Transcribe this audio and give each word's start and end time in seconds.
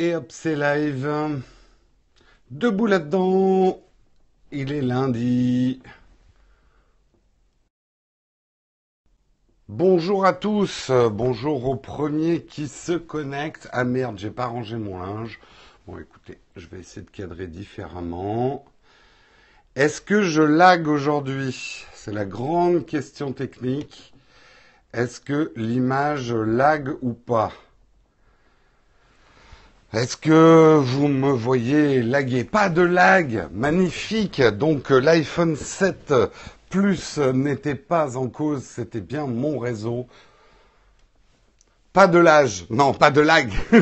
Et 0.00 0.14
hop, 0.14 0.26
c'est 0.30 0.54
live. 0.54 1.42
Debout 2.52 2.86
là-dedans. 2.86 3.80
Il 4.52 4.70
est 4.70 4.80
lundi. 4.80 5.82
Bonjour 9.66 10.24
à 10.24 10.34
tous. 10.34 10.92
Bonjour 11.10 11.66
aux 11.68 11.74
premiers 11.74 12.44
qui 12.44 12.68
se 12.68 12.92
connectent. 12.92 13.68
Ah 13.72 13.82
merde, 13.82 14.20
j'ai 14.20 14.30
pas 14.30 14.46
rangé 14.46 14.76
mon 14.76 15.00
linge. 15.00 15.40
Bon, 15.88 15.98
écoutez, 15.98 16.38
je 16.54 16.68
vais 16.68 16.78
essayer 16.78 17.04
de 17.04 17.10
cadrer 17.10 17.48
différemment. 17.48 18.64
Est-ce 19.74 20.00
que 20.00 20.22
je 20.22 20.42
lag 20.42 20.86
aujourd'hui? 20.86 21.84
C'est 21.92 22.12
la 22.12 22.24
grande 22.24 22.86
question 22.86 23.32
technique. 23.32 24.14
Est-ce 24.92 25.20
que 25.20 25.52
l'image 25.56 26.32
lag 26.32 26.90
ou 27.02 27.14
pas? 27.14 27.52
Est-ce 29.92 30.18
que 30.18 30.76
vous 30.76 31.08
me 31.08 31.30
voyez 31.30 32.02
laguer? 32.02 32.44
Pas 32.44 32.68
de 32.68 32.82
lag, 32.82 33.48
magnifique. 33.52 34.42
Donc 34.42 34.92
euh, 34.92 35.00
l'iPhone 35.00 35.56
7 35.56 36.12
Plus 36.68 37.16
n'était 37.18 37.74
pas 37.74 38.18
en 38.18 38.28
cause, 38.28 38.62
c'était 38.62 39.00
bien 39.00 39.26
mon 39.26 39.58
réseau. 39.58 40.06
Pas 41.94 42.06
de 42.06 42.18
l'âge, 42.18 42.66
non, 42.68 42.92
pas 42.92 43.10
de 43.10 43.22
lag. 43.22 43.50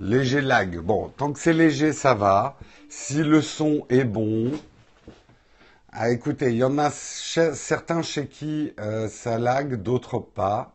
léger 0.00 0.42
lag. 0.42 0.78
Bon, 0.78 1.08
tant 1.16 1.32
que 1.32 1.38
c'est 1.38 1.54
léger, 1.54 1.94
ça 1.94 2.12
va. 2.12 2.58
Si 2.90 3.22
le 3.22 3.40
son 3.40 3.86
est 3.88 4.04
bon. 4.04 4.52
Ah, 5.90 6.10
écoutez, 6.10 6.50
il 6.50 6.56
y 6.56 6.64
en 6.64 6.76
a 6.78 6.90
certains 6.90 8.02
chez 8.02 8.26
qui 8.26 8.74
euh, 8.78 9.08
ça 9.08 9.38
lag, 9.38 9.82
d'autres 9.82 10.18
pas. 10.18 10.74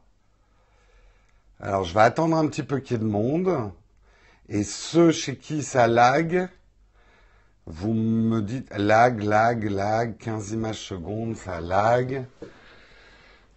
Alors, 1.59 1.83
je 1.83 1.93
vais 1.93 2.01
attendre 2.01 2.35
un 2.37 2.47
petit 2.47 2.63
peu 2.63 2.79
qu'il 2.79 2.97
y 2.97 2.99
ait 2.99 3.03
de 3.03 3.09
monde. 3.09 3.71
Et 4.49 4.63
ceux 4.63 5.11
chez 5.11 5.35
qui 5.35 5.63
ça 5.63 5.87
lag, 5.87 6.47
vous 7.65 7.93
me 7.93 8.41
dites 8.41 8.71
lag, 8.77 9.21
lag, 9.21 9.63
lag, 9.65 10.17
15 10.17 10.51
images 10.51 10.79
secondes, 10.79 11.35
ça 11.35 11.59
lag. 11.59 12.25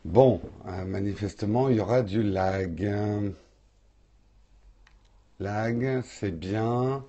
Bon, 0.05 0.41
euh, 0.67 0.85
manifestement, 0.87 1.69
il 1.69 1.77
y 1.77 1.81
aura 1.81 2.03
du 2.03 2.23
lag. 2.23 2.91
Lag, 5.39 6.03
c'est 6.05 6.37
bien. 6.37 7.05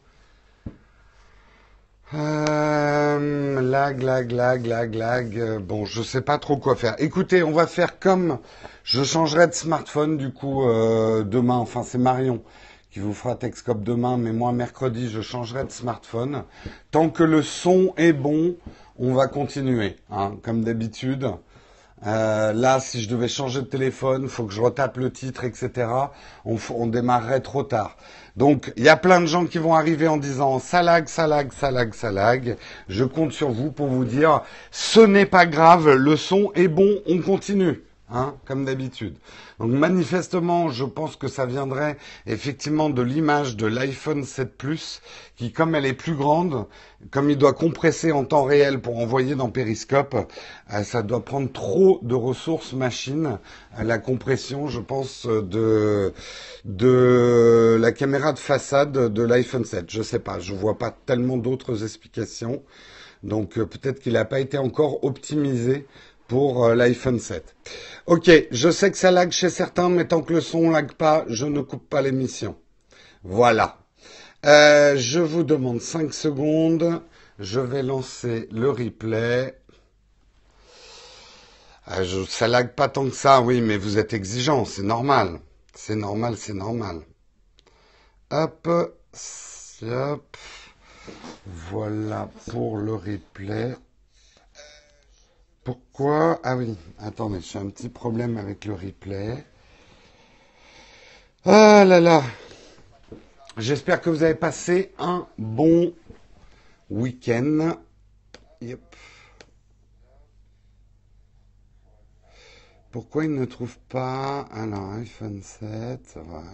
Euh, 2.13 3.61
lag, 3.61 4.01
lag, 4.01 4.31
lag, 4.31 4.65
lag, 4.65 4.95
lag. 4.95 5.59
Bon, 5.59 5.85
je 5.85 6.01
sais 6.01 6.19
pas 6.19 6.37
trop 6.39 6.57
quoi 6.57 6.75
faire. 6.75 6.95
Écoutez, 6.99 7.41
on 7.41 7.51
va 7.51 7.67
faire 7.67 7.99
comme 7.99 8.39
je 8.83 9.01
changerai 9.03 9.47
de 9.47 9.53
smartphone 9.53 10.17
du 10.17 10.33
coup 10.33 10.67
euh, 10.67 11.23
demain. 11.23 11.55
Enfin, 11.55 11.83
c'est 11.83 11.97
Marion 11.97 12.43
qui 12.91 12.99
vous 12.99 13.13
fera 13.13 13.35
Texcop 13.35 13.81
demain, 13.81 14.17
mais 14.17 14.33
moi 14.33 14.51
mercredi, 14.51 15.09
je 15.09 15.21
changerai 15.21 15.63
de 15.63 15.71
smartphone. 15.71 16.43
Tant 16.91 17.09
que 17.09 17.23
le 17.23 17.41
son 17.41 17.93
est 17.95 18.11
bon, 18.11 18.57
on 18.99 19.13
va 19.13 19.27
continuer, 19.27 19.95
hein, 20.11 20.33
comme 20.43 20.65
d'habitude. 20.65 21.31
Euh, 22.05 22.51
là, 22.51 22.81
si 22.81 23.01
je 23.01 23.07
devais 23.07 23.29
changer 23.29 23.61
de 23.61 23.67
téléphone, 23.67 24.27
faut 24.27 24.43
que 24.43 24.53
je 24.53 24.59
retape 24.59 24.97
le 24.97 25.11
titre, 25.13 25.45
etc. 25.45 25.87
On, 26.43 26.57
on 26.71 26.87
démarrerait 26.87 27.41
trop 27.41 27.63
tard. 27.63 27.95
Donc, 28.37 28.71
il 28.77 28.83
y 28.83 28.89
a 28.89 28.97
plein 28.97 29.21
de 29.21 29.25
gens 29.25 29.45
qui 29.45 29.57
vont 29.57 29.73
arriver 29.73 30.07
en 30.07 30.17
disant 30.17 30.59
ça 30.59 30.81
lag, 30.81 31.07
ça 31.07 31.27
lag, 31.27 31.51
ça 31.51 31.71
lag, 31.71 31.93
ça 31.93 32.11
lag. 32.11 32.57
Je 32.87 33.03
compte 33.03 33.33
sur 33.33 33.49
vous 33.51 33.71
pour 33.71 33.87
vous 33.87 34.05
dire 34.05 34.41
ce 34.71 35.01
n'est 35.01 35.25
pas 35.25 35.45
grave, 35.45 35.89
le 35.93 36.15
son 36.15 36.51
est 36.55 36.67
bon, 36.67 36.89
on 37.07 37.19
continue. 37.19 37.81
Hein, 38.13 38.35
comme 38.45 38.65
d'habitude. 38.65 39.15
Donc 39.61 39.73
manifestement, 39.73 40.69
je 40.69 40.83
pense 40.83 41.15
que 41.15 41.27
ça 41.27 41.45
viendrait 41.45 41.95
effectivement 42.25 42.89
de 42.89 43.03
l'image 43.03 43.55
de 43.55 43.67
l'iPhone 43.67 44.23
7 44.23 44.57
Plus, 44.57 45.03
qui 45.35 45.51
comme 45.51 45.75
elle 45.75 45.85
est 45.85 45.93
plus 45.93 46.15
grande, 46.15 46.65
comme 47.11 47.29
il 47.29 47.37
doit 47.37 47.53
compresser 47.53 48.11
en 48.11 48.25
temps 48.25 48.43
réel 48.43 48.81
pour 48.81 48.97
envoyer 48.97 49.35
dans 49.35 49.51
Periscope, 49.51 50.15
euh, 50.73 50.81
ça 50.81 51.03
doit 51.03 51.23
prendre 51.23 51.51
trop 51.51 51.99
de 52.01 52.15
ressources 52.15 52.73
machines. 52.73 53.37
Euh, 53.77 53.83
la 53.83 53.99
compression, 53.99 54.65
je 54.65 54.79
pense, 54.79 55.27
de 55.27 56.11
de 56.65 57.77
la 57.79 57.91
caméra 57.91 58.33
de 58.33 58.39
façade 58.39 59.13
de 59.13 59.21
l'iPhone 59.21 59.65
7. 59.65 59.85
Je 59.89 60.01
sais 60.01 60.17
pas, 60.17 60.39
je 60.39 60.55
vois 60.55 60.79
pas 60.79 60.89
tellement 61.05 61.37
d'autres 61.37 61.83
explications. 61.83 62.63
Donc 63.23 63.57
euh, 63.57 63.65
peut-être 63.65 63.99
qu'il 63.99 64.13
n'a 64.13 64.25
pas 64.25 64.39
été 64.39 64.57
encore 64.57 65.03
optimisé 65.03 65.85
pour 66.31 66.63
euh, 66.63 66.75
l'iPhone 66.75 67.19
7. 67.19 67.53
Ok, 68.05 68.31
je 68.51 68.71
sais 68.71 68.89
que 68.89 68.97
ça 68.97 69.11
lag 69.11 69.31
chez 69.31 69.49
certains, 69.49 69.89
mais 69.89 70.07
tant 70.07 70.21
que 70.21 70.31
le 70.31 70.39
son 70.39 70.69
lag 70.69 70.93
pas, 70.93 71.25
je 71.27 71.45
ne 71.45 71.59
coupe 71.59 71.89
pas 71.89 72.01
l'émission. 72.01 72.55
Voilà. 73.25 73.79
Euh, 74.45 74.95
je 74.95 75.19
vous 75.19 75.43
demande 75.43 75.81
5 75.81 76.13
secondes. 76.13 77.01
Je 77.37 77.59
vais 77.59 77.83
lancer 77.83 78.47
le 78.49 78.69
replay. 78.69 79.59
Euh, 81.89 82.25
ça 82.29 82.47
lag 82.47 82.75
pas 82.75 82.87
tant 82.87 83.09
que 83.09 83.15
ça, 83.15 83.41
oui, 83.41 83.59
mais 83.59 83.75
vous 83.75 83.97
êtes 83.97 84.13
exigeant, 84.13 84.63
c'est 84.63 84.83
normal. 84.83 85.41
C'est 85.75 85.97
normal, 85.97 86.37
c'est 86.37 86.53
normal. 86.53 87.01
Hop, 88.29 88.69
hop. 89.83 90.37
Voilà 91.45 92.29
pour 92.49 92.77
le 92.77 92.95
replay. 92.95 93.75
Ah 96.09 96.55
oui, 96.57 96.75
attendez, 96.99 97.41
j'ai 97.41 97.59
un 97.59 97.69
petit 97.69 97.89
problème 97.89 98.37
avec 98.37 98.65
le 98.65 98.73
replay. 98.73 99.43
Ah 101.45 101.83
là 101.85 101.99
là 101.99 102.23
J'espère 103.57 104.01
que 104.01 104.09
vous 104.09 104.23
avez 104.23 104.35
passé 104.35 104.93
un 104.97 105.27
bon 105.37 105.93
week-end. 106.89 107.75
Yep. 108.61 108.79
Pourquoi 112.91 113.25
il 113.25 113.33
ne 113.33 113.45
trouve 113.45 113.77
pas 113.89 114.41
Alors, 114.51 114.93
iPhone 114.93 115.41
7, 115.43 116.19
voilà. 116.25 116.47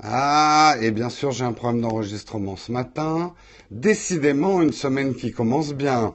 Ah, 0.00 0.76
et 0.80 0.90
bien 0.90 1.08
sûr, 1.08 1.30
j'ai 1.30 1.44
un 1.44 1.52
problème 1.52 1.82
d'enregistrement 1.82 2.56
ce 2.56 2.72
matin. 2.72 3.34
Décidément, 3.70 4.60
une 4.60 4.72
semaine 4.72 5.14
qui 5.14 5.32
commence 5.32 5.72
bien. 5.72 6.14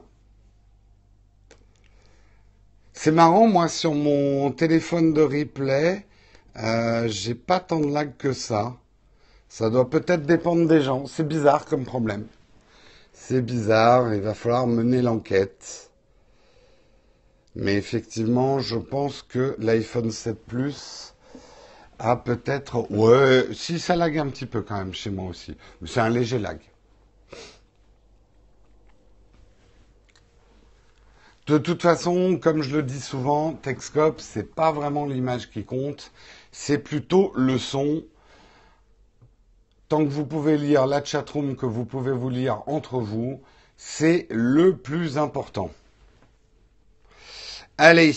C'est 2.99 3.11
marrant, 3.11 3.47
moi, 3.47 3.67
sur 3.67 3.93
mon 3.93 4.49
téléphone 4.49 5.13
de 5.13 5.21
replay, 5.21 6.03
euh, 6.57 7.07
j'ai 7.07 7.35
pas 7.35 7.59
tant 7.59 7.79
de 7.79 7.93
lag 7.93 8.17
que 8.17 8.33
ça. 8.33 8.75
Ça 9.49 9.69
doit 9.69 9.87
peut-être 9.87 10.23
dépendre 10.23 10.67
des 10.67 10.81
gens. 10.81 11.05
C'est 11.05 11.27
bizarre 11.27 11.65
comme 11.65 11.85
problème. 11.85 12.25
C'est 13.13 13.43
bizarre, 13.43 14.15
il 14.15 14.21
va 14.21 14.33
falloir 14.33 14.65
mener 14.65 15.03
l'enquête. 15.03 15.91
Mais 17.55 17.75
effectivement, 17.75 18.59
je 18.59 18.77
pense 18.77 19.21
que 19.21 19.55
l'iPhone 19.59 20.09
7 20.09 20.43
Plus 20.47 21.13
ah, 21.99 22.15
peut-être. 22.15 22.91
Ouais, 22.91 23.45
si 23.53 23.77
ça 23.77 23.95
lag 23.95 24.17
un 24.17 24.29
petit 24.29 24.47
peu 24.47 24.63
quand 24.63 24.77
même 24.77 24.93
chez 24.93 25.11
moi 25.11 25.29
aussi. 25.29 25.55
C'est 25.85 25.99
un 25.99 26.09
léger 26.09 26.39
lag. 26.39 26.59
De 31.47 31.57
toute 31.57 31.81
façon, 31.81 32.37
comme 32.37 32.61
je 32.61 32.75
le 32.75 32.83
dis 32.83 32.99
souvent, 32.99 33.53
Texcop, 33.53 34.19
c'est 34.19 34.53
pas 34.53 34.73
vraiment 34.73 35.05
l'image 35.05 35.49
qui 35.49 35.63
compte, 35.63 36.11
c'est 36.51 36.77
plutôt 36.77 37.31
le 37.37 37.57
son. 37.57 38.03
Tant 39.87 40.03
que 40.03 40.09
vous 40.09 40.25
pouvez 40.25 40.57
lire 40.57 40.85
la 40.87 41.01
chatroom, 41.01 41.55
que 41.55 41.65
vous 41.65 41.85
pouvez 41.85 42.11
vous 42.11 42.29
lire 42.29 42.63
entre 42.67 42.99
vous, 42.99 43.41
c'est 43.77 44.27
le 44.29 44.75
plus 44.75 45.17
important. 45.17 45.71
Allez, 47.77 48.13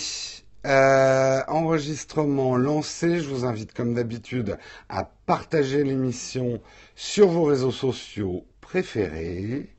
euh, 0.66 1.40
enregistrement 1.46 2.56
lancé. 2.56 3.20
Je 3.20 3.28
vous 3.28 3.44
invite 3.44 3.72
comme 3.74 3.94
d'habitude 3.94 4.58
à 4.88 5.04
partager 5.04 5.84
l'émission 5.84 6.60
sur 6.96 7.28
vos 7.28 7.44
réseaux 7.44 7.70
sociaux 7.70 8.44
préférés. 8.60 9.70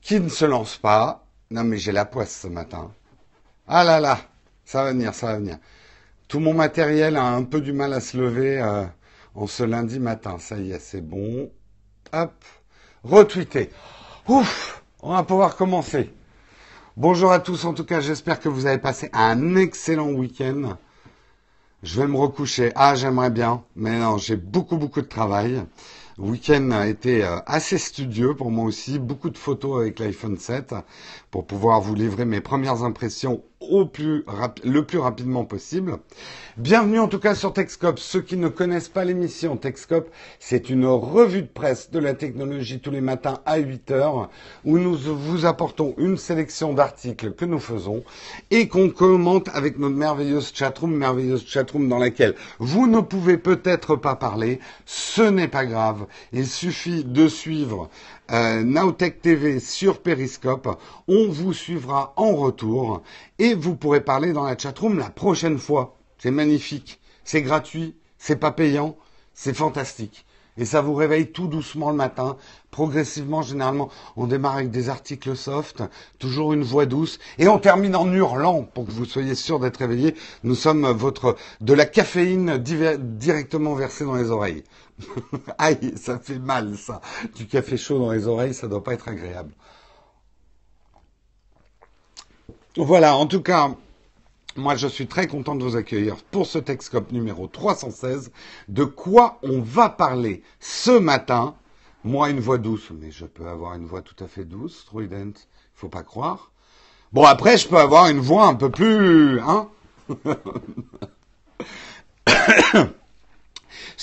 Qui 0.00 0.18
ne 0.18 0.30
se 0.30 0.46
lance 0.46 0.78
pas 0.78 1.21
Non 1.52 1.64
mais 1.64 1.76
j'ai 1.76 1.92
la 1.92 2.06
poisse 2.06 2.34
ce 2.34 2.46
matin. 2.46 2.90
Ah 3.68 3.84
là 3.84 4.00
là, 4.00 4.18
ça 4.64 4.84
va 4.84 4.92
venir, 4.92 5.14
ça 5.14 5.26
va 5.26 5.36
venir. 5.36 5.58
Tout 6.26 6.40
mon 6.40 6.54
matériel 6.54 7.14
a 7.18 7.26
un 7.26 7.44
peu 7.44 7.60
du 7.60 7.74
mal 7.74 7.92
à 7.92 8.00
se 8.00 8.16
lever 8.16 8.58
euh, 8.58 8.86
en 9.34 9.46
ce 9.46 9.62
lundi 9.62 10.00
matin. 10.00 10.38
Ça 10.38 10.56
y 10.56 10.72
est, 10.72 10.78
c'est 10.78 11.02
bon. 11.02 11.50
Hop, 12.14 12.32
retweeter. 13.04 13.70
Ouf, 14.28 14.82
on 15.02 15.12
va 15.12 15.24
pouvoir 15.24 15.56
commencer. 15.56 16.10
Bonjour 16.96 17.32
à 17.32 17.38
tous, 17.38 17.66
en 17.66 17.74
tout 17.74 17.84
cas, 17.84 18.00
j'espère 18.00 18.40
que 18.40 18.48
vous 18.48 18.64
avez 18.64 18.78
passé 18.78 19.10
un 19.12 19.54
excellent 19.56 20.08
week-end. 20.08 20.78
Je 21.82 22.00
vais 22.00 22.08
me 22.08 22.16
recoucher. 22.16 22.72
Ah, 22.76 22.94
j'aimerais 22.94 23.30
bien, 23.30 23.62
mais 23.76 23.98
non, 23.98 24.16
j'ai 24.16 24.36
beaucoup, 24.36 24.78
beaucoup 24.78 25.02
de 25.02 25.06
travail. 25.06 25.62
Le 26.18 26.24
week-end 26.24 26.70
a 26.72 26.88
été 26.88 27.24
euh, 27.24 27.38
assez 27.46 27.78
studieux 27.78 28.34
pour 28.34 28.50
moi 28.50 28.66
aussi. 28.66 28.98
Beaucoup 28.98 29.30
de 29.30 29.38
photos 29.38 29.80
avec 29.80 29.98
l'iPhone 29.98 30.36
7 30.36 30.74
pour 31.30 31.46
pouvoir 31.46 31.80
vous 31.80 31.94
livrer 31.94 32.26
mes 32.26 32.42
premières 32.42 32.84
impressions 32.84 33.42
au 33.70 33.86
plus 33.86 34.24
le 34.64 34.84
plus 34.84 34.98
rapidement 34.98 35.44
possible. 35.44 35.98
Bienvenue 36.56 36.98
en 36.98 37.08
tout 37.08 37.18
cas 37.18 37.34
sur 37.34 37.52
Techscope. 37.52 37.98
Ceux 37.98 38.20
qui 38.20 38.36
ne 38.36 38.48
connaissent 38.48 38.88
pas 38.88 39.04
l'émission 39.04 39.56
Techscope, 39.56 40.10
c'est 40.38 40.68
une 40.68 40.86
revue 40.86 41.42
de 41.42 41.46
presse 41.46 41.90
de 41.90 41.98
la 41.98 42.14
technologie 42.14 42.80
tous 42.80 42.90
les 42.90 43.00
matins 43.00 43.40
à 43.46 43.58
8 43.58 43.90
heures 43.90 44.30
où 44.64 44.78
nous 44.78 44.94
vous 44.94 45.46
apportons 45.46 45.94
une 45.98 46.16
sélection 46.16 46.74
d'articles 46.74 47.32
que 47.32 47.44
nous 47.44 47.58
faisons 47.58 48.04
et 48.50 48.68
qu'on 48.68 48.90
commente 48.90 49.48
avec 49.54 49.78
notre 49.78 49.96
merveilleuse 49.96 50.52
chatroom, 50.54 50.94
merveilleuse 50.94 51.46
chatroom 51.46 51.88
dans 51.88 51.98
laquelle 51.98 52.34
vous 52.58 52.86
ne 52.86 53.00
pouvez 53.00 53.38
peut-être 53.38 53.96
pas 53.96 54.16
parler. 54.16 54.60
Ce 54.84 55.22
n'est 55.22 55.48
pas 55.48 55.64
grave. 55.64 56.06
Il 56.32 56.46
suffit 56.46 57.04
de 57.04 57.28
suivre 57.28 57.88
euh, 58.32 58.62
Nowtech 58.62 59.20
TV 59.20 59.60
sur 59.60 60.00
Periscope. 60.00 60.78
On 61.08 61.28
vous 61.28 61.52
suivra 61.52 62.14
en 62.16 62.34
retour 62.34 63.02
et 63.38 63.54
vous 63.54 63.76
pourrez 63.76 64.00
parler 64.00 64.32
dans 64.32 64.44
la 64.44 64.56
chatroom 64.56 64.98
la 64.98 65.10
prochaine 65.10 65.58
fois. 65.58 65.96
C'est 66.18 66.30
magnifique, 66.30 67.00
c'est 67.24 67.42
gratuit, 67.42 67.96
c'est 68.18 68.36
pas 68.36 68.52
payant, 68.52 68.96
c'est 69.34 69.54
fantastique. 69.54 70.24
Et 70.58 70.66
ça 70.66 70.82
vous 70.82 70.94
réveille 70.94 71.32
tout 71.32 71.46
doucement 71.46 71.90
le 71.90 71.96
matin. 71.96 72.36
Progressivement, 72.70 73.40
généralement, 73.40 73.88
on 74.16 74.26
démarre 74.26 74.56
avec 74.56 74.70
des 74.70 74.90
articles 74.90 75.34
soft, 75.34 75.82
toujours 76.18 76.52
une 76.52 76.62
voix 76.62 76.84
douce, 76.84 77.18
et 77.38 77.48
on 77.48 77.58
termine 77.58 77.96
en 77.96 78.10
hurlant 78.12 78.62
pour 78.62 78.84
que 78.84 78.90
vous 78.90 79.06
soyez 79.06 79.34
sûr 79.34 79.60
d'être 79.60 79.78
réveillé. 79.78 80.14
Nous 80.42 80.54
sommes 80.54 80.86
votre 80.90 81.36
de 81.62 81.72
la 81.72 81.86
caféine 81.86 82.58
directement 82.58 83.74
versée 83.74 84.04
dans 84.04 84.14
les 84.14 84.30
oreilles. 84.30 84.62
Aïe, 85.58 85.94
ça 85.96 86.18
fait 86.18 86.38
mal 86.38 86.76
ça. 86.76 87.00
Du 87.34 87.46
café 87.46 87.76
chaud 87.76 87.98
dans 87.98 88.12
les 88.12 88.26
oreilles, 88.26 88.54
ça 88.54 88.68
doit 88.68 88.82
pas 88.82 88.94
être 88.94 89.08
agréable. 89.08 89.52
Voilà, 92.76 93.16
en 93.16 93.26
tout 93.26 93.42
cas, 93.42 93.74
moi, 94.56 94.76
je 94.76 94.86
suis 94.86 95.06
très 95.06 95.26
content 95.26 95.54
de 95.54 95.64
vous 95.64 95.76
accueillir 95.76 96.16
pour 96.30 96.46
ce 96.46 96.58
Texcope 96.58 97.12
numéro 97.12 97.46
316. 97.46 98.32
De 98.68 98.84
quoi 98.84 99.38
on 99.42 99.60
va 99.60 99.88
parler 99.88 100.42
ce 100.60 100.90
matin 100.90 101.54
Moi, 102.04 102.30
une 102.30 102.40
voix 102.40 102.58
douce, 102.58 102.90
mais 102.90 103.10
je 103.10 103.24
peux 103.24 103.46
avoir 103.46 103.74
une 103.74 103.86
voix 103.86 104.02
tout 104.02 104.22
à 104.22 104.28
fait 104.28 104.44
douce, 104.44 104.84
Truident. 104.86 105.32
Faut 105.74 105.88
pas 105.88 106.02
croire. 106.02 106.50
Bon, 107.12 107.24
après, 107.24 107.56
je 107.56 107.68
peux 107.68 107.78
avoir 107.78 108.08
une 108.08 108.20
voix 108.20 108.46
un 108.46 108.54
peu 108.54 108.70
plus, 108.70 109.40
hein 109.40 109.68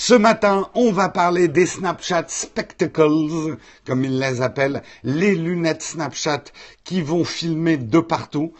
Ce 0.02 0.14
matin, 0.14 0.70
on 0.76 0.94
va 0.94 1.10
parler 1.10 1.50
des 1.50 1.66
Snapchat 1.66 2.24
Spectacles, 2.30 3.58
comme 3.86 4.06
ils 4.06 4.18
les 4.18 4.42
appellent, 4.42 4.82
les 5.04 5.36
lunettes 5.36 5.82
Snapchat 5.82 6.46
qui 6.86 7.02
vont 7.02 7.26
filmer 7.26 7.76
de 7.76 8.00
partout. 8.00 8.54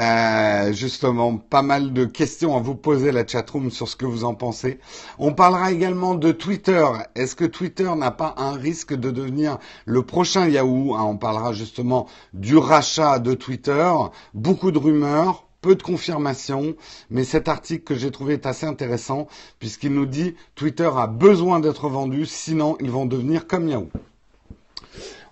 Euh, 0.00 0.72
justement, 0.72 1.36
pas 1.36 1.60
mal 1.60 1.92
de 1.92 2.06
questions 2.06 2.56
à 2.56 2.60
vous 2.60 2.74
poser 2.74 3.12
la 3.12 3.26
chatroom 3.26 3.70
sur 3.70 3.88
ce 3.88 3.96
que 3.96 4.06
vous 4.06 4.24
en 4.24 4.34
pensez. 4.34 4.80
On 5.18 5.34
parlera 5.34 5.70
également 5.70 6.14
de 6.14 6.32
Twitter. 6.32 6.86
Est-ce 7.14 7.36
que 7.36 7.44
Twitter 7.44 7.90
n'a 7.94 8.10
pas 8.10 8.34
un 8.38 8.52
risque 8.52 8.94
de 8.94 9.10
devenir 9.10 9.58
le 9.84 10.00
prochain 10.00 10.48
Yahoo? 10.48 10.94
Hein, 10.94 11.04
On 11.04 11.18
parlera 11.18 11.52
justement 11.52 12.06
du 12.32 12.56
rachat 12.56 13.18
de 13.18 13.34
Twitter. 13.34 13.92
Beaucoup 14.32 14.70
de 14.70 14.78
rumeurs 14.78 15.45
peu 15.60 15.74
de 15.74 15.82
confirmations, 15.82 16.76
mais 17.10 17.24
cet 17.24 17.48
article 17.48 17.84
que 17.84 17.94
j'ai 17.94 18.10
trouvé 18.10 18.34
est 18.34 18.46
assez 18.46 18.66
intéressant 18.66 19.26
puisqu'il 19.58 19.92
nous 19.92 20.06
dit 20.06 20.34
Twitter 20.54 20.90
a 20.96 21.06
besoin 21.06 21.60
d'être 21.60 21.88
vendu, 21.88 22.26
sinon 22.26 22.76
ils 22.80 22.90
vont 22.90 23.06
devenir 23.06 23.46
comme 23.46 23.68
Yahoo. 23.68 23.88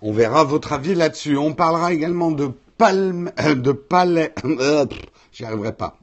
On 0.01 0.11
verra 0.11 0.43
votre 0.43 0.73
avis 0.73 0.93
là-dessus. 0.93 1.37
On 1.37 1.53
parlera 1.53 1.93
également 1.93 2.31
de 2.31 2.51
Palme, 2.77 3.31
euh, 3.39 3.55
de 3.55 3.71
Palais, 3.71 4.33
euh, 4.43 4.85
j'y 5.31 5.45
arriverai 5.45 5.73
pas. 5.73 5.97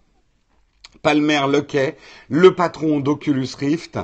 Palmer 1.02 1.42
Lequet, 1.50 1.96
le 2.28 2.54
patron 2.54 3.00
d'Oculus 3.00 3.48
Rift, 3.58 3.98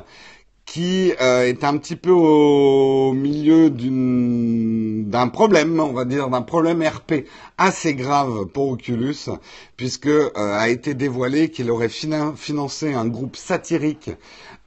qui 0.73 1.15
euh, 1.21 1.47
est 1.47 1.65
un 1.65 1.79
petit 1.79 1.97
peu 1.97 2.11
au 2.11 3.13
milieu 3.15 3.71
d'un 3.71 5.29
problème, 5.29 5.81
on 5.81 5.93
va 5.93 6.05
dire, 6.05 6.29
d'un 6.29 6.43
problème 6.43 6.83
RP 6.83 7.25
assez 7.57 7.95
grave 7.95 8.45
pour 8.47 8.69
Oculus, 8.69 9.31
puisque 9.79 10.07
euh, 10.09 10.31
a 10.35 10.69
été 10.69 10.93
dévoilé 10.93 11.51
qu'il 11.51 11.71
aurait 11.71 11.89
financé 11.89 12.93
un 12.93 13.07
groupe 13.07 13.37
satirique 13.37 14.11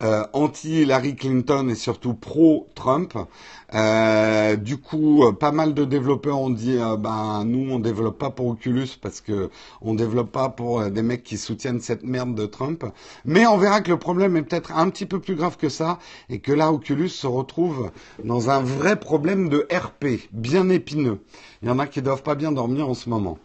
euh, 0.02 0.24
anti-Hillary 0.34 1.16
Clinton 1.16 1.70
et 1.70 1.76
surtout 1.76 2.14
pro-Trump. 2.16 3.14
Euh, 3.74 4.56
du 4.56 4.78
coup, 4.78 5.24
euh, 5.24 5.32
pas 5.32 5.52
mal 5.52 5.74
de 5.74 5.86
développeurs 5.86 6.40
ont 6.40 6.50
dit, 6.50 6.78
ben 7.00 7.44
nous 7.46 7.72
on 7.72 7.80
développe 7.80 8.18
pas 8.18 8.32
pour 8.32 8.48
Oculus 8.48 8.88
parce 9.00 9.22
que 9.22 9.50
on 9.82 9.94
développe 9.94 10.32
pas 10.32 10.50
pour 10.50 10.84
des 10.90 11.02
mecs 11.04 11.24
qui 11.24 11.38
soutiennent 11.38 11.82
cette 11.82 12.04
merde 12.04 12.34
de 12.34 12.46
Trump. 12.46 12.84
Mais 13.26 13.46
on 13.46 13.58
verra 13.58 13.82
que 13.82 13.92
le 13.92 14.00
problème 14.00 14.36
est 14.38 14.44
peut-être 14.44 14.76
un 14.76 14.90
petit 14.90 15.06
peu 15.06 15.20
plus 15.20 15.36
grave 15.36 15.58
que 15.58 15.70
ça 15.70 16.00
et 16.30 16.40
que 16.40 16.52
là 16.52 16.72
Oculus 16.72 17.10
se 17.10 17.28
retrouve 17.28 17.92
dans 18.24 18.50
un 18.50 18.62
vrai 18.62 19.00
problème 19.00 19.50
de 19.50 19.68
RP 19.72 20.28
bien 20.32 20.70
épineux. 20.70 21.20
Il 21.62 21.68
y 21.68 21.72
en 21.72 21.80
a 21.80 21.86
qui 21.88 22.02
doivent 22.02 22.24
pas 22.24 22.36
bien 22.36 22.52
dormir 22.52 22.90
en 22.90 22.96
ce 22.96 23.10
moment. 23.10 23.38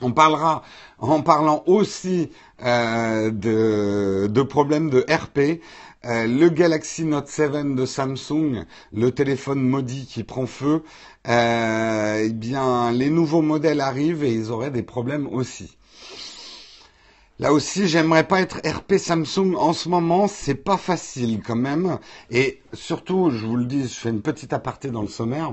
On 0.00 0.12
parlera 0.12 0.62
en 0.98 1.22
parlant 1.22 1.64
aussi 1.66 2.30
euh, 2.62 3.30
de, 3.30 4.42
problèmes 4.42 4.90
de 4.90 5.04
RP. 5.08 5.60
Euh, 6.04 6.26
le 6.28 6.48
Galaxy 6.48 7.04
Note 7.04 7.26
7 7.26 7.74
de 7.74 7.84
Samsung, 7.84 8.64
le 8.92 9.10
téléphone 9.10 9.60
maudit 9.60 10.06
qui 10.06 10.22
prend 10.22 10.46
feu, 10.46 10.84
euh, 11.26 12.22
eh 12.24 12.32
bien, 12.32 12.92
les 12.92 13.10
nouveaux 13.10 13.42
modèles 13.42 13.80
arrivent 13.80 14.22
et 14.22 14.32
ils 14.32 14.52
auraient 14.52 14.70
des 14.70 14.84
problèmes 14.84 15.26
aussi. 15.26 15.76
Là 17.40 17.52
aussi, 17.52 17.88
j'aimerais 17.88 18.26
pas 18.26 18.40
être 18.40 18.60
RP 18.64 18.96
Samsung 18.98 19.54
en 19.56 19.72
ce 19.72 19.88
moment, 19.88 20.28
c'est 20.28 20.54
pas 20.54 20.76
facile 20.76 21.40
quand 21.44 21.56
même. 21.56 21.98
Et 22.30 22.60
surtout, 22.72 23.30
je 23.30 23.44
vous 23.46 23.56
le 23.56 23.64
dis, 23.64 23.82
je 23.82 23.94
fais 23.94 24.10
une 24.10 24.22
petite 24.22 24.52
aparté 24.52 24.90
dans 24.90 25.02
le 25.02 25.08
sommaire. 25.08 25.52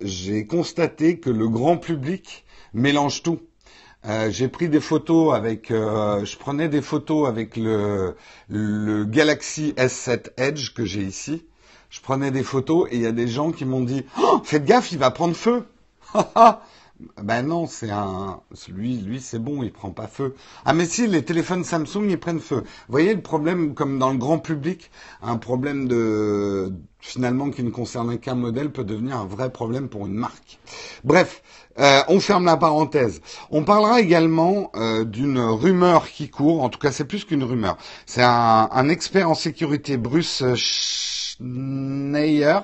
J'ai 0.00 0.46
constaté 0.46 1.18
que 1.18 1.30
le 1.30 1.48
grand 1.48 1.76
public 1.76 2.44
mélange 2.74 3.22
tout. 3.22 3.40
Euh, 4.04 4.30
j'ai 4.30 4.48
pris 4.48 4.68
des 4.68 4.80
photos 4.80 5.34
avec, 5.34 5.70
euh, 5.70 6.24
je 6.24 6.36
prenais 6.36 6.68
des 6.68 6.82
photos 6.82 7.28
avec 7.28 7.56
le, 7.56 8.16
le 8.48 9.04
Galaxy 9.04 9.74
S7 9.76 10.30
Edge 10.36 10.74
que 10.74 10.84
j'ai 10.84 11.02
ici. 11.02 11.44
Je 11.88 12.00
prenais 12.00 12.30
des 12.30 12.42
photos 12.42 12.88
et 12.90 12.96
il 12.96 13.02
y 13.02 13.06
a 13.06 13.12
des 13.12 13.28
gens 13.28 13.52
qui 13.52 13.64
m'ont 13.64 13.82
dit, 13.82 14.04
oh, 14.20 14.40
faites 14.42 14.64
gaffe, 14.64 14.90
il 14.92 14.98
va 14.98 15.10
prendre 15.10 15.36
feu. 15.36 15.66
Ben 17.22 17.42
non, 17.42 17.66
c'est 17.66 17.90
un, 17.90 18.40
lui, 18.68 18.96
lui 18.96 19.20
c'est 19.20 19.38
bon, 19.38 19.62
il 19.62 19.72
prend 19.72 19.90
pas 19.90 20.06
feu. 20.06 20.34
Ah 20.64 20.72
mais 20.72 20.86
si, 20.86 21.06
les 21.06 21.24
téléphones 21.24 21.64
Samsung 21.64 22.08
ils 22.08 22.18
prennent 22.18 22.40
feu. 22.40 22.62
Vous 22.64 22.92
voyez 22.92 23.14
le 23.14 23.22
problème, 23.22 23.74
comme 23.74 23.98
dans 23.98 24.10
le 24.10 24.18
grand 24.18 24.38
public, 24.38 24.90
un 25.22 25.36
problème 25.36 25.88
de 25.88 26.72
finalement 26.98 27.50
qui 27.50 27.64
ne 27.64 27.70
concerne 27.70 28.18
qu'un 28.18 28.34
modèle 28.34 28.70
peut 28.70 28.84
devenir 28.84 29.16
un 29.16 29.26
vrai 29.26 29.50
problème 29.50 29.88
pour 29.88 30.06
une 30.06 30.14
marque. 30.14 30.58
Bref, 31.04 31.42
euh, 31.78 32.00
on 32.08 32.20
ferme 32.20 32.44
la 32.44 32.56
parenthèse. 32.56 33.20
On 33.50 33.64
parlera 33.64 34.00
également 34.00 34.70
euh, 34.76 35.04
d'une 35.04 35.40
rumeur 35.40 36.08
qui 36.08 36.30
court. 36.30 36.62
En 36.62 36.68
tout 36.68 36.78
cas, 36.78 36.92
c'est 36.92 37.04
plus 37.04 37.24
qu'une 37.24 37.44
rumeur. 37.44 37.76
C'est 38.06 38.22
un, 38.22 38.68
un, 38.70 38.88
expert 38.88 39.28
en 39.28 39.34
sécurité, 39.34 39.96
Bruce 39.96 40.44
Schneier. 40.54 42.60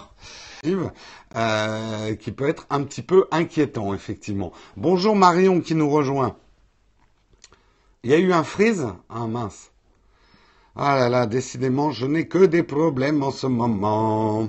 Euh, 1.37 2.15
qui 2.17 2.33
peut 2.33 2.49
être 2.49 2.67
un 2.71 2.83
petit 2.85 3.03
peu 3.03 3.29
inquiétant, 3.31 3.93
effectivement. 3.93 4.53
Bonjour 4.77 5.15
Marion 5.15 5.61
qui 5.61 5.75
nous 5.75 5.91
rejoint. 5.91 6.37
Il 8.03 8.11
y 8.11 8.15
a 8.15 8.19
eu 8.19 8.33
un 8.33 8.45
freeze? 8.45 8.87
Ah 9.11 9.27
mince. 9.27 9.71
Ah 10.75 10.97
là 10.97 11.09
là, 11.11 11.27
décidément, 11.27 11.91
je 11.91 12.07
n'ai 12.07 12.29
que 12.29 12.47
des 12.47 12.63
problèmes 12.63 13.23
en 13.23 13.31
ce 13.31 13.47
moment. 13.47 14.49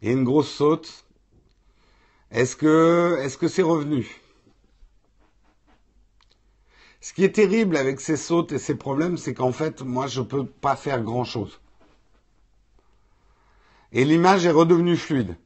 Il 0.00 0.08
y 0.08 0.10
a 0.10 0.14
une 0.14 0.24
grosse 0.24 0.50
saute. 0.50 1.04
Est-ce 2.30 2.54
que 2.56 3.18
est-ce 3.22 3.38
que 3.38 3.48
c'est 3.48 3.62
revenu? 3.62 4.06
Ce 7.00 7.12
qui 7.12 7.24
est 7.24 7.34
terrible 7.34 7.76
avec 7.76 8.00
ces 8.00 8.16
sautes 8.16 8.52
et 8.52 8.58
ces 8.58 8.76
problèmes, 8.76 9.16
c'est 9.18 9.34
qu'en 9.34 9.52
fait, 9.52 9.82
moi, 9.82 10.06
je 10.06 10.20
peux 10.22 10.46
pas 10.46 10.76
faire 10.76 11.02
grand-chose 11.02 11.60
et 13.94 14.04
l'image 14.04 14.44
est 14.44 14.50
redevenue 14.50 14.96
fluide. 14.96 15.36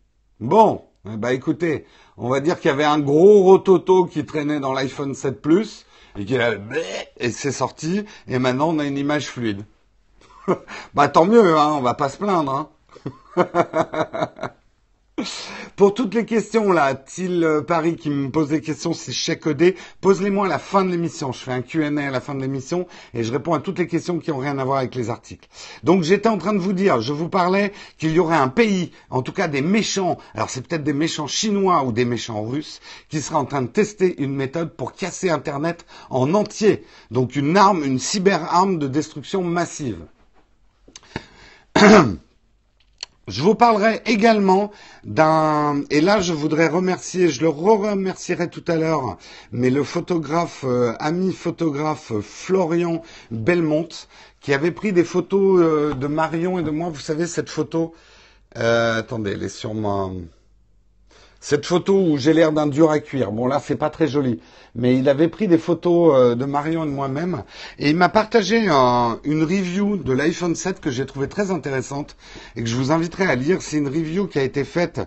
Bon, 0.41 0.83
bah 1.05 1.33
écoutez, 1.33 1.87
on 2.17 2.29
va 2.29 2.41
dire 2.41 2.59
qu'il 2.59 2.71
y 2.71 2.75
avait 2.75 2.85
un 2.85 2.99
gros 2.99 3.43
rototo 3.43 4.07
qui 4.07 4.25
traînait 4.25 4.59
dans 4.59 4.73
l'iPhone 4.73 5.15
7 5.15 5.41
Plus 5.41 5.87
et 6.19 6.25
qui 6.25 6.37
a 6.37 6.55
et 7.19 7.31
c'est 7.31 7.53
sorti 7.53 8.05
et 8.27 8.39
maintenant 8.39 8.71
on 8.71 8.79
a 8.79 8.85
une 8.85 8.99
image 8.99 9.29
fluide. 9.29 9.65
bah 10.95 11.09
tant 11.09 11.27
mieux, 11.27 11.57
hein, 11.57 11.75
on 11.75 11.83
va 11.83 11.95
pas 11.95 12.09
se 12.09 12.17
plaindre. 12.17 12.71
Hein. 13.37 14.49
Pour 15.77 15.95
toutes 15.95 16.15
les 16.15 16.25
questions, 16.25 16.73
là, 16.73 16.95
Til 16.95 17.43
euh, 17.45 17.63
Paris 17.63 17.97
qui 17.97 18.11
me 18.11 18.31
pose 18.31 18.49
des 18.49 18.61
questions 18.61 18.93
si 18.93 19.13
je 19.13 19.21
sais 19.25 19.39
coder, 19.39 19.77
pose-les-moi 20.01 20.47
à 20.47 20.49
la 20.49 20.59
fin 20.59 20.85
de 20.85 20.91
l'émission. 20.91 21.33
Je 21.33 21.39
fais 21.39 21.53
un 21.53 21.63
Q&A 21.63 21.87
à 21.87 22.11
la 22.11 22.21
fin 22.21 22.35
de 22.35 22.41
l'émission 22.41 22.87
et 23.15 23.25
je 23.25 23.33
réponds 23.33 23.55
à 23.55 23.61
toutes 23.61 23.79
les 23.79 23.87
questions 23.87 24.19
qui 24.19 24.31
ont 24.31 24.39
rien 24.39 24.59
à 24.59 24.65
voir 24.65 24.79
avec 24.79 24.95
les 24.95 25.11
articles. 25.11 25.49
Donc 25.85 26.03
j'étais 26.03 26.29
en 26.29 26.39
train 26.39 26.53
de 26.53 26.59
vous 26.59 26.73
dire, 26.73 27.01
je 27.01 27.13
vous 27.13 27.29
parlais 27.29 27.73
qu'il 27.99 28.11
y 28.13 28.19
aurait 28.19 28.37
un 28.37 28.49
pays, 28.49 28.93
en 29.11 29.23
tout 29.23 29.33
cas 29.33 29.49
des 29.49 29.63
méchants, 29.63 30.19
alors 30.35 30.51
c'est 30.51 30.67
peut-être 30.67 30.85
des 30.85 30.93
méchants 30.93 31.27
chinois 31.27 31.85
ou 31.85 31.93
des 31.93 32.05
méchants 32.05 32.43
russes, 32.43 32.81
qui 33.09 33.21
seraient 33.21 33.37
en 33.37 33.45
train 33.45 33.63
de 33.63 33.69
tester 33.69 34.21
une 34.23 34.35
méthode 34.35 34.75
pour 34.75 34.93
casser 34.95 35.31
Internet 35.31 35.85
en 36.11 36.35
entier. 36.35 36.85
Donc 37.11 37.37
une 37.37 37.57
arme, 37.57 37.85
une 37.85 37.99
cyberarme 37.99 38.79
de 38.79 38.87
destruction 38.89 39.43
massive. 39.43 39.99
Je 43.29 43.43
vous 43.43 43.55
parlerai 43.55 44.01
également 44.07 44.71
d'un 45.05 45.83
et 45.91 46.01
là 46.01 46.19
je 46.19 46.33
voudrais 46.33 46.67
remercier, 46.67 47.29
je 47.29 47.43
le 47.43 47.49
remercierai 47.51 48.49
tout 48.49 48.65
à 48.67 48.77
l'heure, 48.77 49.19
mais 49.53 49.69
le 49.69 49.85
photographe 49.85 50.65
euh, 50.65 50.95
ami 50.99 51.35
photographe 51.35 52.13
Florian 52.23 53.03
Belmont 53.31 53.89
qui 54.41 54.55
avait 54.55 54.71
pris 54.71 54.95
des 54.95 55.05
photos 55.05 55.61
euh, 55.61 55.93
de 55.93 56.07
Marion 56.07 56.59
et 56.59 56.63
de 56.63 56.71
moi. 56.71 56.89
Vous 56.89 57.01
savez 57.01 57.27
cette 57.27 57.51
photo 57.51 57.95
euh, 58.57 58.99
Attendez, 58.99 59.33
elle 59.33 59.43
est 59.43 59.51
sur 59.51 59.75
ma 59.75 60.09
cette 61.41 61.67
photo 61.67 61.95
où 61.95 62.19
j'ai 62.19 62.33
l'air 62.33 62.53
d'un 62.53 62.67
dur 62.67 62.91
à 62.91 62.99
cuire. 62.99 63.31
Bon 63.33 63.47
là, 63.47 63.61
c'est 63.65 63.77
pas 63.77 63.91
très 63.91 64.09
joli, 64.09 64.41
mais 64.75 64.99
il 64.99 65.09
avait 65.09 65.29
pris 65.29 65.49
des 65.49 65.59
photos 65.59 66.15
euh, 66.15 66.35
de 66.35 66.45
Marion 66.45 66.85
et 66.85 66.87
de 66.87 66.93
moi-même 66.93 67.45
et 67.79 67.91
il 67.91 67.97
m'a 67.97 68.09
partagé 68.09 68.59
une 68.59 69.43
review 69.43 69.97
de 69.97 70.13
l'iPhone 70.13 70.55
7 70.55 70.81
que 70.81 70.91
j'ai 70.91 71.07
trouvé 71.07 71.29
très 71.29 71.51
intéressante 71.51 72.17
et 72.57 72.63
que 72.63 72.69
je 72.69 72.77
vous 72.77 72.91
inviterai 72.91 73.25
à 73.25 73.35
lire. 73.35 73.63
C'est 73.63 73.79
une 73.79 73.89
review 73.89 74.27
qui 74.27 74.39
a 74.39 74.43
été 74.43 74.65
faite 74.65 75.01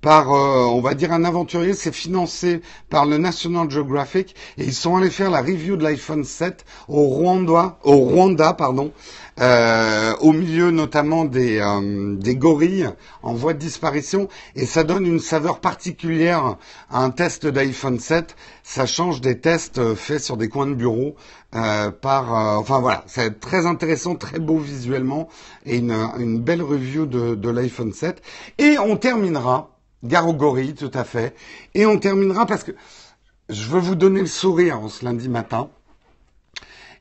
par, 0.00 0.32
euh, 0.32 0.64
on 0.66 0.80
va 0.80 0.94
dire, 0.94 1.12
un 1.12 1.24
aventurier. 1.24 1.74
C'est 1.74 1.94
financé 1.94 2.62
par 2.88 3.06
le 3.06 3.18
National 3.18 3.70
Geographic 3.70 4.34
et 4.56 4.64
ils 4.64 4.74
sont 4.74 4.96
allés 4.96 5.10
faire 5.10 5.30
la 5.30 5.40
review 5.40 5.76
de 5.76 5.84
l'iPhone 5.84 6.24
7 6.24 6.64
au 6.88 7.02
Rwanda, 7.02 7.78
au 7.82 7.96
Rwanda, 7.96 8.52
pardon, 8.54 8.92
euh, 9.40 10.14
au 10.20 10.32
milieu 10.32 10.70
notamment 10.70 11.24
des, 11.24 11.58
euh, 11.58 12.16
des 12.16 12.34
gorilles 12.34 12.90
en 13.22 13.34
voie 13.34 13.54
de 13.54 13.58
disparition, 13.58 14.28
et 14.56 14.66
ça 14.66 14.82
donne 14.82 15.06
une 15.06 15.20
saveur 15.20 15.60
particulière 15.60 16.56
à 16.90 17.04
un 17.04 17.10
test 17.10 17.46
d'iPhone 17.46 18.00
7. 18.00 18.34
Ça 18.64 18.86
change 18.86 19.20
des 19.20 19.38
tests 19.38 19.94
faits 19.94 20.22
sur 20.22 20.36
des 20.36 20.48
coins 20.48 20.66
de 20.66 20.74
bureau 20.74 21.14
euh, 21.54 21.90
par, 21.90 22.32
enfin 22.58 22.80
voilà, 22.80 23.04
c'est 23.06 23.38
très 23.40 23.66
intéressant, 23.66 24.16
très 24.16 24.38
beau 24.38 24.58
visuellement, 24.58 25.28
et 25.64 25.76
une, 25.76 25.92
une 26.18 26.40
belle 26.40 26.62
review 26.62 27.06
de, 27.06 27.34
de 27.34 27.50
l'iPhone 27.50 27.92
7. 27.92 28.20
Et 28.58 28.76
on 28.78 28.96
terminera, 28.96 29.77
gare 30.04 30.26
tout 30.76 30.90
à 30.94 31.04
fait, 31.04 31.34
et 31.74 31.86
on 31.86 31.98
terminera 31.98 32.46
parce 32.46 32.64
que 32.64 32.72
je 33.48 33.68
veux 33.68 33.80
vous 33.80 33.94
donner 33.94 34.20
le 34.20 34.26
sourire 34.26 34.80
ce 34.88 35.04
lundi 35.04 35.28
matin. 35.28 35.70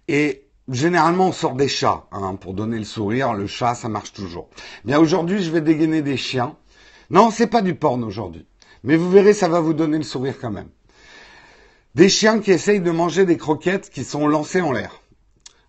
Et 0.07 0.47
Généralement, 0.69 1.29
on 1.29 1.31
sort 1.31 1.53
des 1.53 1.69
chats 1.69 2.07
hein, 2.11 2.35
pour 2.35 2.53
donner 2.53 2.77
le 2.77 2.83
sourire. 2.83 3.33
Le 3.33 3.47
chat, 3.47 3.73
ça 3.73 3.87
marche 3.87 4.11
toujours. 4.11 4.49
Bien 4.83 4.99
aujourd'hui, 4.99 5.41
je 5.41 5.49
vais 5.49 5.61
dégainer 5.61 6.01
des 6.01 6.17
chiens. 6.17 6.57
Non, 7.09 7.31
c'est 7.31 7.47
pas 7.47 7.61
du 7.61 7.73
porn 7.73 8.03
aujourd'hui, 8.03 8.45
mais 8.83 8.97
vous 8.97 9.09
verrez, 9.09 9.33
ça 9.33 9.47
va 9.47 9.61
vous 9.61 9.73
donner 9.73 9.97
le 9.97 10.03
sourire 10.03 10.35
quand 10.41 10.51
même. 10.51 10.67
Des 11.95 12.09
chiens 12.09 12.41
qui 12.41 12.51
essayent 12.51 12.81
de 12.81 12.91
manger 12.91 13.25
des 13.25 13.37
croquettes 13.37 13.89
qui 13.89 14.03
sont 14.03 14.27
lancées 14.27 14.59
en 14.59 14.73
l'air. 14.73 15.01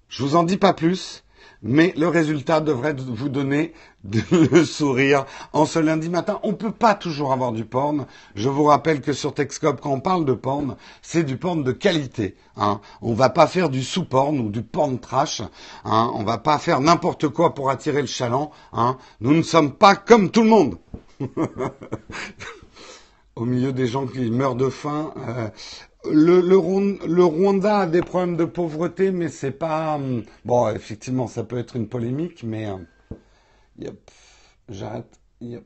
Je 0.08 0.24
vous 0.24 0.34
en 0.34 0.42
dis 0.42 0.56
pas 0.56 0.72
plus 0.72 1.22
mais 1.62 1.92
le 1.96 2.08
résultat 2.08 2.60
devrait 2.60 2.94
vous 2.94 3.28
donner 3.28 3.72
le 4.30 4.64
sourire 4.64 5.26
en 5.52 5.66
ce 5.66 5.78
lundi 5.78 6.08
matin. 6.08 6.38
On 6.42 6.52
ne 6.52 6.56
peut 6.56 6.72
pas 6.72 6.94
toujours 6.94 7.32
avoir 7.32 7.52
du 7.52 7.64
porn. 7.64 8.06
Je 8.34 8.48
vous 8.48 8.64
rappelle 8.64 9.00
que 9.00 9.12
sur 9.12 9.34
Texcope, 9.34 9.80
quand 9.80 9.90
on 9.90 10.00
parle 10.00 10.24
de 10.24 10.34
porn, 10.34 10.76
c'est 11.02 11.24
du 11.24 11.36
porn 11.36 11.62
de 11.64 11.72
qualité. 11.72 12.36
Hein. 12.56 12.80
On 13.02 13.14
va 13.14 13.28
pas 13.28 13.46
faire 13.46 13.70
du 13.70 13.82
sous-porn 13.82 14.38
ou 14.38 14.50
du 14.50 14.62
porn 14.62 14.98
trash. 14.98 15.42
Hein. 15.84 16.10
On 16.14 16.24
va 16.24 16.38
pas 16.38 16.58
faire 16.58 16.80
n'importe 16.80 17.28
quoi 17.28 17.54
pour 17.54 17.70
attirer 17.70 18.00
le 18.00 18.06
chaland. 18.06 18.50
Hein. 18.72 18.96
Nous 19.20 19.34
ne 19.34 19.42
sommes 19.42 19.72
pas 19.72 19.96
comme 19.96 20.30
tout 20.30 20.42
le 20.42 20.50
monde. 20.50 20.78
Au 23.36 23.44
milieu 23.44 23.72
des 23.72 23.86
gens 23.86 24.06
qui 24.06 24.30
meurent 24.30 24.56
de 24.56 24.68
faim, 24.68 25.12
euh, 25.28 25.48
le, 26.12 27.22
Rwanda 27.24 27.80
a 27.80 27.86
des 27.86 28.02
problèmes 28.02 28.36
de 28.36 28.44
pauvreté, 28.44 29.10
mais 29.10 29.28
c'est 29.28 29.50
pas. 29.52 29.94
Hum, 29.94 30.24
bon, 30.44 30.68
effectivement, 30.70 31.26
ça 31.26 31.44
peut 31.44 31.58
être 31.58 31.76
une 31.76 31.88
polémique, 31.88 32.42
mais. 32.42 32.68
Hum, 32.68 32.86
yep, 33.78 33.98
j'arrête. 34.68 35.20
Yep, 35.40 35.64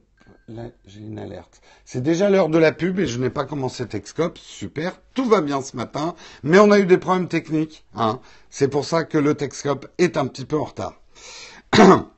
là, 0.49 0.65
j'ai 0.87 1.01
une 1.01 1.19
alerte. 1.19 1.61
C'est 1.85 2.03
déjà 2.03 2.31
l'heure 2.31 2.49
de 2.49 2.59
la 2.59 2.73
pub 2.73 2.99
et 2.99 3.07
je 3.07 3.19
n'ai 3.19 3.31
pas 3.31 3.45
commencé 3.45 3.87
Texcop. 3.87 4.39
Super, 4.39 5.01
tout 5.15 5.25
va 5.25 5.41
bien 5.41 5.63
ce 5.63 5.77
matin, 5.77 6.15
mais 6.43 6.59
on 6.59 6.71
a 6.71 6.79
eu 6.79 6.87
des 6.87 6.99
problèmes 6.99 7.29
techniques. 7.29 7.85
Hein. 7.95 8.21
C'est 8.51 8.69
pour 8.69 8.85
ça 8.85 9.05
que 9.05 9.19
le 9.19 9.35
Texcop 9.35 9.89
est 9.99 10.17
un 10.17 10.27
petit 10.27 10.45
peu 10.45 10.59
en 10.59 10.65
retard. 10.65 11.01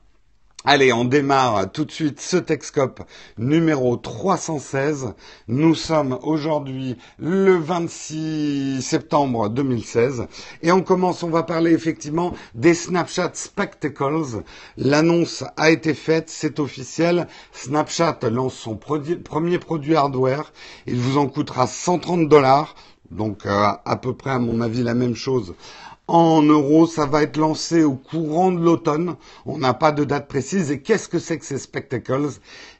Allez, 0.67 0.91
on 0.91 1.05
démarre 1.05 1.71
tout 1.71 1.85
de 1.85 1.91
suite 1.91 2.19
ce 2.19 2.37
Texcope 2.37 3.03
numéro 3.37 3.97
316. 3.97 5.13
Nous 5.47 5.75
sommes 5.75 6.17
aujourd'hui 6.23 6.97
le 7.19 7.55
26 7.55 8.81
septembre 8.81 9.49
2016 9.49 10.25
et 10.63 10.71
on 10.71 10.81
commence, 10.81 11.21
on 11.21 11.29
va 11.29 11.43
parler 11.43 11.71
effectivement 11.71 12.33
des 12.55 12.73
Snapchat 12.73 13.29
Spectacles. 13.35 14.41
L'annonce 14.77 15.43
a 15.55 15.69
été 15.69 15.93
faite, 15.93 16.31
c'est 16.31 16.59
officiel. 16.59 17.27
Snapchat 17.51 18.17
lance 18.31 18.55
son 18.55 18.75
premier 18.75 19.59
produit 19.59 19.95
hardware. 19.95 20.51
Il 20.87 20.95
vous 20.95 21.19
en 21.19 21.27
coûtera 21.27 21.67
130 21.67 22.27
dollars. 22.27 22.73
Donc 23.11 23.45
euh, 23.45 23.67
à 23.85 23.97
peu 23.97 24.15
près 24.15 24.31
à 24.31 24.39
mon 24.39 24.61
avis 24.61 24.81
la 24.81 24.95
même 24.95 25.13
chose 25.15 25.53
en 26.07 26.41
euros. 26.41 26.87
Ça 26.87 27.05
va 27.05 27.23
être 27.23 27.37
lancé 27.37 27.83
au 27.83 27.93
courant 27.93 28.51
de 28.51 28.59
l'automne. 28.59 29.15
On 29.45 29.57
n'a 29.57 29.73
pas 29.73 29.91
de 29.91 30.03
date 30.03 30.27
précise. 30.27 30.71
Et 30.71 30.81
qu'est-ce 30.81 31.09
que 31.09 31.19
c'est 31.19 31.37
que 31.37 31.45
ces 31.45 31.57
spectacles? 31.57 32.29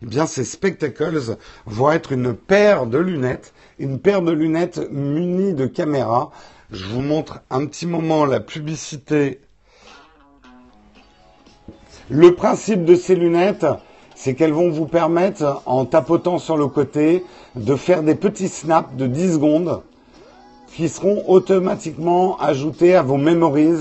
Eh 0.01 0.05
bien, 0.05 0.25
ces 0.25 0.43
spectacles 0.43 1.37
vont 1.65 1.91
être 1.91 2.11
une 2.11 2.33
paire 2.33 2.85
de 2.85 2.97
lunettes, 2.97 3.53
une 3.79 3.99
paire 3.99 4.21
de 4.21 4.31
lunettes 4.31 4.81
munies 4.91 5.53
de 5.53 5.65
caméras. 5.65 6.31
Je 6.71 6.85
vous 6.85 7.01
montre 7.01 7.41
un 7.49 7.65
petit 7.65 7.85
moment 7.85 8.25
la 8.25 8.39
publicité. 8.39 9.39
Le 12.09 12.35
principe 12.35 12.85
de 12.85 12.95
ces 12.95 13.15
lunettes, 13.15 13.65
c'est 14.15 14.35
qu'elles 14.35 14.53
vont 14.53 14.69
vous 14.69 14.85
permettre, 14.85 15.61
en 15.65 15.85
tapotant 15.85 16.37
sur 16.37 16.55
le 16.55 16.67
côté, 16.67 17.23
de 17.55 17.75
faire 17.75 18.03
des 18.03 18.15
petits 18.15 18.47
snaps 18.47 18.95
de 18.95 19.07
10 19.07 19.33
secondes 19.33 19.81
qui 20.75 20.89
seront 20.89 21.23
automatiquement 21.27 22.37
ajoutés 22.39 22.95
à 22.95 23.01
vos 23.01 23.15
memories 23.15 23.79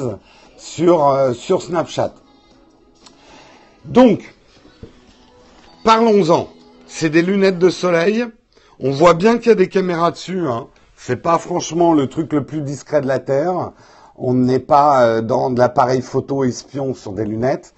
sur, 0.56 1.08
euh, 1.08 1.32
sur 1.32 1.60
Snapchat. 1.60 2.14
Donc, 3.84 4.34
parlons-en. 5.82 6.48
C'est 6.86 7.10
des 7.10 7.22
lunettes 7.22 7.58
de 7.58 7.70
soleil. 7.70 8.24
On 8.78 8.92
voit 8.92 9.14
bien 9.14 9.38
qu'il 9.38 9.48
y 9.48 9.50
a 9.50 9.56
des 9.56 9.68
caméras 9.68 10.12
dessus. 10.12 10.46
Hein. 10.46 10.68
C'est 10.96 11.16
pas 11.16 11.38
franchement 11.38 11.92
le 11.92 12.06
truc 12.06 12.32
le 12.32 12.44
plus 12.44 12.60
discret 12.60 13.00
de 13.00 13.08
la 13.08 13.18
Terre. 13.18 13.72
On 14.16 14.32
n'est 14.32 14.60
pas 14.60 15.04
euh, 15.04 15.20
dans 15.20 15.50
de 15.50 15.58
l'appareil 15.58 16.00
photo 16.00 16.44
espion 16.44 16.94
sur 16.94 17.12
des 17.12 17.24
lunettes. 17.24 17.74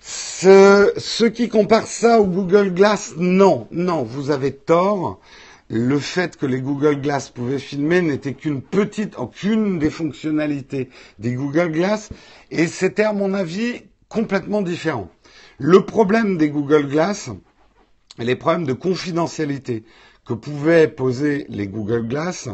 Ce, 0.00 0.92
ceux 0.96 1.28
qui 1.28 1.50
comparent 1.50 1.86
ça 1.86 2.20
au 2.20 2.24
Google 2.24 2.72
Glass, 2.72 3.12
non, 3.18 3.66
non, 3.70 4.04
vous 4.04 4.30
avez 4.30 4.52
tort 4.52 5.18
le 5.68 5.98
fait 5.98 6.36
que 6.36 6.46
les 6.46 6.60
Google 6.60 7.00
Glass 7.00 7.30
pouvaient 7.30 7.58
filmer 7.58 8.00
n'était 8.02 8.34
qu'une 8.34 8.62
petite, 8.62 9.16
qu'une 9.34 9.78
des 9.78 9.90
fonctionnalités 9.90 10.90
des 11.18 11.34
Google 11.34 11.72
Glass, 11.72 12.10
et 12.50 12.66
c'était 12.66 13.02
à 13.02 13.12
mon 13.12 13.34
avis 13.34 13.82
complètement 14.08 14.62
différent. 14.62 15.10
Le 15.58 15.84
problème 15.84 16.36
des 16.36 16.50
Google 16.50 16.88
Glass, 16.88 17.30
les 18.18 18.36
problèmes 18.36 18.66
de 18.66 18.72
confidentialité 18.72 19.84
que 20.24 20.34
pouvaient 20.34 20.88
poser 20.88 21.46
les 21.48 21.66
Google 21.66 22.08
Glass, 22.08 22.48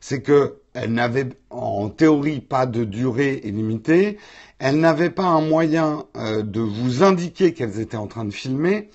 c'est 0.00 0.22
qu'elles 0.22 0.92
n'avaient 0.92 1.28
en 1.50 1.88
théorie 1.88 2.40
pas 2.40 2.66
de 2.66 2.84
durée 2.84 3.40
illimitée, 3.44 4.18
elles 4.58 4.78
n'avaient 4.80 5.10
pas 5.10 5.26
un 5.26 5.42
moyen 5.42 6.06
euh, 6.16 6.42
de 6.42 6.60
vous 6.60 7.02
indiquer 7.02 7.52
qu'elles 7.52 7.80
étaient 7.80 7.96
en 7.96 8.06
train 8.06 8.24
de 8.24 8.30
filmer, 8.30 8.90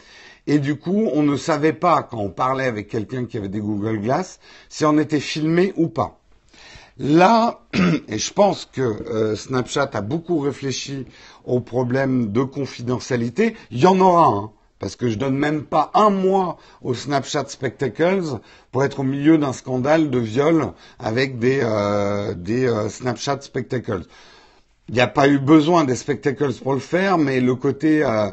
et 0.45 0.59
du 0.59 0.75
coup, 0.75 1.09
on 1.13 1.23
ne 1.23 1.37
savait 1.37 1.73
pas, 1.73 2.03
quand 2.03 2.17
on 2.17 2.29
parlait 2.29 2.65
avec 2.65 2.89
quelqu'un 2.89 3.25
qui 3.25 3.37
avait 3.37 3.47
des 3.47 3.61
Google 3.61 3.99
Glass, 3.99 4.39
si 4.69 4.85
on 4.85 4.97
était 4.97 5.19
filmé 5.19 5.73
ou 5.77 5.87
pas. 5.87 6.19
Là, 6.99 7.61
et 8.07 8.17
je 8.17 8.33
pense 8.33 8.65
que 8.65 8.81
euh, 8.81 9.35
Snapchat 9.35 9.89
a 9.93 10.01
beaucoup 10.01 10.39
réfléchi 10.39 11.05
au 11.45 11.59
problème 11.59 12.31
de 12.31 12.43
confidentialité, 12.43 13.55
il 13.71 13.79
y 13.79 13.87
en 13.87 13.99
aura 13.99 14.27
un. 14.27 14.51
parce 14.79 14.95
que 14.95 15.09
je 15.09 15.17
donne 15.17 15.37
même 15.37 15.63
pas 15.63 15.91
un 15.95 16.09
mois 16.09 16.57
aux 16.81 16.93
Snapchat 16.93 17.45
Spectacles 17.47 18.39
pour 18.71 18.83
être 18.83 18.99
au 18.99 19.03
milieu 19.03 19.37
d'un 19.37 19.53
scandale 19.53 20.09
de 20.11 20.19
viol 20.19 20.73
avec 20.99 21.39
des, 21.39 21.61
euh, 21.63 22.35
des 22.35 22.67
euh, 22.67 22.89
Snapchat 22.89 23.41
Spectacles. 23.41 24.03
Il 24.89 24.95
n'y 24.95 25.01
a 25.01 25.07
pas 25.07 25.27
eu 25.27 25.39
besoin 25.39 25.85
des 25.85 25.95
spectacles 25.95 26.53
pour 26.55 26.73
le 26.73 26.79
faire, 26.79 27.17
mais 27.17 27.39
le 27.39 27.55
côté 27.55 28.03
euh, 28.03 28.29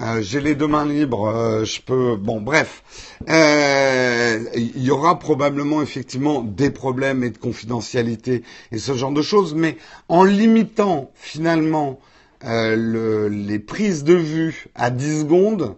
euh, 0.00 0.20
j'ai 0.20 0.40
les 0.40 0.54
deux 0.54 0.66
mains 0.66 0.84
libres, 0.84 1.28
euh, 1.28 1.64
je 1.64 1.80
peux. 1.80 2.16
Bon, 2.16 2.40
bref, 2.40 2.82
il 3.26 4.82
y 4.82 4.90
aura 4.90 5.18
probablement 5.18 5.80
effectivement 5.80 6.42
des 6.42 6.70
problèmes 6.70 7.24
et 7.24 7.30
de 7.30 7.38
confidentialité 7.38 8.42
et 8.70 8.78
ce 8.78 8.92
genre 8.94 9.12
de 9.12 9.22
choses, 9.22 9.54
mais 9.54 9.78
en 10.08 10.24
limitant 10.24 11.10
finalement 11.14 11.98
les 12.42 13.58
prises 13.58 14.04
de 14.04 14.12
vue 14.12 14.66
à 14.74 14.90
10 14.90 15.20
secondes, 15.20 15.76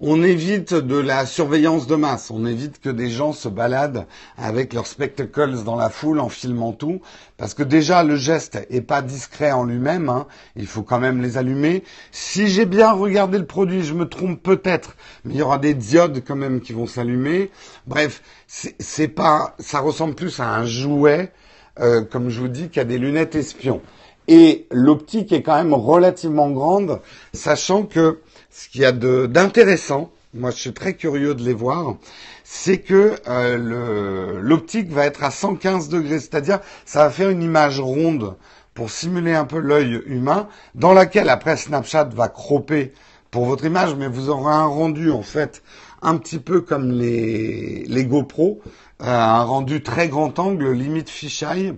on 0.00 0.22
évite 0.22 0.72
de 0.72 0.96
la 0.96 1.26
surveillance 1.26 1.86
de 1.86 1.94
masse, 1.94 2.30
on 2.30 2.46
évite 2.46 2.80
que 2.80 2.88
des 2.88 3.10
gens 3.10 3.32
se 3.32 3.48
baladent 3.48 4.06
avec 4.38 4.72
leurs 4.72 4.86
spectacles 4.86 5.62
dans 5.62 5.76
la 5.76 5.90
foule 5.90 6.20
en 6.20 6.30
filmant 6.30 6.72
tout, 6.72 7.02
parce 7.36 7.52
que 7.52 7.62
déjà 7.62 8.02
le 8.02 8.16
geste 8.16 8.58
est 8.70 8.80
pas 8.80 9.02
discret 9.02 9.52
en 9.52 9.64
lui-même, 9.64 10.08
hein. 10.08 10.26
il 10.56 10.66
faut 10.66 10.82
quand 10.82 11.00
même 11.00 11.20
les 11.20 11.36
allumer. 11.36 11.84
Si 12.12 12.48
j'ai 12.48 12.64
bien 12.64 12.92
regardé 12.92 13.36
le 13.36 13.46
produit, 13.46 13.82
je 13.82 13.92
me 13.92 14.08
trompe 14.08 14.42
peut-être, 14.42 14.96
mais 15.24 15.34
il 15.34 15.38
y 15.38 15.42
aura 15.42 15.58
des 15.58 15.74
diodes 15.74 16.22
quand 16.26 16.36
même 16.36 16.62
qui 16.62 16.72
vont 16.72 16.86
s'allumer. 16.86 17.50
Bref, 17.86 18.22
c'est 18.46 19.08
pas, 19.08 19.54
ça 19.58 19.80
ressemble 19.80 20.14
plus 20.14 20.40
à 20.40 20.54
un 20.54 20.64
jouet, 20.64 21.30
euh, 21.78 22.02
comme 22.02 22.30
je 22.30 22.40
vous 22.40 22.48
dis, 22.48 22.70
qu'à 22.70 22.84
des 22.84 22.98
lunettes 22.98 23.34
espions. 23.34 23.82
Et 24.28 24.66
l'optique 24.70 25.32
est 25.32 25.42
quand 25.42 25.56
même 25.56 25.74
relativement 25.74 26.50
grande, 26.50 27.00
sachant 27.32 27.82
que 27.82 28.20
ce 28.50 28.68
qu'il 28.68 28.80
y 28.80 28.84
a 28.84 28.92
d'intéressant, 28.92 30.10
moi 30.34 30.50
je 30.50 30.56
suis 30.56 30.72
très 30.72 30.94
curieux 30.94 31.34
de 31.34 31.42
les 31.42 31.54
voir, 31.54 31.96
c'est 32.44 32.78
que 32.78 33.14
euh, 33.28 34.40
l'optique 34.40 34.90
va 34.90 35.06
être 35.06 35.22
à 35.22 35.30
115 35.30 35.88
degrés, 35.88 36.20
c'est-à-dire 36.20 36.60
ça 36.84 37.04
va 37.04 37.10
faire 37.10 37.30
une 37.30 37.42
image 37.42 37.80
ronde 37.80 38.34
pour 38.74 38.90
simuler 38.90 39.34
un 39.34 39.44
peu 39.44 39.58
l'œil 39.58 40.02
humain, 40.06 40.48
dans 40.74 40.92
laquelle 40.92 41.28
après 41.28 41.56
Snapchat 41.56 42.10
va 42.14 42.28
cropper 42.28 42.92
pour 43.30 43.44
votre 43.44 43.64
image, 43.64 43.94
mais 43.94 44.08
vous 44.08 44.30
aurez 44.30 44.52
un 44.52 44.66
rendu 44.66 45.10
en 45.10 45.22
fait 45.22 45.62
un 46.02 46.16
petit 46.16 46.38
peu 46.38 46.60
comme 46.60 46.90
les, 46.90 47.84
les 47.86 48.04
GoPro, 48.04 48.60
euh, 49.02 49.04
un 49.06 49.42
rendu 49.42 49.82
très 49.82 50.08
grand 50.08 50.38
angle, 50.38 50.72
limite 50.72 51.10
fisheye, 51.10 51.74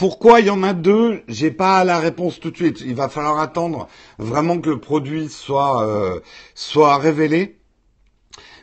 Pourquoi 0.00 0.40
il 0.40 0.46
y 0.46 0.50
en 0.50 0.62
a 0.62 0.72
deux 0.72 1.22
J'ai 1.28 1.50
pas 1.50 1.84
la 1.84 1.98
réponse 1.98 2.40
tout 2.40 2.50
de 2.50 2.56
suite. 2.56 2.80
Il 2.80 2.94
va 2.94 3.10
falloir 3.10 3.38
attendre 3.38 3.86
vraiment 4.16 4.58
que 4.58 4.70
le 4.70 4.80
produit 4.80 5.28
soit 5.28 5.86
euh, 5.86 6.20
soit 6.54 6.96
révélé. 6.96 7.58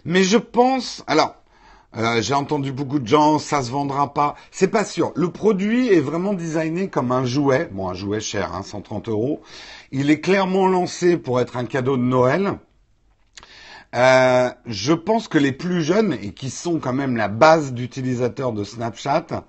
Mais 0.03 0.23
je 0.23 0.39
pense, 0.39 1.03
alors 1.05 1.35
euh, 1.95 2.23
j'ai 2.23 2.33
entendu 2.33 2.71
beaucoup 2.71 2.97
de 2.97 3.07
gens, 3.07 3.37
ça 3.37 3.61
se 3.61 3.69
vendra 3.69 4.15
pas. 4.15 4.33
C'est 4.49 4.69
pas 4.69 4.83
sûr. 4.83 5.11
Le 5.15 5.29
produit 5.31 5.93
est 5.93 5.99
vraiment 5.99 6.33
designé 6.33 6.87
comme 6.87 7.11
un 7.11 7.23
jouet. 7.23 7.69
Bon, 7.71 7.87
un 7.87 7.93
jouet 7.93 8.19
cher, 8.19 8.55
hein, 8.55 8.63
130 8.63 9.07
euros. 9.07 9.43
Il 9.91 10.09
est 10.09 10.21
clairement 10.21 10.67
lancé 10.67 11.17
pour 11.17 11.39
être 11.39 11.55
un 11.55 11.65
cadeau 11.65 11.97
de 11.97 12.01
Noël. 12.01 12.53
Euh, 13.93 14.49
je 14.65 14.93
pense 14.93 15.27
que 15.27 15.37
les 15.37 15.51
plus 15.51 15.83
jeunes 15.83 16.13
et 16.13 16.33
qui 16.33 16.49
sont 16.49 16.79
quand 16.79 16.93
même 16.93 17.15
la 17.15 17.27
base 17.27 17.73
d'utilisateurs 17.73 18.53
de 18.53 18.63
Snapchat 18.63 19.43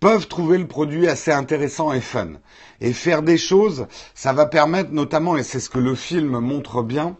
peuvent 0.00 0.28
trouver 0.28 0.58
le 0.58 0.66
produit 0.66 1.08
assez 1.08 1.32
intéressant 1.32 1.92
et 1.92 2.00
fun. 2.00 2.32
Et 2.80 2.92
faire 2.92 3.22
des 3.22 3.38
choses, 3.38 3.86
ça 4.14 4.32
va 4.32 4.46
permettre 4.46 4.90
notamment, 4.92 5.36
et 5.36 5.42
c'est 5.42 5.60
ce 5.60 5.70
que 5.70 5.78
le 5.78 5.94
film 5.94 6.38
montre 6.38 6.82
bien, 6.82 7.16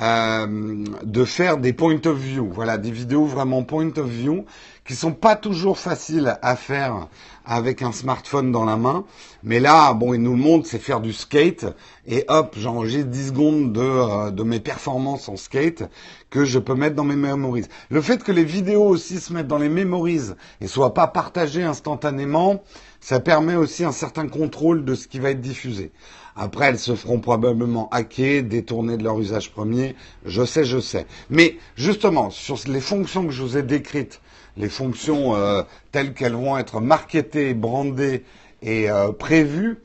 euh, 0.00 0.84
de 1.04 1.24
faire 1.24 1.58
des 1.58 1.72
point 1.72 2.00
of 2.06 2.16
view, 2.16 2.50
voilà, 2.52 2.78
des 2.78 2.90
vidéos 2.90 3.26
vraiment 3.26 3.62
point 3.62 3.92
of 3.96 4.08
view 4.08 4.44
qui 4.86 4.94
sont 4.94 5.12
pas 5.12 5.34
toujours 5.34 5.78
faciles 5.78 6.38
à 6.42 6.56
faire 6.56 7.08
avec 7.46 7.82
un 7.82 7.92
smartphone 7.92 8.52
dans 8.52 8.64
la 8.64 8.76
main. 8.76 9.04
Mais 9.42 9.60
là, 9.60 9.92
bon, 9.94 10.14
il 10.14 10.20
nous 10.20 10.36
montre, 10.36 10.68
c'est 10.68 10.78
faire 10.78 11.00
du 11.00 11.12
skate. 11.12 11.66
Et 12.06 12.24
hop, 12.28 12.54
j'enregistre 12.58 13.08
10 13.08 13.28
secondes 13.28 13.72
de, 13.72 13.80
euh, 13.80 14.30
de 14.30 14.42
mes 14.42 14.60
performances 14.60 15.28
en 15.28 15.36
skate 15.36 15.84
que 16.28 16.44
je 16.44 16.58
peux 16.58 16.74
mettre 16.74 16.96
dans 16.96 17.04
mes 17.04 17.16
memories. 17.16 17.66
Le 17.90 18.02
fait 18.02 18.22
que 18.22 18.32
les 18.32 18.44
vidéos 18.44 18.84
aussi 18.84 19.20
se 19.20 19.32
mettent 19.32 19.48
dans 19.48 19.58
les 19.58 19.68
memories 19.68 20.32
et 20.60 20.66
soient 20.66 20.94
pas 20.94 21.06
partagées 21.06 21.62
instantanément, 21.62 22.62
ça 23.00 23.20
permet 23.20 23.56
aussi 23.56 23.84
un 23.84 23.92
certain 23.92 24.28
contrôle 24.28 24.84
de 24.84 24.94
ce 24.94 25.08
qui 25.08 25.18
va 25.18 25.30
être 25.30 25.40
diffusé. 25.40 25.92
Après, 26.36 26.66
elles 26.66 26.78
se 26.78 26.94
feront 26.94 27.20
probablement 27.20 27.88
hacker, 27.90 28.42
détourner 28.42 28.96
de 28.96 29.04
leur 29.04 29.18
usage 29.20 29.52
premier. 29.52 29.94
Je 30.24 30.44
sais, 30.44 30.64
je 30.64 30.80
sais. 30.80 31.06
Mais 31.30 31.56
justement, 31.76 32.30
sur 32.30 32.58
les 32.66 32.80
fonctions 32.80 33.24
que 33.24 33.32
je 33.32 33.42
vous 33.42 33.56
ai 33.56 33.62
décrites, 33.62 34.20
les 34.56 34.68
fonctions 34.68 35.34
euh, 35.34 35.62
telles 35.92 36.14
qu'elles 36.14 36.34
vont 36.34 36.56
être 36.58 36.80
marketées, 36.80 37.54
brandées 37.54 38.24
et 38.62 38.90
euh, 38.90 39.12
prévues, 39.12 39.82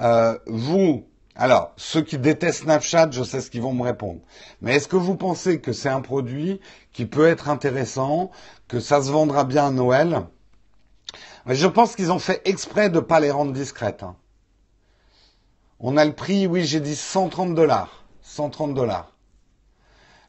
euh, 0.00 0.38
vous, 0.46 1.04
alors, 1.36 1.72
ceux 1.76 2.02
qui 2.02 2.18
détestent 2.18 2.62
Snapchat, 2.62 3.10
je 3.10 3.22
sais 3.22 3.40
ce 3.40 3.50
qu'ils 3.50 3.62
vont 3.62 3.72
me 3.72 3.82
répondre. 3.82 4.20
Mais 4.60 4.76
est-ce 4.76 4.88
que 4.88 4.96
vous 4.96 5.16
pensez 5.16 5.60
que 5.60 5.72
c'est 5.72 5.88
un 5.88 6.00
produit 6.00 6.60
qui 6.92 7.06
peut 7.06 7.26
être 7.26 7.48
intéressant, 7.48 8.30
que 8.68 8.80
ça 8.80 9.02
se 9.02 9.10
vendra 9.10 9.44
bien 9.44 9.66
à 9.66 9.70
Noël? 9.70 10.22
Je 11.46 11.66
pense 11.66 11.96
qu'ils 11.96 12.12
ont 12.12 12.18
fait 12.18 12.40
exprès 12.44 12.88
de 12.88 12.96
ne 12.96 13.00
pas 13.00 13.20
les 13.20 13.30
rendre 13.30 13.52
discrètes. 13.52 14.02
Hein. 14.02 14.16
On 15.80 15.96
a 15.96 16.04
le 16.04 16.14
prix, 16.14 16.46
oui, 16.46 16.64
j'ai 16.64 16.80
dit 16.80 16.96
130 16.96 17.54
dollars. 17.54 18.04
130 18.22 18.74
dollars. 18.74 19.13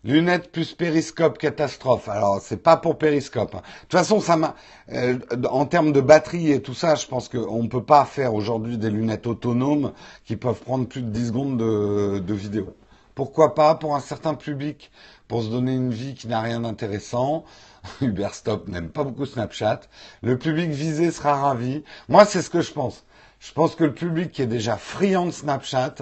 Lunettes 0.06 0.52
plus 0.52 0.74
périscope 0.74 1.39
catastrophe. 1.39 2.08
Alors 2.10 2.39
c'est 2.39 2.62
pas 2.62 2.78
pour 2.78 3.00
périscope. 3.00 3.56
Hein. 3.56 3.62
De 3.65 3.82
toute 3.82 4.00
façon, 4.00 4.22
ça 4.22 4.38
m'a 4.38 4.56
euh, 4.94 5.18
en 5.50 5.65
termes 5.65 5.91
de 5.91 6.00
batterie 6.00 6.52
et 6.52 6.62
tout 6.62 6.76
ça, 6.76 6.94
je 6.94 7.08
pense 7.08 7.28
qu'on 7.28 7.63
ne 7.63 7.68
peut 7.68 7.84
pas 7.84 8.06
faire 8.06 8.36
aujourd'hui 8.36 8.78
des 8.78 8.91
lunettes 8.91 9.26
autonomes 9.26 9.94
qui 10.24 10.36
peuvent 10.36 10.62
prendre 10.62 10.88
plus 10.88 11.02
de 11.02 11.10
10 11.10 11.28
secondes 11.28 11.58
de, 11.58 12.20
de 12.20 12.34
vidéo. 12.36 12.76
Pourquoi 13.15 13.56
pas 13.56 13.74
pour 13.74 13.96
un 13.96 14.00
certain 14.00 14.36
public, 14.36 14.91
pour 15.28 15.41
se 15.41 15.48
donner 15.48 15.74
une 15.74 15.91
vie 15.91 16.13
qui 16.13 16.28
n'a 16.28 16.41
rien 16.41 16.60
d'intéressant. 16.60 17.44
Uberstop 18.02 18.68
n'aime 18.68 18.89
pas 18.89 19.04
beaucoup 19.04 19.26
Snapchat. 19.26 19.82
Le 20.22 20.38
public 20.38 20.70
visé 20.70 21.10
sera 21.10 21.36
ravi. 21.36 21.84
Moi, 22.10 22.26
c'est 22.26 22.44
ce 22.44 22.52
que 22.52 22.62
je 22.62 22.72
pense. 22.72 23.06
Je 23.39 23.54
pense 23.54 23.76
que 23.76 23.84
le 23.84 23.94
public 23.94 24.32
qui 24.32 24.44
est 24.44 24.48
déjà 24.48 24.78
friand 24.78 25.26
de 25.26 25.32
Snapchat, 25.32 25.96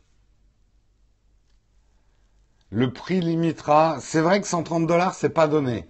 Le 2.70 2.92
prix 2.92 3.20
limitera. 3.20 3.98
C'est 4.00 4.20
vrai 4.20 4.40
que 4.40 4.46
130 4.46 4.86
dollars, 4.86 5.14
c'est 5.14 5.30
pas 5.30 5.48
donné. 5.48 5.88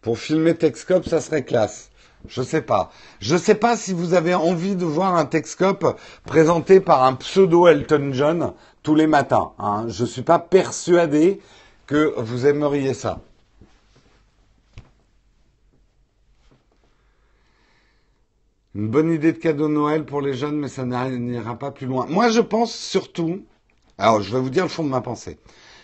Pour 0.00 0.18
filmer 0.18 0.54
Texcope, 0.54 1.08
ça 1.08 1.20
serait 1.20 1.44
classe. 1.44 1.90
Je 2.26 2.42
sais 2.42 2.62
pas. 2.62 2.90
Je 3.20 3.36
sais 3.36 3.54
pas 3.54 3.76
si 3.76 3.92
vous 3.92 4.14
avez 4.14 4.34
envie 4.34 4.76
de 4.76 4.84
voir 4.84 5.16
un 5.16 5.26
Texcope 5.26 5.98
présenté 6.24 6.80
par 6.80 7.04
un 7.04 7.14
pseudo 7.14 7.66
Elton 7.66 8.10
John 8.12 8.52
tous 8.82 8.94
les 8.94 9.06
matins. 9.06 9.52
Hein. 9.58 9.86
Je 9.88 10.04
suis 10.04 10.22
pas 10.22 10.38
persuadé 10.38 11.40
que 11.86 12.14
vous 12.16 12.46
aimeriez 12.46 12.94
ça. 12.94 13.20
Une 18.74 18.88
bonne 18.88 19.10
idée 19.10 19.32
de 19.32 19.38
cadeau 19.38 19.68
Noël 19.68 20.04
pour 20.04 20.20
les 20.20 20.34
jeunes, 20.34 20.58
mais 20.58 20.68
ça 20.68 20.84
n'ira 20.84 21.58
pas 21.58 21.70
plus 21.70 21.86
loin. 21.86 22.06
Moi, 22.06 22.28
je 22.28 22.40
pense 22.40 22.74
surtout, 22.74 23.44
alors 23.96 24.20
je 24.20 24.30
vais 24.30 24.40
vous 24.40 24.50
dire 24.50 24.64
le 24.64 24.68
fond 24.68 24.84
de 24.84 24.90
ma 24.90 25.00
pensée. 25.00 25.38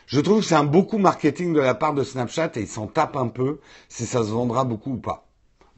Je 0.07 0.21
trouve 0.21 0.41
que 0.41 0.47
c'est 0.47 0.55
un 0.55 0.65
beaucoup 0.65 0.99
marketing 0.99 1.55
de 1.55 1.61
la 1.61 1.75
part 1.75 1.95
de 1.95 2.05
Snapchat 2.05 2.53
et 2.57 2.61
ils 2.61 2.69
s'en 2.69 2.87
tapent 2.87 3.17
un 3.17 3.29
peu 3.29 3.61
si 3.89 4.05
ça 4.05 4.23
se 4.23 4.29
vendra 4.29 4.65
beaucoup 4.65 4.93
ou 4.93 4.99
pas. 4.99 5.27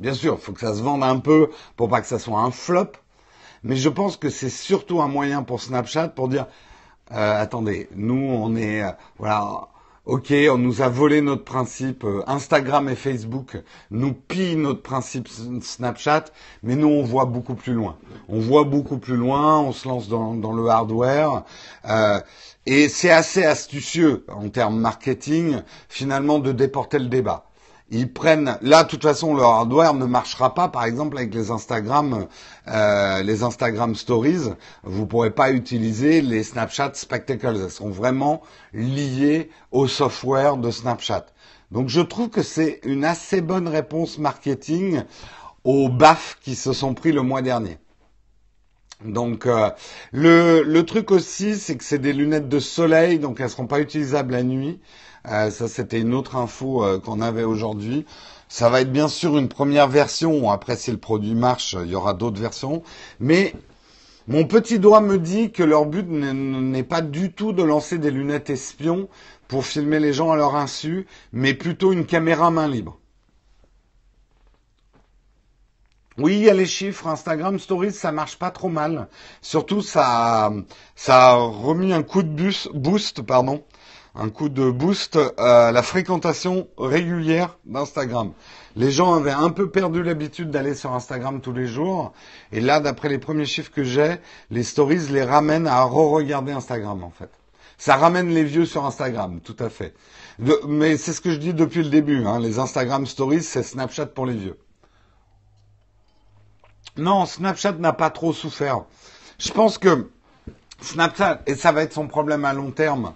Bien 0.00 0.14
sûr, 0.14 0.34
il 0.34 0.40
faut 0.42 0.52
que 0.52 0.60
ça 0.60 0.74
se 0.74 0.82
vende 0.82 1.04
un 1.04 1.20
peu 1.20 1.50
pour 1.76 1.88
pas 1.88 2.00
que 2.00 2.08
ça 2.08 2.18
soit 2.18 2.40
un 2.40 2.50
flop, 2.50 2.92
mais 3.62 3.76
je 3.76 3.88
pense 3.88 4.16
que 4.16 4.28
c'est 4.28 4.50
surtout 4.50 5.00
un 5.00 5.08
moyen 5.08 5.44
pour 5.44 5.60
Snapchat 5.62 6.08
pour 6.08 6.28
dire 6.28 6.46
euh, 7.12 7.40
attendez, 7.40 7.88
nous 7.94 8.16
on 8.16 8.56
est 8.56 8.82
euh, 8.82 8.90
voilà 9.18 9.68
Ok, 10.06 10.32
on 10.52 10.58
nous 10.58 10.82
a 10.82 10.88
volé 10.88 11.20
notre 11.20 11.42
principe. 11.42 12.04
Euh, 12.04 12.22
Instagram 12.28 12.88
et 12.88 12.94
Facebook 12.94 13.60
nous 13.90 14.12
pillent 14.12 14.54
notre 14.54 14.80
principe 14.80 15.26
Snapchat, 15.26 16.26
mais 16.62 16.76
nous 16.76 16.86
on 16.86 17.02
voit 17.02 17.24
beaucoup 17.24 17.56
plus 17.56 17.72
loin. 17.72 17.96
On 18.28 18.38
voit 18.38 18.62
beaucoup 18.62 18.98
plus 18.98 19.16
loin, 19.16 19.58
on 19.58 19.72
se 19.72 19.88
lance 19.88 20.08
dans, 20.08 20.32
le 20.32 20.68
hardware. 20.68 21.42
Euh, 21.88 22.20
et 22.66 22.88
c'est 22.88 23.10
assez 23.10 23.44
astucieux 23.44 24.24
en 24.28 24.48
termes 24.48 24.78
marketing, 24.78 25.62
finalement, 25.88 26.38
de 26.38 26.52
déporter 26.52 27.00
le 27.00 27.08
débat 27.08 27.46
ils 27.90 28.12
prennent 28.12 28.58
là 28.62 28.82
de 28.82 28.88
toute 28.88 29.02
façon 29.02 29.34
leur 29.34 29.50
hardware 29.50 29.94
ne 29.94 30.06
marchera 30.06 30.54
pas 30.54 30.68
par 30.68 30.84
exemple 30.84 31.16
avec 31.16 31.32
les 31.32 31.50
Instagram 31.50 32.26
euh, 32.68 33.22
les 33.22 33.44
Instagram 33.44 33.94
Stories. 33.94 34.50
Vous 34.82 35.06
pourrez 35.06 35.30
pas 35.30 35.52
utiliser 35.52 36.20
les 36.20 36.42
Snapchat 36.42 36.92
Spectacles. 36.94 37.58
Elles 37.62 37.70
sont 37.70 37.90
vraiment 37.90 38.42
liées 38.72 39.50
au 39.70 39.86
software 39.86 40.56
de 40.56 40.70
Snapchat. 40.70 41.26
Donc 41.70 41.88
je 41.88 42.00
trouve 42.00 42.28
que 42.28 42.42
c'est 42.42 42.80
une 42.84 43.04
assez 43.04 43.40
bonne 43.40 43.68
réponse 43.68 44.18
marketing 44.18 45.02
aux 45.62 45.88
baffes 45.88 46.38
qui 46.40 46.56
se 46.56 46.72
sont 46.72 46.94
pris 46.94 47.12
le 47.12 47.22
mois 47.22 47.42
dernier. 47.42 47.78
Donc 49.04 49.46
euh, 49.46 49.70
le, 50.12 50.62
le 50.62 50.86
truc 50.86 51.10
aussi, 51.10 51.56
c'est 51.56 51.76
que 51.76 51.84
c'est 51.84 51.98
des 51.98 52.12
lunettes 52.12 52.48
de 52.48 52.58
soleil, 52.58 53.18
donc 53.18 53.40
elles 53.40 53.50
seront 53.50 53.66
pas 53.66 53.80
utilisables 53.80 54.32
la 54.32 54.42
nuit. 54.42 54.80
Euh, 55.28 55.50
ça, 55.50 55.68
c'était 55.68 56.00
une 56.00 56.14
autre 56.14 56.36
info 56.36 56.84
euh, 56.84 57.00
qu'on 57.00 57.20
avait 57.20 57.44
aujourd'hui. 57.44 58.06
Ça 58.48 58.70
va 58.70 58.80
être 58.80 58.92
bien 58.92 59.08
sûr 59.08 59.36
une 59.38 59.48
première 59.48 59.88
version. 59.88 60.50
Après, 60.50 60.76
si 60.76 60.90
le 60.90 60.98
produit 60.98 61.34
marche, 61.34 61.76
il 61.82 61.90
y 61.90 61.94
aura 61.96 62.14
d'autres 62.14 62.40
versions. 62.40 62.82
Mais 63.18 63.54
mon 64.28 64.44
petit 64.44 64.78
doigt 64.78 65.00
me 65.00 65.18
dit 65.18 65.50
que 65.50 65.62
leur 65.62 65.86
but 65.86 66.06
n'est 66.08 66.82
pas 66.84 67.00
du 67.00 67.32
tout 67.32 67.52
de 67.52 67.62
lancer 67.62 67.98
des 67.98 68.10
lunettes 68.10 68.50
espions 68.50 69.08
pour 69.48 69.64
filmer 69.64 70.00
les 70.00 70.12
gens 70.12 70.30
à 70.30 70.36
leur 70.36 70.56
insu, 70.56 71.06
mais 71.32 71.54
plutôt 71.54 71.92
une 71.92 72.06
caméra 72.06 72.50
main 72.50 72.68
libre. 72.68 72.98
Oui, 76.18 76.36
il 76.36 76.44
y 76.44 76.50
a 76.50 76.54
les 76.54 76.66
chiffres. 76.66 77.06
Instagram 77.08 77.58
Stories, 77.58 77.92
ça 77.92 78.10
marche 78.10 78.38
pas 78.38 78.50
trop 78.50 78.68
mal. 78.70 79.08
Surtout, 79.42 79.82
ça, 79.82 80.50
ça 80.94 81.30
a 81.30 81.34
remis 81.34 81.92
un 81.92 82.02
coup 82.02 82.22
de 82.22 82.28
bus, 82.28 82.68
boost, 82.72 83.22
pardon, 83.22 83.62
un 84.18 84.30
coup 84.30 84.48
de 84.48 84.70
boost 84.70 85.18
à 85.36 85.72
la 85.72 85.82
fréquentation 85.82 86.68
régulière 86.78 87.58
d'Instagram. 87.64 88.32
Les 88.74 88.90
gens 88.90 89.14
avaient 89.14 89.30
un 89.30 89.50
peu 89.50 89.70
perdu 89.70 90.02
l'habitude 90.02 90.50
d'aller 90.50 90.74
sur 90.74 90.92
Instagram 90.92 91.40
tous 91.40 91.52
les 91.52 91.66
jours. 91.66 92.12
Et 92.52 92.60
là, 92.60 92.80
d'après 92.80 93.08
les 93.08 93.18
premiers 93.18 93.46
chiffres 93.46 93.70
que 93.70 93.84
j'ai, 93.84 94.16
les 94.50 94.62
stories 94.62 95.08
les 95.10 95.22
ramènent 95.22 95.66
à 95.66 95.82
re-regarder 95.82 96.52
Instagram, 96.52 97.04
en 97.04 97.10
fait. 97.10 97.30
Ça 97.78 97.96
ramène 97.96 98.30
les 98.30 98.44
vieux 98.44 98.64
sur 98.64 98.86
Instagram, 98.86 99.40
tout 99.40 99.56
à 99.58 99.68
fait. 99.68 99.94
mais 100.66 100.96
c'est 100.96 101.12
ce 101.12 101.20
que 101.20 101.30
je 101.30 101.36
dis 101.36 101.52
depuis 101.52 101.82
le 101.82 101.90
début. 101.90 102.24
Hein. 102.24 102.40
les 102.40 102.58
Instagram 102.58 103.06
stories, 103.06 103.42
c'est 103.42 103.62
Snapchat 103.62 104.06
pour 104.06 104.24
les 104.24 104.34
vieux. 104.34 104.58
Non, 106.96 107.26
Snapchat 107.26 107.72
n'a 107.72 107.92
pas 107.92 108.08
trop 108.08 108.32
souffert. 108.32 108.84
Je 109.38 109.52
pense 109.52 109.76
que 109.76 110.08
Snapchat, 110.80 111.42
et 111.46 111.54
ça 111.54 111.72
va 111.72 111.82
être 111.82 111.92
son 111.92 112.06
problème 112.06 112.46
à 112.46 112.54
long 112.54 112.70
terme, 112.70 113.12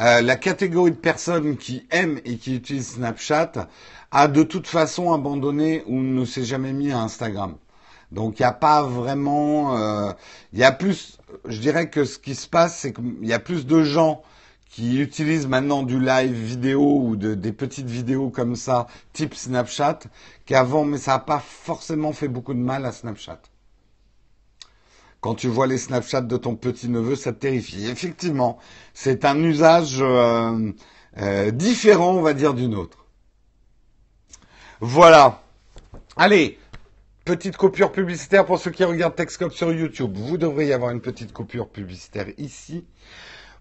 euh, 0.00 0.20
la 0.22 0.36
catégorie 0.36 0.90
de 0.90 0.96
personnes 0.96 1.56
qui 1.56 1.86
aiment 1.90 2.20
et 2.24 2.36
qui 2.36 2.56
utilisent 2.56 2.94
Snapchat 2.94 3.68
a 4.10 4.28
de 4.28 4.42
toute 4.42 4.66
façon 4.66 5.12
abandonné 5.12 5.84
ou 5.86 6.00
ne 6.00 6.24
s'est 6.24 6.44
jamais 6.44 6.72
mis 6.72 6.90
à 6.90 7.00
Instagram. 7.00 7.56
Donc 8.10 8.38
il 8.38 8.42
n'y 8.42 8.46
a 8.46 8.52
pas 8.52 8.82
vraiment, 8.82 9.76
euh, 9.76 10.12
il 10.52 10.58
y 10.58 10.64
a 10.64 10.72
plus, 10.72 11.18
je 11.46 11.60
dirais 11.60 11.90
que 11.90 12.04
ce 12.04 12.18
qui 12.18 12.34
se 12.34 12.48
passe, 12.48 12.78
c'est 12.78 12.92
qu'il 12.92 13.24
y 13.24 13.32
a 13.32 13.38
plus 13.38 13.66
de 13.66 13.82
gens 13.82 14.22
qui 14.70 15.00
utilisent 15.00 15.46
maintenant 15.46 15.84
du 15.84 16.00
live 16.00 16.32
vidéo 16.32 17.00
ou 17.00 17.16
de, 17.16 17.34
des 17.34 17.52
petites 17.52 17.88
vidéos 17.88 18.30
comme 18.30 18.56
ça, 18.56 18.88
type 19.12 19.34
Snapchat, 19.34 20.00
qu'avant, 20.46 20.84
mais 20.84 20.98
ça 20.98 21.12
n'a 21.12 21.18
pas 21.20 21.38
forcément 21.38 22.12
fait 22.12 22.26
beaucoup 22.26 22.54
de 22.54 22.58
mal 22.58 22.84
à 22.84 22.90
Snapchat. 22.90 23.40
Quand 25.24 25.34
tu 25.34 25.48
vois 25.48 25.66
les 25.66 25.78
Snapchats 25.78 26.20
de 26.20 26.36
ton 26.36 26.54
petit-neveu, 26.54 27.16
ça 27.16 27.32
te 27.32 27.38
terrifie. 27.38 27.86
Effectivement, 27.86 28.58
c'est 28.92 29.24
un 29.24 29.42
usage 29.42 30.02
euh, 30.02 30.70
euh, 31.16 31.50
différent, 31.50 32.12
on 32.12 32.20
va 32.20 32.34
dire, 32.34 32.52
d'une 32.52 32.74
autre. 32.74 33.06
Voilà. 34.80 35.42
Allez, 36.18 36.58
petite 37.24 37.56
coupure 37.56 37.90
publicitaire 37.90 38.44
pour 38.44 38.58
ceux 38.58 38.70
qui 38.70 38.84
regardent 38.84 39.14
Texcop 39.14 39.54
sur 39.54 39.72
YouTube. 39.72 40.14
Vous 40.14 40.36
devriez 40.36 40.74
avoir 40.74 40.90
une 40.90 41.00
petite 41.00 41.32
coupure 41.32 41.70
publicitaire 41.70 42.26
ici. 42.36 42.84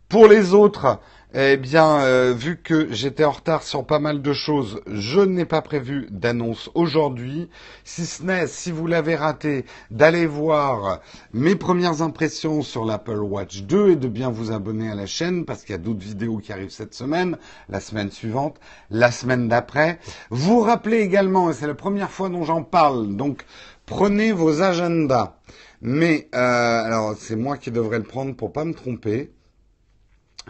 Pour 0.09 0.27
les 0.27 0.53
autres, 0.53 0.99
eh 1.35 1.57
bien, 1.57 2.01
euh, 2.01 2.31
vu 2.37 2.57
que 2.61 2.93
j'étais 2.93 3.23
en 3.23 3.31
retard 3.31 3.63
sur 3.63 3.87
pas 3.87 3.97
mal 3.97 4.21
de 4.21 4.33
choses, 4.33 4.81
je 4.85 5.19
n'ai 5.19 5.45
pas 5.45 5.63
prévu 5.63 6.05
d'annonce 6.11 6.69
aujourd'hui. 6.75 7.49
Si 7.83 8.05
ce 8.05 8.21
n'est, 8.21 8.45
si 8.45 8.71
vous 8.71 8.85
l'avez 8.85 9.15
raté, 9.15 9.65
d'aller 9.89 10.27
voir 10.27 10.99
mes 11.33 11.55
premières 11.55 12.03
impressions 12.03 12.61
sur 12.61 12.85
l'Apple 12.85 13.17
Watch 13.17 13.63
2 13.63 13.89
et 13.89 13.95
de 13.95 14.07
bien 14.07 14.29
vous 14.29 14.51
abonner 14.51 14.91
à 14.91 14.95
la 14.95 15.07
chaîne 15.07 15.45
parce 15.45 15.63
qu'il 15.63 15.71
y 15.71 15.75
a 15.75 15.79
d'autres 15.79 16.03
vidéos 16.03 16.37
qui 16.37 16.53
arrivent 16.53 16.69
cette 16.69 16.93
semaine, 16.93 17.39
la 17.67 17.79
semaine 17.79 18.11
suivante, 18.11 18.57
la 18.91 19.09
semaine 19.09 19.47
d'après. 19.47 19.97
Vous 20.29 20.59
rappelez 20.59 20.99
également, 20.99 21.49
et 21.49 21.53
c'est 21.53 21.65
la 21.65 21.73
première 21.73 22.11
fois 22.11 22.29
dont 22.29 22.43
j'en 22.43 22.61
parle, 22.61 23.15
donc 23.15 23.43
prenez 23.87 24.33
vos 24.33 24.61
agendas. 24.61 25.37
Mais 25.81 26.29
euh, 26.35 26.37
alors 26.37 27.15
c'est 27.17 27.35
moi 27.35 27.57
qui 27.57 27.71
devrais 27.71 27.97
le 27.97 28.03
prendre 28.03 28.35
pour 28.35 28.53
pas 28.53 28.65
me 28.65 28.75
tromper 28.75 29.31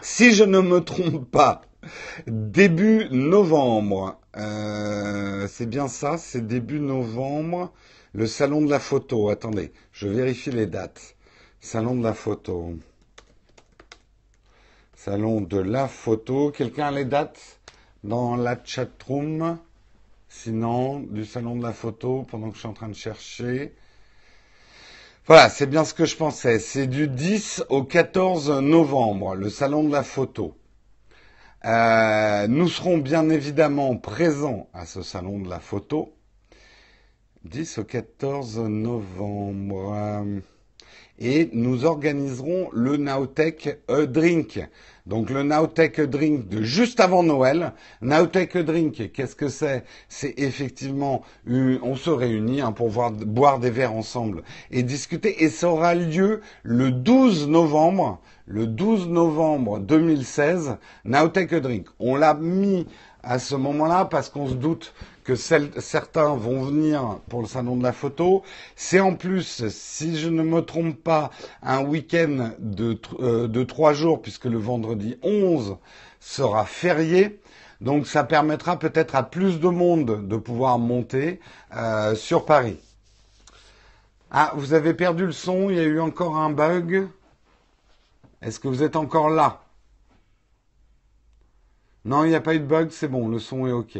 si 0.02 0.34
je 0.34 0.44
ne 0.44 0.60
me 0.60 0.80
trompe 0.80 1.30
pas, 1.30 1.62
début 2.26 3.08
novembre, 3.10 4.18
euh, 4.36 5.46
c'est 5.48 5.66
bien 5.66 5.88
ça, 5.88 6.18
c'est 6.18 6.46
début 6.46 6.80
novembre, 6.80 7.72
le 8.12 8.26
salon 8.26 8.62
de 8.62 8.70
la 8.70 8.80
photo. 8.80 9.28
Attendez, 9.28 9.72
je 9.92 10.08
vérifie 10.08 10.50
les 10.50 10.66
dates. 10.66 11.16
Salon 11.60 11.96
de 11.96 12.02
la 12.02 12.14
photo. 12.14 12.74
Salon 14.96 15.40
de 15.40 15.58
la 15.58 15.88
photo. 15.88 16.50
Quelqu'un 16.50 16.86
a 16.86 16.90
les 16.90 17.04
dates 17.04 17.60
dans 18.02 18.36
la 18.36 18.58
chat 18.64 18.88
room 19.06 19.58
Sinon, 20.28 21.00
du 21.00 21.24
salon 21.24 21.56
de 21.56 21.62
la 21.62 21.72
photo, 21.72 22.26
pendant 22.28 22.48
que 22.48 22.54
je 22.54 22.60
suis 22.60 22.68
en 22.68 22.72
train 22.72 22.88
de 22.88 22.94
chercher. 22.94 23.72
Voilà, 25.26 25.48
c'est 25.48 25.64
bien 25.64 25.86
ce 25.86 25.94
que 25.94 26.04
je 26.04 26.16
pensais. 26.16 26.58
C'est 26.58 26.86
du 26.86 27.08
10 27.08 27.64
au 27.70 27.82
14 27.82 28.60
novembre, 28.60 29.34
le 29.34 29.48
salon 29.48 29.82
de 29.82 29.90
la 29.90 30.02
photo. 30.02 30.54
Euh, 31.64 32.46
nous 32.46 32.68
serons 32.68 32.98
bien 32.98 33.30
évidemment 33.30 33.96
présents 33.96 34.68
à 34.74 34.84
ce 34.84 35.00
salon 35.00 35.38
de 35.38 35.48
la 35.48 35.60
photo. 35.60 36.12
10 37.44 37.78
au 37.78 37.84
14 37.84 38.58
novembre. 38.58 40.26
Et 41.18 41.48
nous 41.54 41.86
organiserons 41.86 42.68
le 42.74 42.98
Nowtech 42.98 43.78
Drink. 43.88 44.60
Donc 45.06 45.28
le 45.28 45.42
Nowtech 45.42 46.00
Drink 46.00 46.48
de 46.48 46.62
juste 46.62 46.98
avant 46.98 47.22
Noël. 47.22 47.74
Nowtech 48.00 48.56
Drink, 48.56 49.12
qu'est-ce 49.12 49.36
que 49.36 49.48
c'est? 49.48 49.84
C'est 50.08 50.32
effectivement, 50.38 51.20
on 51.46 51.94
se 51.94 52.08
réunit 52.08 52.62
hein, 52.62 52.72
pour 52.72 52.88
boire 52.88 53.58
des 53.58 53.68
verres 53.68 53.92
ensemble 53.92 54.42
et 54.70 54.82
discuter. 54.82 55.44
Et 55.44 55.50
ça 55.50 55.68
aura 55.68 55.94
lieu 55.94 56.40
le 56.62 56.90
12 56.90 57.48
novembre, 57.48 58.22
le 58.46 58.66
12 58.66 59.08
novembre 59.08 59.78
2016, 59.78 60.78
Nowtech 61.04 61.54
Drink. 61.54 61.86
On 61.98 62.16
l'a 62.16 62.32
mis 62.32 62.86
à 63.24 63.38
ce 63.38 63.54
moment-là 63.54 64.04
parce 64.04 64.28
qu'on 64.28 64.48
se 64.48 64.54
doute 64.54 64.94
que 65.24 65.34
certains 65.34 66.34
vont 66.34 66.62
venir 66.64 67.18
pour 67.28 67.40
le 67.40 67.48
salon 67.48 67.76
de 67.76 67.82
la 67.82 67.92
photo. 67.92 68.42
C'est 68.76 69.00
en 69.00 69.14
plus, 69.14 69.66
si 69.68 70.18
je 70.18 70.28
ne 70.28 70.42
me 70.42 70.60
trompe 70.60 71.02
pas, 71.02 71.30
un 71.62 71.82
week-end 71.82 72.50
de, 72.58 72.98
euh, 73.20 73.64
trois 73.64 73.94
jours, 73.94 74.20
puisque 74.20 74.44
le 74.44 74.58
vendredi 74.58 75.16
11 75.22 75.78
sera 76.20 76.66
férié. 76.66 77.40
Donc 77.80 78.06
ça 78.06 78.22
permettra 78.24 78.78
peut-être 78.78 79.14
à 79.14 79.22
plus 79.22 79.60
de 79.60 79.68
monde 79.68 80.28
de 80.28 80.36
pouvoir 80.36 80.78
monter 80.78 81.40
euh, 81.74 82.14
sur 82.14 82.44
Paris. 82.44 82.78
Ah, 84.30 84.52
vous 84.56 84.74
avez 84.74 84.94
perdu 84.94 85.26
le 85.26 85.32
son, 85.32 85.70
il 85.70 85.76
y 85.76 85.80
a 85.80 85.84
eu 85.84 86.00
encore 86.00 86.36
un 86.36 86.50
bug. 86.50 87.08
Est-ce 88.42 88.60
que 88.60 88.68
vous 88.68 88.82
êtes 88.82 88.96
encore 88.96 89.30
là? 89.30 89.63
Non, 92.04 92.24
il 92.24 92.28
n'y 92.30 92.34
a 92.34 92.40
pas 92.40 92.54
eu 92.54 92.60
de 92.60 92.66
bug, 92.66 92.88
c'est 92.90 93.08
bon, 93.08 93.28
le 93.28 93.38
son 93.38 93.66
est 93.66 93.72
OK. 93.72 93.98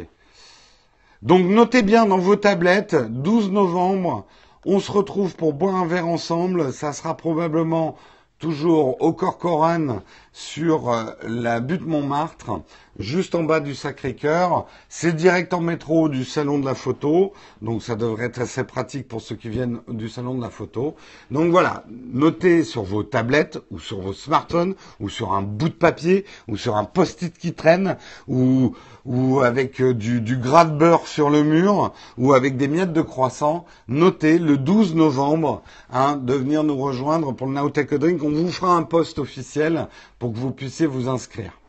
Donc 1.21 1.45
notez 1.45 1.81
bien 1.81 2.05
dans 2.05 2.19
vos 2.19 2.35
tablettes, 2.35 2.95
12 2.95 3.49
novembre, 3.51 4.25
on 4.65 4.79
se 4.79 4.91
retrouve 4.91 5.35
pour 5.35 5.53
boire 5.53 5.75
un 5.75 5.87
verre 5.87 6.07
ensemble. 6.07 6.71
Ça 6.71 6.93
sera 6.93 7.17
probablement 7.17 7.95
toujours 8.37 9.01
au 9.01 9.13
Corcoran 9.13 10.01
sur 10.35 10.89
euh, 10.89 11.05
la 11.23 11.61
butte 11.61 11.85
Montmartre 11.85 12.59
juste 12.99 13.35
en 13.35 13.43
bas 13.43 13.59
du 13.59 13.75
Sacré-Cœur. 13.75 14.65
C'est 14.89 15.13
direct 15.13 15.53
en 15.53 15.61
métro 15.61 16.09
du 16.09 16.25
salon 16.25 16.59
de 16.59 16.65
la 16.65 16.75
photo, 16.75 17.33
donc 17.61 17.83
ça 17.83 17.95
devrait 17.95 18.25
être 18.25 18.41
assez 18.41 18.63
pratique 18.63 19.07
pour 19.07 19.21
ceux 19.21 19.35
qui 19.35 19.49
viennent 19.49 19.79
du 19.87 20.09
salon 20.09 20.35
de 20.35 20.41
la 20.41 20.49
photo. 20.49 20.95
Donc 21.31 21.51
voilà, 21.51 21.83
notez 21.89 22.63
sur 22.63 22.83
vos 22.83 23.03
tablettes 23.03 23.59
ou 23.71 23.79
sur 23.79 23.99
vos 23.99 24.13
smartphones 24.13 24.75
ou 24.99 25.09
sur 25.09 25.33
un 25.33 25.41
bout 25.41 25.69
de 25.69 25.73
papier 25.73 26.25
ou 26.47 26.57
sur 26.57 26.75
un 26.77 26.85
post-it 26.85 27.37
qui 27.37 27.53
traîne 27.53 27.97
ou, 28.27 28.75
ou 29.05 29.41
avec 29.41 29.81
euh, 29.81 29.93
du, 29.93 30.21
du 30.21 30.37
gras 30.37 30.65
de 30.65 30.77
beurre 30.77 31.07
sur 31.07 31.29
le 31.29 31.43
mur 31.43 31.93
ou 32.17 32.33
avec 32.33 32.57
des 32.57 32.67
miettes 32.67 32.93
de 32.93 33.01
croissant, 33.01 33.65
notez 33.87 34.37
le 34.37 34.57
12 34.57 34.95
novembre 34.95 35.61
hein, 35.91 36.17
de 36.17 36.33
venir 36.33 36.63
nous 36.63 36.77
rejoindre 36.77 37.33
pour 37.33 37.47
le 37.47 37.53
Nowtech 37.53 37.93
Drink. 37.93 38.23
On 38.23 38.31
vous 38.31 38.51
fera 38.51 38.75
un 38.75 38.83
post 38.83 39.19
officiel 39.19 39.87
que 40.31 40.37
vous 40.37 40.51
puissiez 40.51 40.85
vous 40.85 41.07
inscrire. 41.09 41.59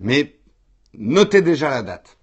Mais 0.00 0.34
Notez 0.98 1.42
déjà 1.42 1.70
la 1.70 1.82
date. 1.82 2.18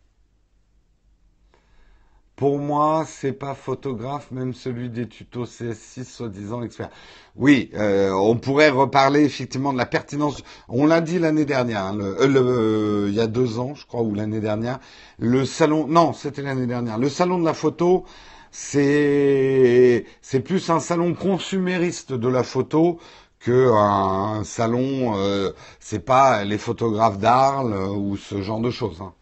Pour 2.35 2.57
moi, 2.57 3.05
c'est 3.07 3.33
pas 3.33 3.53
photographe, 3.53 4.31
même 4.31 4.53
celui 4.53 4.89
des 4.89 5.07
tutos 5.07 5.45
CS6 5.45 6.05
soi-disant 6.05 6.63
expert. 6.63 6.89
Oui, 7.35 7.69
euh, 7.75 8.11
on 8.13 8.37
pourrait 8.37 8.69
reparler 8.69 9.23
effectivement 9.23 9.73
de 9.73 9.77
la 9.77 9.85
pertinence. 9.85 10.41
On 10.67 10.87
l'a 10.87 11.01
dit 11.01 11.19
l'année 11.19 11.45
dernière, 11.45 11.83
hein, 11.83 11.95
le, 11.95 12.15
euh, 12.19 13.09
il 13.09 13.13
y 13.13 13.19
a 13.19 13.27
deux 13.27 13.59
ans, 13.59 13.75
je 13.75 13.85
crois, 13.85 14.01
ou 14.01 14.15
l'année 14.15 14.39
dernière. 14.39 14.79
Le 15.19 15.45
salon, 15.45 15.85
non, 15.87 16.13
c'était 16.13 16.41
l'année 16.41 16.65
dernière. 16.65 16.97
Le 16.97 17.09
salon 17.09 17.37
de 17.37 17.45
la 17.45 17.53
photo 17.53 18.05
c'est 18.51 20.05
c'est 20.21 20.41
plus 20.41 20.69
un 20.69 20.81
salon 20.81 21.13
consumériste 21.13 22.11
de 22.11 22.27
la 22.27 22.43
photo 22.43 22.99
que 23.43 23.71
un 23.73 24.43
salon. 24.43 25.13
Euh, 25.17 25.51
c'est 25.79 26.05
pas 26.05 26.43
les 26.43 26.57
photographes 26.57 27.17
d'Arles 27.17 27.73
ou 27.73 28.17
ce 28.17 28.41
genre 28.41 28.59
de 28.59 28.71
choses. 28.71 29.01
hein. 29.01 29.13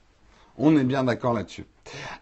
On 0.58 0.75
est 0.77 0.84
bien 0.84 1.03
d'accord 1.03 1.34
là-dessus. 1.34 1.65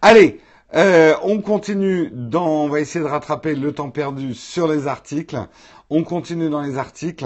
Allez, 0.02 0.40
euh, 0.76 1.16
on 1.24 1.42
continue 1.42 2.10
dans. 2.12 2.48
On 2.48 2.70
va 2.70 2.80
essayer 2.80 3.04
de 3.04 3.10
rattraper 3.10 3.56
le 3.56 3.74
temps 3.74 3.90
perdu 3.90 4.34
sur 4.34 4.68
les 4.68 4.88
articles. 4.88 5.38
On 5.90 6.04
continue 6.04 6.50
dans 6.50 6.62
les 6.62 6.78
articles. 6.78 7.26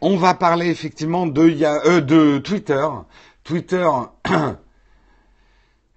On 0.00 0.16
va 0.16 0.34
parler 0.34 0.68
effectivement 0.68 1.26
de, 1.26 1.42
euh, 1.86 2.00
de 2.00 2.38
Twitter. 2.38 2.86
Twitter. 3.44 3.88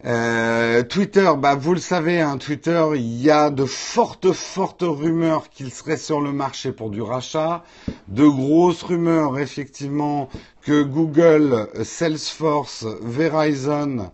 Euh, 0.06 0.82
Twitter, 0.84 1.30
bah 1.38 1.56
vous 1.56 1.74
le 1.74 1.80
savez, 1.82 2.22
hein, 2.22 2.38
Twitter, 2.38 2.86
il 2.96 3.22
y 3.22 3.30
a 3.30 3.50
de 3.50 3.66
fortes, 3.66 4.32
fortes 4.32 4.86
rumeurs 4.86 5.50
qu'il 5.50 5.74
serait 5.74 5.98
sur 5.98 6.22
le 6.22 6.32
marché 6.32 6.72
pour 6.72 6.90
du 6.90 7.02
rachat, 7.02 7.66
de 8.08 8.26
grosses 8.26 8.82
rumeurs 8.84 9.38
effectivement 9.40 10.30
que 10.62 10.84
Google, 10.84 11.68
Salesforce, 11.84 12.86
Verizon 13.02 14.10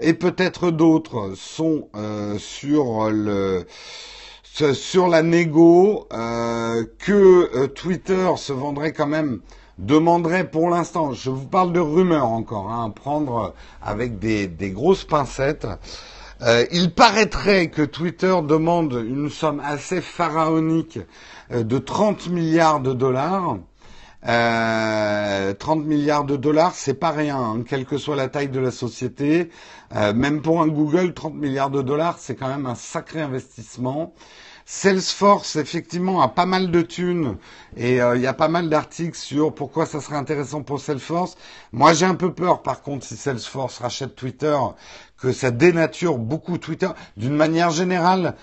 et 0.00 0.12
peut-être 0.12 0.72
d'autres 0.72 1.34
sont 1.36 1.88
euh, 1.94 2.36
sur 2.38 3.08
le 3.08 3.64
sur 4.74 5.06
la 5.06 5.22
négo, 5.22 6.08
euh, 6.12 6.84
que 6.98 7.66
Twitter 7.66 8.28
se 8.36 8.52
vendrait 8.52 8.92
quand 8.92 9.06
même 9.06 9.40
demanderait 9.78 10.48
pour 10.50 10.70
l'instant, 10.70 11.12
je 11.12 11.30
vous 11.30 11.46
parle 11.46 11.72
de 11.72 11.80
rumeurs 11.80 12.26
encore, 12.26 12.70
hein, 12.70 12.90
prendre 12.90 13.54
avec 13.82 14.18
des, 14.18 14.46
des 14.46 14.70
grosses 14.70 15.04
pincettes. 15.04 15.66
Euh, 16.42 16.64
il 16.70 16.92
paraîtrait 16.92 17.68
que 17.68 17.82
Twitter 17.82 18.34
demande 18.46 18.92
une 18.92 19.28
somme 19.28 19.60
assez 19.64 20.00
pharaonique 20.00 21.00
euh, 21.50 21.64
de 21.64 21.78
30 21.78 22.28
milliards 22.28 22.80
de 22.80 22.92
dollars. 22.92 23.56
Euh, 24.26 25.54
30 25.54 25.84
milliards 25.84 26.24
de 26.24 26.36
dollars, 26.36 26.74
c'est 26.74 26.94
pas 26.94 27.10
rien, 27.10 27.36
hein, 27.38 27.62
quelle 27.66 27.84
que 27.84 27.98
soit 27.98 28.16
la 28.16 28.28
taille 28.28 28.48
de 28.48 28.60
la 28.60 28.70
société. 28.70 29.50
Euh, 29.94 30.12
même 30.12 30.42
pour 30.42 30.60
un 30.60 30.68
Google, 30.68 31.14
30 31.14 31.34
milliards 31.34 31.70
de 31.70 31.82
dollars, 31.82 32.16
c'est 32.18 32.34
quand 32.34 32.48
même 32.48 32.66
un 32.66 32.74
sacré 32.74 33.20
investissement. 33.20 34.12
Salesforce, 34.70 35.56
effectivement, 35.56 36.20
a 36.20 36.28
pas 36.28 36.44
mal 36.44 36.70
de 36.70 36.82
thunes 36.82 37.38
et 37.74 38.02
euh, 38.02 38.16
il 38.16 38.22
y 38.22 38.26
a 38.26 38.34
pas 38.34 38.48
mal 38.48 38.68
d'articles 38.68 39.16
sur 39.16 39.54
pourquoi 39.54 39.86
ça 39.86 39.98
serait 40.02 40.16
intéressant 40.18 40.60
pour 40.62 40.78
Salesforce. 40.78 41.38
Moi, 41.72 41.94
j'ai 41.94 42.04
un 42.04 42.14
peu 42.14 42.34
peur, 42.34 42.62
par 42.62 42.82
contre, 42.82 43.06
si 43.06 43.16
Salesforce 43.16 43.78
rachète 43.78 44.14
Twitter, 44.14 44.58
que 45.16 45.32
ça 45.32 45.50
dénature 45.50 46.18
beaucoup 46.18 46.58
Twitter. 46.58 46.90
D'une 47.16 47.34
manière 47.34 47.70
générale, 47.70 48.36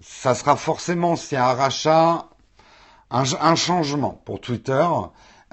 ça 0.00 0.36
sera 0.36 0.54
forcément, 0.54 1.16
s'il 1.16 1.36
y 1.36 1.40
a 1.40 1.48
un 1.48 1.54
rachat, 1.54 2.28
un, 3.10 3.24
un 3.40 3.56
changement 3.56 4.22
pour 4.24 4.40
Twitter. 4.40 4.86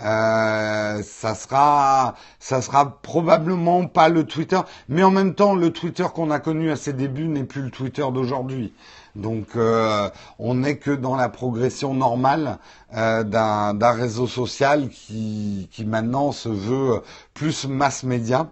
Euh, 0.01 1.01
ça 1.01 1.33
sera, 1.33 2.13
ça 2.37 2.61
sera 2.61 3.01
probablement 3.01 3.87
pas 3.87 4.09
le 4.09 4.25
Twitter, 4.25 4.59
mais 4.89 5.01
en 5.01 5.11
même 5.11 5.33
temps, 5.33 5.55
le 5.55 5.71
Twitter 5.71 6.05
qu'on 6.13 6.29
a 6.29 6.39
connu 6.39 6.69
à 6.69 6.75
ses 6.75 6.93
débuts 6.93 7.27
n'est 7.27 7.43
plus 7.43 7.63
le 7.63 7.71
Twitter 7.71 8.05
d'aujourd'hui. 8.13 8.73
Donc, 9.15 9.55
euh, 9.55 10.09
on 10.37 10.55
n'est 10.55 10.77
que 10.77 10.91
dans 10.91 11.15
la 11.15 11.29
progression 11.29 11.93
normale 11.93 12.59
euh, 12.95 13.23
d'un 13.23 13.91
réseau 13.91 14.27
social 14.27 14.89
qui, 14.89 15.67
qui 15.71 15.85
maintenant 15.85 16.31
se 16.31 16.49
veut 16.49 17.01
plus 17.33 17.67
mass 17.67 18.03
média. 18.03 18.49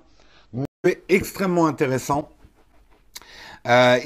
C'est 0.84 1.04
extrêmement 1.10 1.68
intéressant. 1.68 2.30
Euh, 3.68 3.98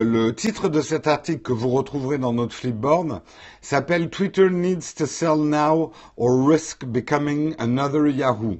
le 0.00 0.30
titre 0.30 0.70
de 0.70 0.80
cet 0.80 1.06
article 1.06 1.42
que 1.42 1.52
vous 1.52 1.68
retrouverez 1.68 2.16
dans 2.16 2.32
notre 2.32 2.54
flipboard 2.54 3.20
s'appelle 3.60 4.08
Twitter 4.08 4.48
needs 4.48 4.94
to 4.96 5.04
sell 5.04 5.36
now 5.36 5.92
or 6.16 6.48
risk 6.48 6.86
becoming 6.86 7.54
another 7.58 8.06
Yahoo. 8.06 8.58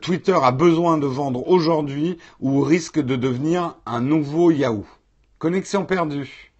Twitter 0.00 0.36
a 0.40 0.52
besoin 0.52 0.98
de 0.98 1.06
vendre 1.06 1.46
aujourd'hui 1.48 2.18
ou 2.40 2.60
risque 2.60 3.00
de 3.00 3.16
devenir 3.16 3.76
un 3.86 4.00
nouveau 4.00 4.52
Yahoo. 4.52 4.86
Connexion 5.38 5.84
perdue. 5.84 6.52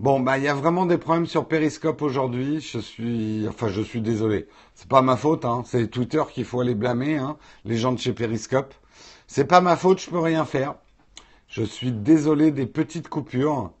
Bon, 0.00 0.18
bah, 0.18 0.38
il 0.38 0.44
y 0.44 0.48
a 0.48 0.54
vraiment 0.54 0.86
des 0.86 0.98
problèmes 0.98 1.26
sur 1.26 1.46
Periscope 1.46 2.02
aujourd'hui. 2.02 2.60
Je 2.60 2.78
suis, 2.80 3.46
enfin, 3.48 3.68
je 3.68 3.80
suis 3.80 4.00
désolé. 4.00 4.48
C'est 4.74 4.88
pas 4.88 5.02
ma 5.02 5.16
faute, 5.16 5.44
hein. 5.44 5.62
C'est 5.64 5.86
Twitter 5.88 6.22
qu'il 6.32 6.44
faut 6.44 6.60
aller 6.60 6.74
blâmer, 6.74 7.16
hein. 7.16 7.38
Les 7.64 7.76
gens 7.76 7.92
de 7.92 7.98
chez 7.98 8.12
Periscope. 8.12 8.74
C'est 9.28 9.44
pas 9.44 9.60
ma 9.60 9.76
faute, 9.76 10.00
je 10.00 10.10
peux 10.10 10.18
rien 10.18 10.44
faire. 10.44 10.74
Je 11.46 11.62
suis 11.62 11.92
désolé 11.92 12.50
des 12.50 12.66
petites 12.66 13.08
coupures. 13.08 13.72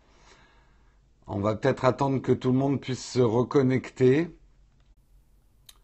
On 1.26 1.40
va 1.40 1.56
peut-être 1.56 1.84
attendre 1.84 2.22
que 2.22 2.32
tout 2.32 2.52
le 2.52 2.58
monde 2.58 2.80
puisse 2.80 3.04
se 3.04 3.20
reconnecter. 3.20 4.30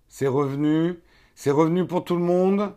C'est 0.06 0.28
revenu. 0.28 1.00
C'est 1.35 1.50
revenu 1.50 1.88
pour 1.88 2.04
tout 2.04 2.16
le 2.16 2.22
monde. 2.22 2.72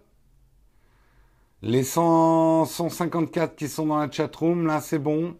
Les 1.67 1.81
100, 1.83 2.65
154 2.65 3.55
qui 3.55 3.67
sont 3.67 3.87
dans 3.87 3.97
la 3.97 4.11
chatroom, 4.11 4.67
là, 4.67 4.81
c'est 4.81 4.99
bon. 4.99 5.35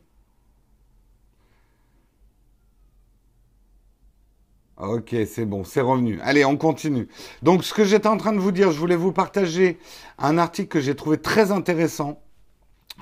Ok, 4.78 5.16
c'est 5.28 5.46
bon, 5.46 5.64
c'est 5.64 5.82
revenu. 5.82 6.20
Allez, 6.24 6.44
on 6.44 6.58
continue. 6.58 7.10
Donc, 7.44 7.64
ce 7.64 7.76
que 7.76 7.84
j'étais 7.84 8.08
en 8.08 8.18
train 8.18 8.34
de 8.34 8.40
vous 8.40 8.52
dire, 8.52 8.72
je 8.72 8.80
voulais 8.80 8.96
vous 8.96 9.12
partager 9.12 9.78
un 10.18 10.40
article 10.40 10.70
que 10.70 10.82
j'ai 10.82 10.96
trouvé 10.96 11.20
très 11.20 11.52
intéressant 11.52 12.20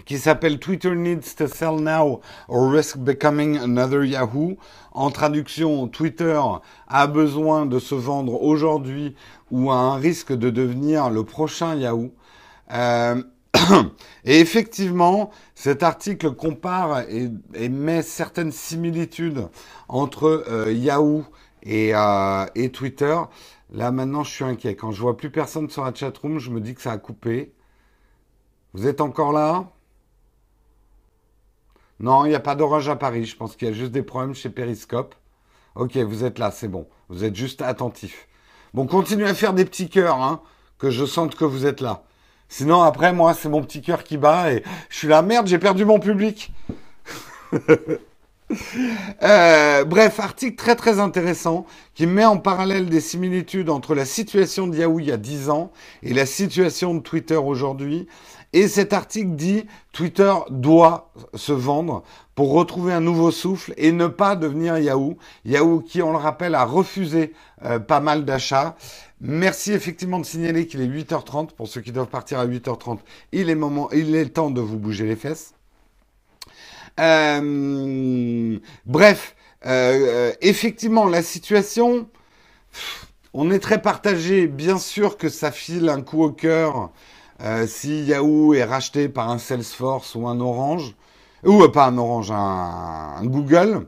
qui 0.05 0.17
s'appelle 0.17 0.59
Twitter 0.59 0.93
needs 0.93 1.33
to 1.37 1.47
sell 1.47 1.79
now 1.79 2.19
or 2.49 2.69
risk 2.69 2.97
becoming 2.97 3.57
another 3.57 4.03
Yahoo. 4.03 4.57
En 4.91 5.11
traduction, 5.11 5.87
Twitter 5.87 6.41
a 6.89 7.07
besoin 7.07 7.67
de 7.67 7.79
se 7.79 7.95
vendre 7.95 8.43
aujourd'hui 8.43 9.15
ou 9.49 9.71
a 9.71 9.75
un 9.75 9.95
risque 9.95 10.33
de 10.33 10.49
devenir 10.49 11.09
le 11.09 11.23
prochain 11.23 11.75
Yahoo. 11.75 12.11
Euh, 12.71 13.21
et 14.25 14.39
effectivement, 14.39 15.31
cet 15.55 15.83
article 15.83 16.31
compare 16.31 17.01
et, 17.09 17.29
et 17.53 17.69
met 17.69 18.01
certaines 18.01 18.51
similitudes 18.51 19.47
entre 19.87 20.45
euh, 20.47 20.71
Yahoo 20.71 21.25
et, 21.63 21.95
euh, 21.95 22.45
et 22.55 22.71
Twitter. 22.71 23.17
Là 23.71 23.91
maintenant, 23.91 24.23
je 24.23 24.31
suis 24.31 24.43
inquiet. 24.43 24.75
Quand 24.75 24.91
je 24.91 25.01
vois 25.01 25.17
plus 25.17 25.31
personne 25.31 25.69
sur 25.69 25.83
la 25.83 25.93
chatroom, 25.93 26.39
je 26.39 26.51
me 26.51 26.61
dis 26.61 26.75
que 26.75 26.81
ça 26.81 26.91
a 26.91 26.97
coupé. 26.97 27.53
Vous 28.73 28.87
êtes 28.87 29.01
encore 29.01 29.33
là? 29.33 29.71
Non, 31.99 32.25
il 32.25 32.29
n'y 32.29 32.35
a 32.35 32.39
pas 32.39 32.55
d'orage 32.55 32.89
à 32.89 32.95
Paris. 32.95 33.25
Je 33.25 33.35
pense 33.37 33.55
qu'il 33.55 33.67
y 33.67 33.71
a 33.71 33.73
juste 33.73 33.91
des 33.91 34.03
problèmes 34.03 34.35
chez 34.35 34.49
Periscope. 34.49 35.15
Ok, 35.75 35.95
vous 35.97 36.23
êtes 36.23 36.37
là, 36.39 36.51
c'est 36.51 36.67
bon. 36.67 36.87
Vous 37.09 37.23
êtes 37.23 37.35
juste 37.35 37.61
attentif. 37.61 38.27
Bon, 38.73 38.85
continuez 38.87 39.27
à 39.27 39.33
faire 39.33 39.53
des 39.53 39.65
petits 39.65 39.89
cœurs, 39.89 40.21
hein, 40.21 40.41
que 40.77 40.89
je 40.89 41.05
sente 41.05 41.35
que 41.35 41.45
vous 41.45 41.65
êtes 41.65 41.81
là. 41.81 42.03
Sinon, 42.55 42.83
après, 42.83 43.13
moi, 43.13 43.33
c'est 43.33 43.49
mon 43.49 43.63
petit 43.63 43.81
cœur 43.81 44.03
qui 44.03 44.15
bat 44.15 44.53
et 44.53 44.63
je 44.89 44.95
suis 44.95 45.07
là, 45.07 45.23
merde, 45.23 45.47
j'ai 45.47 45.57
perdu 45.57 45.85
mon 45.85 45.99
public. 45.99 46.53
Euh, 49.23 49.83
bref, 49.83 50.19
article 50.19 50.55
très 50.55 50.75
très 50.75 50.99
intéressant 50.99 51.65
qui 51.95 52.05
met 52.05 52.25
en 52.25 52.37
parallèle 52.37 52.87
des 52.87 52.99
similitudes 52.99 53.67
entre 53.69 53.95
la 53.95 54.05
situation 54.05 54.67
de 54.67 54.77
Yahoo 54.77 54.99
il 54.99 55.07
y 55.07 55.11
a 55.11 55.17
10 55.17 55.49
ans 55.49 55.71
et 56.03 56.13
la 56.13 56.27
situation 56.27 56.93
de 56.93 56.99
Twitter 56.99 57.37
aujourd'hui. 57.37 58.07
Et 58.51 58.67
cet 58.67 58.93
article 58.93 59.31
dit 59.31 59.65
Twitter 59.91 60.31
doit 60.51 61.09
se 61.33 61.51
vendre 61.51 62.03
pour 62.35 62.51
retrouver 62.53 62.93
un 62.93 63.01
nouveau 63.01 63.31
souffle 63.31 63.73
et 63.77 63.91
ne 63.91 64.07
pas 64.07 64.35
devenir 64.35 64.77
Yahoo. 64.77 65.17
Yahoo 65.45 65.81
qui, 65.81 66.01
on 66.01 66.11
le 66.11 66.17
rappelle, 66.17 66.55
a 66.55 66.65
refusé 66.65 67.33
euh, 67.63 67.79
pas 67.79 67.99
mal 67.99 68.25
d'achats. 68.25 68.75
Merci 69.21 69.71
effectivement 69.71 70.19
de 70.19 70.25
signaler 70.25 70.67
qu'il 70.67 70.81
est 70.81 70.87
8h30 70.87 71.51
pour 71.51 71.67
ceux 71.67 71.81
qui 71.81 71.91
doivent 71.91 72.07
partir 72.07 72.39
à 72.39 72.47
8h30. 72.47 72.99
Il 73.31 73.49
est 73.49 73.55
moment, 73.55 73.89
il 73.91 74.15
est 74.15 74.29
temps 74.29 74.51
de 74.51 74.61
vous 74.61 74.77
bouger 74.77 75.05
les 75.05 75.15
fesses. 75.15 75.53
Euh, 76.99 78.59
bref, 78.85 79.35
euh, 79.65 80.31
effectivement, 80.41 81.05
la 81.05 81.21
situation, 81.23 82.09
on 83.33 83.51
est 83.51 83.59
très 83.59 83.81
partagé. 83.81 84.47
Bien 84.47 84.79
sûr 84.79 85.17
que 85.17 85.29
ça 85.29 85.51
file 85.51 85.89
un 85.89 86.01
coup 86.01 86.23
au 86.23 86.31
cœur 86.31 86.91
si 87.67 88.05
Yahoo 88.05 88.53
est 88.53 88.63
racheté 88.63 89.09
par 89.09 89.29
un 89.29 89.37
Salesforce 89.37 90.15
ou 90.15 90.29
un 90.29 90.39
Orange, 90.39 90.95
ou 91.45 91.63
euh, 91.63 91.71
pas 91.71 91.87
un 91.87 91.97
Orange, 91.97 92.31
un, 92.31 93.23
Google. 93.25 93.87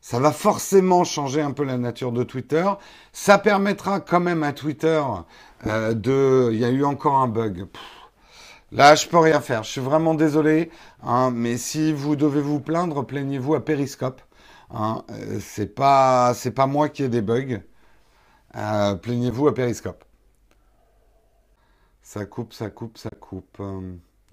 Ça 0.00 0.18
va 0.18 0.32
forcément 0.32 1.04
changer 1.04 1.40
un 1.40 1.52
peu 1.52 1.64
la 1.64 1.78
nature 1.78 2.12
de 2.12 2.24
Twitter. 2.24 2.64
Ça 3.12 3.38
permettra 3.38 4.00
quand 4.00 4.20
même 4.20 4.42
à 4.42 4.52
Twitter 4.52 5.02
euh, 5.66 5.94
de... 5.94 6.50
Il 6.52 6.58
y 6.58 6.64
a 6.64 6.70
eu 6.70 6.84
encore 6.84 7.18
un 7.18 7.28
bug. 7.28 7.68
Là, 8.72 8.94
je 8.96 9.06
peux 9.06 9.18
rien 9.18 9.40
faire. 9.40 9.62
Je 9.62 9.70
suis 9.70 9.80
vraiment 9.80 10.14
désolé. 10.14 10.70
hein, 11.02 11.30
mais 11.32 11.56
si 11.56 11.92
vous 11.92 12.16
devez 12.16 12.40
vous 12.40 12.60
plaindre, 12.60 13.04
plaignez-vous 13.06 13.54
à 13.54 13.64
Periscope. 13.64 14.20
Hein, 14.70 15.04
euh, 15.10 15.38
c'est 15.40 15.74
pas, 15.74 16.34
moi 16.66 16.88
qui 16.88 17.04
ai 17.04 17.08
des 17.08 17.22
bugs. 17.22 17.60
Euh, 18.56 18.94
plaignez-vous 18.96 19.48
à 19.48 19.54
Periscope. 19.54 20.04
Ça 22.02 22.26
coupe, 22.26 22.52
ça 22.52 22.70
coupe, 22.70 22.98
ça 22.98 23.10
coupe. 23.10 23.60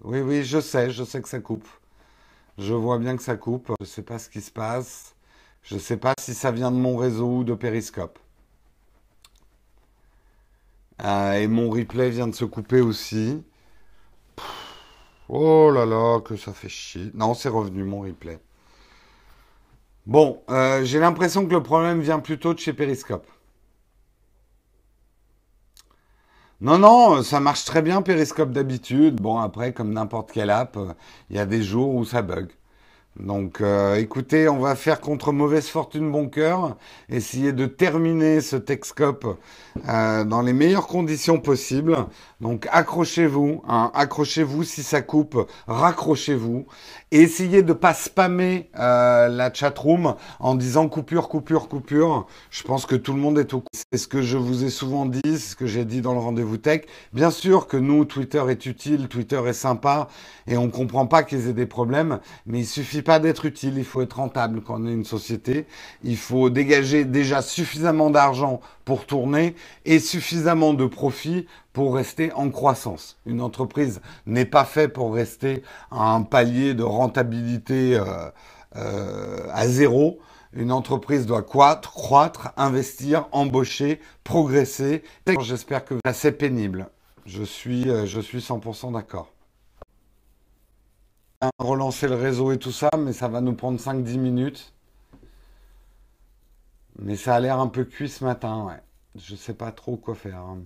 Oui, 0.04 0.22
oui, 0.22 0.44
je 0.44 0.60
sais, 0.60 0.90
je 0.92 1.04
sais 1.04 1.22
que 1.22 1.30
ça 1.30 1.40
coupe. 1.40 1.68
Je 2.60 2.74
vois 2.74 3.00
bien 3.00 3.16
que 3.16 3.24
ça 3.24 3.38
coupe. 3.38 3.72
Je 3.80 3.86
ne 3.86 3.88
sais 3.88 4.04
pas 4.04 4.20
ce 4.20 4.30
qui 4.30 4.42
se 4.42 4.52
passe. 4.52 5.16
Je 5.64 5.76
ne 5.76 5.80
sais 5.80 5.98
pas 5.98 6.14
si 6.20 6.34
ça 6.34 6.52
vient 6.52 6.72
de 6.72 6.76
mon 6.78 6.98
réseau 6.98 7.38
ou 7.38 7.44
de 7.44 7.54
Periscope. 7.54 8.20
Ah, 10.98 11.40
et 11.40 11.48
mon 11.48 11.70
replay 11.70 12.10
vient 12.10 12.28
de 12.28 12.36
se 12.36 12.46
couper 12.46 12.82
aussi. 12.82 13.42
Oh 15.30 15.72
là 15.72 15.86
là, 15.86 16.20
que 16.22 16.36
ça 16.36 16.54
fait 16.54 16.70
chier. 16.70 17.12
Non, 17.14 17.34
c'est 17.34 17.50
revenu 17.50 17.84
mon 17.84 18.02
replay. 18.02 18.40
Bon, 20.06 20.42
euh, 20.50 20.84
j'ai 20.84 21.00
l'impression 21.00 21.46
que 21.46 21.52
le 21.54 21.64
problème 21.64 22.02
vient 22.02 22.20
plutôt 22.20 22.54
de 22.54 22.60
chez 22.60 22.74
Periscope. 22.74 23.28
Non, 26.62 26.78
non, 26.78 27.24
ça 27.24 27.40
marche 27.40 27.64
très 27.66 27.82
bien 27.82 28.02
Periscope 28.02 28.52
d'habitude. 28.52 29.22
Bon, 29.22 29.38
après, 29.40 29.72
comme 29.74 29.94
n'importe 29.94 30.32
quelle 30.34 30.50
app, 30.50 30.78
il 31.30 31.38
y 31.38 31.40
a 31.40 31.46
des 31.46 31.64
jours 31.64 31.96
où 31.96 32.04
ça 32.04 32.22
bug. 32.22 32.50
Donc 33.20 33.62
euh, 33.62 33.96
écoutez, 33.96 34.50
on 34.50 34.60
va 34.60 34.76
faire 34.76 35.02
contre 35.02 35.34
mauvaise 35.34 35.68
fortune 35.70 36.12
bon 36.12 36.30
cœur, 36.30 36.78
essayer 37.10 37.54
de 37.54 37.66
terminer 37.66 38.42
ce 38.42 38.56
Texcope 38.56 39.38
euh, 39.90 40.24
dans 40.26 40.42
les 40.42 40.54
meilleures 40.54 40.88
conditions 40.88 41.40
possibles. 41.40 41.98
Donc 42.42 42.68
accrochez-vous, 42.72 43.64
hein, 43.68 43.92
accrochez-vous 43.94 44.64
si 44.64 44.82
ça 44.82 45.02
coupe, 45.02 45.46
raccrochez-vous. 45.68 46.66
Et 47.12 47.22
essayez 47.22 47.64
de 47.64 47.74
pas 47.74 47.94
spammer 47.94 48.70
euh, 48.80 49.28
la 49.28 49.52
chatroom 49.54 50.16
en 50.40 50.56
disant 50.56 50.88
coupure, 50.88 51.28
coupure, 51.28 51.68
coupure. 51.68 52.28
Je 52.50 52.64
pense 52.64 52.86
que 52.86 52.96
tout 52.96 53.14
le 53.14 53.20
monde 53.20 53.40
est 53.40 53.54
au 53.54 53.58
courant. 53.58 53.70
C'est 53.92 53.98
ce 53.98 54.08
que 54.08 54.22
je 54.22 54.38
vous 54.38 54.64
ai 54.64 54.70
souvent 54.70 55.06
dit, 55.06 55.20
c'est 55.24 55.38
ce 55.38 55.56
que 55.56 55.66
j'ai 55.66 55.84
dit 55.84 56.02
dans 56.02 56.14
le 56.14 56.20
rendez-vous 56.20 56.58
tech. 56.58 56.84
Bien 57.12 57.32
sûr 57.32 57.68
que 57.68 57.76
nous, 57.76 58.06
Twitter 58.06 58.44
est 58.50 58.66
utile, 58.66 59.08
Twitter 59.08 59.42
est 59.48 59.54
sympa, 59.54 60.08
et 60.48 60.56
on 60.56 60.70
comprend 60.70 61.08
pas 61.08 61.24
qu'ils 61.24 61.48
aient 61.48 61.54
des 61.54 61.66
problèmes, 61.66 62.20
mais 62.46 62.60
il 62.60 62.66
suffit 62.66 63.02
pas 63.02 63.20
d'être 63.20 63.46
utile, 63.46 63.78
il 63.78 63.86
faut 63.86 64.02
être 64.02 64.18
rentable 64.18 64.62
quand 64.62 64.82
on 64.82 64.88
est 64.88 64.94
une 64.94 65.06
société. 65.06 65.66
Il 66.04 66.18
faut 66.18 66.50
dégager 66.50 67.04
déjà 67.04 67.42
suffisamment 67.42 68.10
d'argent 68.12 68.62
pour 68.90 69.06
tourner 69.06 69.54
et 69.86 70.00
suffisamment 70.00 70.74
de 70.74 70.88
profit 70.88 71.46
pour 71.74 71.94
rester 71.94 72.34
en 72.34 72.50
croissance. 72.50 73.20
Une 73.28 73.40
entreprise 73.40 74.02
n'est 74.26 74.46
pas 74.46 74.66
faite 74.66 74.94
pour 74.94 75.14
rester 75.14 75.62
à 75.92 76.16
un 76.16 76.24
palier 76.24 76.74
de 76.74 76.82
rentabilité 76.82 77.96
euh, 77.96 78.32
euh, 78.78 79.46
à 79.54 79.68
zéro. 79.68 80.18
Une 80.54 80.72
entreprise 80.72 81.28
doit 81.28 81.44
croître, 81.44 81.94
croître, 81.94 82.52
investir, 82.58 83.28
embaucher, 83.32 84.02
progresser. 84.24 85.04
J'espère 85.40 85.86
que 85.86 85.94
c'est 86.04 86.10
assez 86.10 86.32
pénible. 86.32 86.90
Je 87.28 87.44
suis, 87.44 87.92
euh, 87.92 88.08
je 88.08 88.20
suis 88.20 88.40
100% 88.40 88.94
d'accord. 88.94 89.32
Relancer 91.60 92.08
le 92.08 92.16
réseau 92.16 92.52
et 92.52 92.58
tout 92.58 92.72
ça, 92.72 92.90
mais 92.98 93.14
ça 93.14 93.28
va 93.28 93.40
nous 93.40 93.54
prendre 93.54 93.80
5-10 93.80 94.18
minutes. 94.18 94.74
Mais 97.00 97.16
ça 97.16 97.34
a 97.34 97.40
l'air 97.40 97.60
un 97.60 97.68
peu 97.68 97.84
cuit 97.84 98.10
ce 98.10 98.24
matin, 98.24 98.64
ouais. 98.66 98.80
Je 99.16 99.36
sais 99.36 99.56
pas 99.56 99.72
trop 99.72 99.98
quoi 99.98 100.14
faire. 100.14 100.38
Hein. 100.38 100.62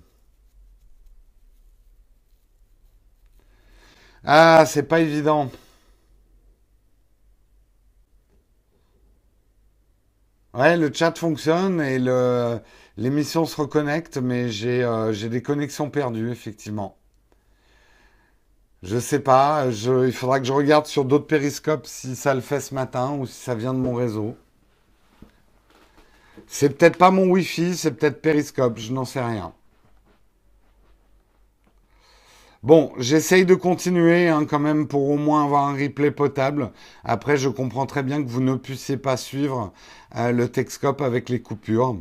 Ah, 4.26 4.66
c'est 4.66 4.84
pas 4.84 5.00
évident. 5.02 5.50
Ouais, 10.56 10.78
le 10.78 10.92
chat 10.94 11.16
fonctionne 11.18 11.80
et 11.82 12.00
le, 12.00 12.60
l'émission 12.98 13.46
se 13.46 13.56
reconnecte, 13.56 14.18
mais 14.18 14.50
j'ai 14.50 14.84
euh, 14.84 15.12
des 15.30 15.42
connexions 15.44 15.90
perdues, 15.92 16.32
effectivement. 16.32 16.98
Je 18.84 19.00
sais 19.00 19.20
pas, 19.20 19.66
il 19.66 20.12
faudra 20.14 20.40
que 20.40 20.46
je 20.46 20.54
regarde 20.54 20.86
sur 20.86 21.06
d'autres 21.06 21.26
périscopes 21.26 21.88
si 21.88 22.16
ça 22.16 22.36
le 22.36 22.42
fait 22.42 22.60
ce 22.60 22.76
matin 22.76 23.14
ou 23.14 23.26
si 23.26 23.34
ça 23.34 23.56
vient 23.56 23.74
de 23.74 23.80
mon 23.80 23.96
réseau. 23.96 24.36
C'est 26.48 26.78
peut-être 26.78 26.98
pas 26.98 27.12
mon 27.12 27.26
Wi-Fi, 27.30 27.76
c'est 27.76 27.92
peut-être 27.92 28.22
périscope, 28.22 28.80
je 28.80 28.94
n'en 28.94 29.06
sais 29.06 29.24
rien. 29.24 29.54
Bon, 32.64 32.94
j'essaye 32.98 33.46
de 33.46 33.56
continuer 33.56 34.30
hein, 34.30 34.46
quand 34.46 34.60
même 34.60 34.88
pour 34.88 35.10
au 35.10 35.18
moins 35.18 35.44
avoir 35.44 35.68
un 35.68 35.74
replay 35.74 36.12
potable. 36.12 36.72
Après, 37.04 37.36
je 37.36 37.50
comprends 37.50 37.86
très 37.86 38.04
bien 38.04 38.24
que 38.24 38.30
vous 38.30 38.40
ne 38.40 38.56
puissiez 38.56 38.96
pas 38.96 39.18
suivre 39.18 39.74
euh, 40.16 40.32
le 40.32 40.48
Texcope 40.48 41.02
avec 41.02 41.28
les 41.28 41.42
coupures. 41.42 41.98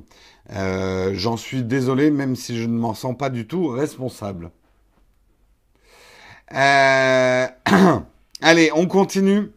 Euh, 0.53 1.11
j'en 1.15 1.37
suis 1.37 1.65
désolé, 1.65 2.13
même 2.13 2.37
si 2.37 2.57
je 2.61 2.69
ne 2.69 2.79
m'en 2.79 2.95
sens 2.95 3.17
pas 3.19 3.29
du 3.29 3.49
tout 3.49 3.69
responsable. 3.69 4.53
Euh, 6.55 7.47
allez, 8.41 8.71
on 8.77 8.87
continue. 8.87 9.51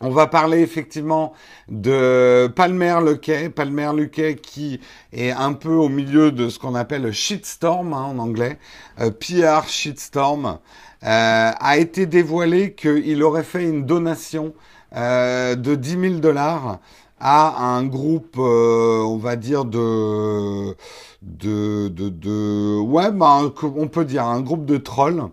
On 0.00 0.10
va 0.10 0.28
parler 0.28 0.60
effectivement 0.60 1.32
de 1.68 2.46
Palmer 2.54 2.98
Luckey, 3.04 3.48
Palmer 3.50 3.90
Luckey 3.96 4.36
qui 4.36 4.78
est 5.12 5.32
un 5.32 5.54
peu 5.54 5.72
au 5.72 5.88
milieu 5.88 6.30
de 6.30 6.48
ce 6.48 6.60
qu'on 6.60 6.76
appelle 6.76 7.02
le 7.02 7.10
shitstorm 7.10 7.92
hein, 7.92 8.04
en 8.04 8.18
anglais, 8.18 8.58
euh, 9.00 9.10
PR 9.10 9.66
shitstorm, 9.66 10.58
euh, 11.04 11.50
a 11.58 11.78
été 11.78 12.06
dévoilé 12.06 12.74
qu'il 12.74 13.22
aurait 13.24 13.42
fait 13.42 13.64
une 13.64 13.86
donation 13.86 14.54
euh, 14.94 15.56
de 15.56 15.74
10 15.74 15.90
000 16.00 16.14
dollars 16.20 16.78
à 17.20 17.64
un 17.64 17.84
groupe, 17.84 18.36
euh, 18.38 19.02
on 19.02 19.16
va 19.16 19.34
dire 19.34 19.64
de, 19.64 20.76
de, 21.22 21.88
de, 21.88 22.08
de 22.08 22.78
ouais, 22.78 23.10
bah, 23.10 23.40
on 23.62 23.88
peut 23.88 24.04
dire 24.04 24.24
un 24.24 24.40
groupe 24.40 24.64
de 24.64 24.76
trolls 24.76 25.24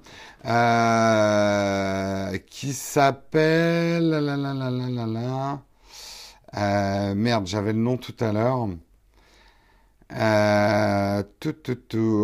euh, 0.47 2.37
qui 2.49 2.73
s'appelle... 2.73 4.13
Euh, 6.57 7.15
merde, 7.15 7.47
j'avais 7.47 7.73
le 7.73 7.79
nom 7.79 7.97
tout 7.97 8.15
à 8.19 8.31
l'heure. 8.31 8.69
Euh. 10.13 11.23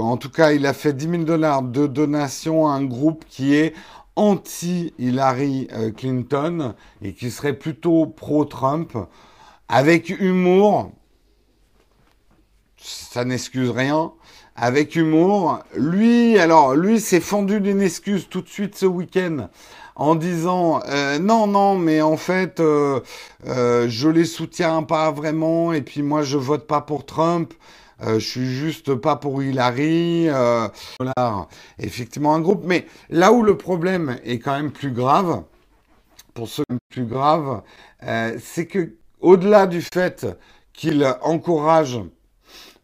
En 0.02 0.18
tout 0.18 0.30
cas, 0.30 0.52
il 0.52 0.66
a 0.68 0.74
fait 0.74 0.94
10 0.94 1.10
000 1.10 1.24
dollars 1.24 1.64
de 1.64 1.88
donation 1.88 2.68
à 2.68 2.74
un 2.74 2.86
groupe 2.86 3.26
qui 3.28 3.56
est 3.56 3.74
anti-Hillary 4.16 5.68
Clinton 5.98 6.76
et 7.02 7.14
qui 7.14 7.32
serait 7.32 7.58
plutôt 7.58 8.06
pro-Trump. 8.06 8.98
Avec 9.68 10.10
humour, 10.10 10.92
ça 12.78 13.26
n'excuse 13.26 13.70
rien 13.72 14.12
avec 14.56 14.96
humour. 14.96 15.60
Lui, 15.76 16.38
alors, 16.38 16.76
lui 16.76 17.00
s'est 17.00 17.20
fendu 17.20 17.62
d'une 17.62 17.82
excuse 17.82 18.28
tout 18.30 18.42
de 18.42 18.50
suite 18.50 18.76
ce 18.76 18.86
week-end 18.86 19.48
en 19.96 20.16
disant 20.16 20.82
euh, 20.88 21.20
non, 21.20 21.48
non, 21.48 21.78
mais 21.78 22.02
en 22.02 22.18
fait, 22.18 22.60
euh, 22.60 23.02
euh, 23.48 23.88
je 23.88 24.10
les 24.10 24.26
soutiens 24.26 24.84
pas 24.84 25.12
vraiment, 25.12 25.74
et 25.74 25.82
puis 25.82 26.02
moi, 26.02 26.24
je 26.24 26.38
vote 26.38 26.68
pas 26.68 26.82
pour 26.82 27.06
Trump. 27.06 27.54
je 28.04 28.18
suis 28.18 28.48
juste 28.48 28.96
pas 28.96 29.16
pour 29.16 29.44
Hillary. 29.44 30.28
voilà, 31.00 31.48
effectivement, 31.78 32.34
un 32.34 32.40
groupe. 32.40 32.64
Mais 32.66 32.88
là 33.10 33.32
où 33.32 33.44
le 33.44 33.58
problème 33.58 34.18
est 34.24 34.40
quand 34.40 34.54
même 34.54 34.72
plus 34.72 34.92
grave, 34.92 35.44
pour 36.34 36.48
ceux 36.48 36.66
plus 36.90 37.06
grave, 37.06 37.62
c'est 38.40 38.66
que 38.66 38.96
au-delà 39.20 39.68
du 39.68 39.82
fait 39.82 40.26
qu'il 40.74 41.06
encourage 41.22 42.00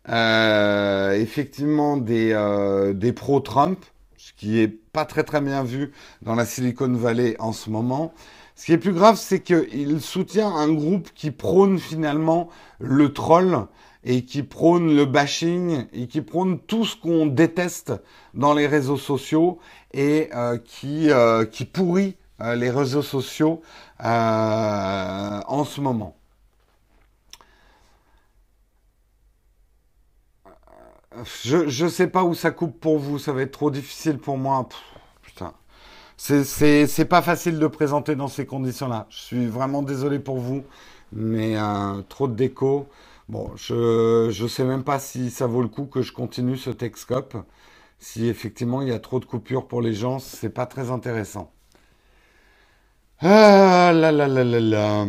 euh, 0.10 1.14
effectivement 1.14 1.98
des, 1.98 2.32
euh, 2.34 2.94
des 2.94 3.14
pro-Trump, 3.14 3.84
ce 4.18 4.32
qui 4.34 4.60
est 4.60 4.68
pas 4.68 5.06
très 5.06 5.24
très 5.24 5.42
bien 5.42 5.64
vu 5.64 5.92
dans 6.22 6.36
la 6.36 6.46
Silicon 6.46 6.92
Valley 6.94 7.36
en 7.40 7.52
ce 7.54 7.70
moment. 7.70 8.14
Ce 8.56 8.66
qui 8.66 8.74
est 8.74 8.78
plus 8.80 8.94
grave, 8.94 9.18
c'est 9.18 9.42
qu'il 9.42 10.02
soutient 10.02 10.50
un 10.50 10.74
groupe 10.74 11.10
qui 11.14 11.30
prône 11.30 11.78
finalement 11.78 12.50
le 12.80 13.14
troll 13.14 13.68
et 14.04 14.24
qui 14.24 14.42
prône 14.42 14.96
le 14.96 15.06
bashing 15.06 15.86
et 15.94 16.08
qui 16.08 16.22
prône 16.22 16.60
tout 16.60 16.86
ce 16.86 16.96
qu'on 16.96 17.26
déteste 17.26 17.94
dans 18.34 18.54
les 18.54 18.66
réseaux 18.66 18.98
sociaux 18.98 19.60
et 19.94 20.30
euh, 20.34 20.58
qui, 20.58 21.12
euh, 21.12 21.46
qui 21.46 21.66
pourrit 21.66 22.16
euh, 22.42 22.56
les 22.56 22.70
réseaux 22.70 23.02
sociaux 23.02 23.62
en 24.00 25.64
ce 25.66 25.82
moment. 25.82 26.16
Je, 31.26 31.68
je 31.68 31.88
sais 31.88 32.08
pas 32.08 32.24
où 32.24 32.34
ça 32.36 32.52
coupe 32.52 32.80
pour 32.80 33.00
vous, 33.00 33.18
ça 33.20 33.32
va 33.34 33.42
être 33.42 33.52
trop 33.52 33.72
difficile 33.72 34.18
pour 34.20 34.38
moi. 34.38 34.68
putain. 35.24 35.54
C'est 36.18 37.06
pas 37.10 37.22
facile 37.24 37.60
de 37.60 37.68
présenter 37.68 38.16
dans 38.16 38.28
ces 38.30 38.46
conditions-là. 38.46 39.08
Je 39.10 39.20
suis 39.20 39.48
vraiment 39.48 39.84
désolé 39.84 40.20
pour 40.20 40.38
vous, 40.40 40.66
mais 41.14 41.58
euh, 41.58 42.02
trop 42.10 42.28
de 42.28 42.36
déco. 42.36 42.88
Bon, 43.30 43.52
je 43.58 44.30
je 44.32 44.48
sais 44.48 44.66
même 44.66 44.84
pas 44.84 45.00
si 45.00 45.32
ça 45.32 45.48
vaut 45.48 45.62
le 45.64 45.70
coup 45.70 45.86
que 45.88 46.02
je 46.04 46.14
continue 46.14 46.58
ce 46.58 46.72
Texcope. 46.72 47.38
Si 48.00 48.28
effectivement 48.28 48.82
il 48.84 48.90
y 48.90 48.92
a 48.94 49.00
trop 49.00 49.20
de 49.20 49.26
coupures 49.26 49.68
pour 49.68 49.82
les 49.82 49.94
gens, 49.94 50.20
c'est 50.20 50.50
pas 50.50 50.66
très 50.68 50.92
intéressant. 50.92 51.52
Ah 53.22 53.92
là 53.94 54.12
là 54.12 54.28
là 54.28 54.44
là 54.44 54.60
là. 54.60 55.06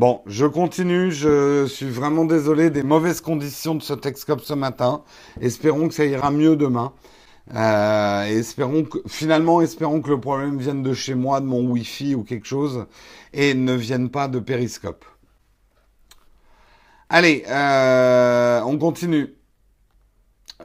Bon, 0.00 0.22
je 0.24 0.46
continue. 0.46 1.12
Je 1.12 1.66
suis 1.66 1.90
vraiment 1.90 2.24
désolé 2.24 2.70
des 2.70 2.82
mauvaises 2.82 3.20
conditions 3.20 3.74
de 3.74 3.82
ce 3.82 3.92
Texcope 3.92 4.40
ce 4.40 4.54
matin. 4.54 5.04
Espérons 5.42 5.88
que 5.88 5.94
ça 5.94 6.06
ira 6.06 6.30
mieux 6.30 6.56
demain. 6.56 6.94
Euh, 7.54 8.22
espérons 8.24 8.84
que, 8.84 8.96
finalement, 9.06 9.60
espérons 9.60 10.00
que 10.00 10.08
le 10.08 10.18
problème 10.18 10.56
vienne 10.56 10.82
de 10.82 10.94
chez 10.94 11.14
moi, 11.14 11.42
de 11.42 11.44
mon 11.44 11.70
Wi-Fi 11.70 12.14
ou 12.14 12.24
quelque 12.24 12.46
chose, 12.46 12.86
et 13.34 13.52
ne 13.52 13.74
vienne 13.74 14.08
pas 14.08 14.26
de 14.26 14.38
Periscope. 14.38 15.04
Allez, 17.10 17.44
euh, 17.48 18.62
on 18.64 18.78
continue. 18.78 19.34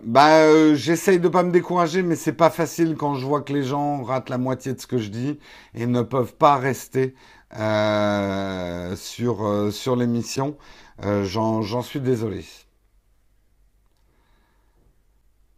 Bah, 0.03 0.43
euh, 0.43 0.75
j'essaye 0.75 1.19
de 1.19 1.27
pas 1.27 1.43
me 1.43 1.51
décourager, 1.51 2.03
mais 2.03 2.15
c'est 2.15 2.33
pas 2.33 2.49
facile 2.49 2.95
quand 2.95 3.15
je 3.15 3.25
vois 3.25 3.41
que 3.41 3.51
les 3.51 3.63
gens 3.63 4.01
ratent 4.03 4.29
la 4.29 4.38
moitié 4.38 4.73
de 4.73 4.79
ce 4.79 4.88
que 4.88 4.97
je 4.97 5.09
dis 5.09 5.39
et 5.73 5.88
ne 5.88 6.03
peuvent 6.03 6.36
pas 6.36 6.55
rester 6.55 7.15
euh, 7.57 8.95
sur 8.95 9.45
euh, 9.45 9.71
sur 9.71 9.95
l'émission. 9.95 10.57
J'en 11.01 11.81
suis 11.81 11.99
désolé. 11.99 12.45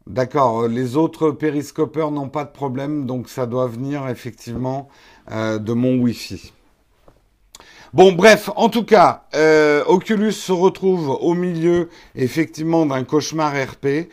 D'accord, 0.07 0.67
les 0.67 0.95
autres 0.95 1.31
périscopeurs 1.31 2.11
n'ont 2.11 2.29
pas 2.29 2.45
de 2.45 2.51
problème, 2.51 3.05
donc 3.05 3.29
ça 3.29 3.45
doit 3.45 3.67
venir 3.67 4.07
effectivement 4.07 4.87
de 5.29 5.73
mon 5.73 5.97
Wi-Fi. 5.99 6.53
Bon, 7.93 8.11
bref, 8.11 8.49
en 8.57 8.67
tout 8.67 8.83
cas, 8.83 9.23
euh, 9.33 9.83
Oculus 9.85 10.33
se 10.33 10.51
retrouve 10.51 11.09
au 11.09 11.33
milieu, 11.33 11.89
effectivement, 12.15 12.85
d'un 12.85 13.05
cauchemar 13.05 13.53
RP. 13.53 14.09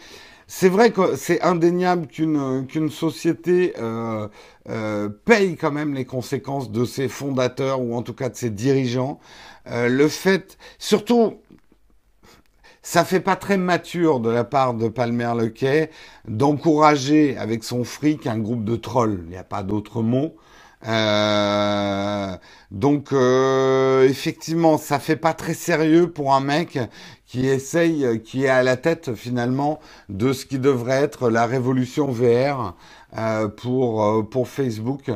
C'est 0.47 0.69
vrai 0.69 0.91
que 0.91 1.17
c'est 1.17 1.41
indéniable 1.43 2.07
qu'une 2.07 2.67
qu'une 2.67 2.91
société 2.91 3.75
euh, 3.79 4.29
euh, 4.69 5.09
paye 5.25 5.57
quand 5.57 5.73
même 5.73 5.95
les 5.95 6.05
conséquences 6.05 6.71
de 6.71 6.85
ses 6.85 7.09
fondateurs 7.09 7.81
ou 7.81 7.95
en 7.95 8.03
tout 8.03 8.15
cas 8.15 8.29
de 8.29 8.37
ses 8.37 8.51
dirigeants. 8.51 9.21
le 9.67 10.09
fait, 10.09 10.59
surtout, 10.79 11.39
ça 12.85 13.05
fait 13.05 13.21
pas 13.21 13.37
très 13.37 13.57
mature 13.57 14.21
de 14.21 14.29
la 14.31 14.45
part 14.45 14.75
de 14.75 14.89
Palmer 14.89 15.33
Lequet 15.37 15.91
d'encourager 16.29 17.37
avec 17.39 17.65
son 17.65 17.83
fric 17.83 18.27
un 18.27 18.39
groupe 18.39 18.65
de 18.65 18.77
trolls. 18.77 19.23
Il 19.25 19.31
n'y 19.31 19.37
a 19.37 19.45
pas 19.45 19.63
d'autre 19.63 20.03
mot. 20.03 20.37
Euh, 20.87 22.37
donc 22.71 23.13
euh, 23.13 24.07
effectivement, 24.07 24.77
ça 24.77 24.99
fait 24.99 25.17
pas 25.17 25.33
très 25.33 25.55
sérieux 25.55 26.11
pour 26.11 26.35
un 26.35 26.41
mec 26.41 26.79
qui 27.35 27.49
essaye, 27.49 28.23
qui 28.23 28.45
est 28.45 28.49
à 28.49 28.63
la 28.63 28.77
tête 28.77 29.17
finalement 29.17 29.81
de 30.09 30.33
ce 30.33 30.47
qui 30.47 30.61
devrait 30.61 31.03
être 31.03 31.31
la 31.31 31.47
révolution 31.47 32.07
VR 32.07 32.77
euh, 33.19 33.49
pour 33.49 34.05
euh, 34.05 34.23
pour 34.23 34.47
Facebook. 34.47 35.11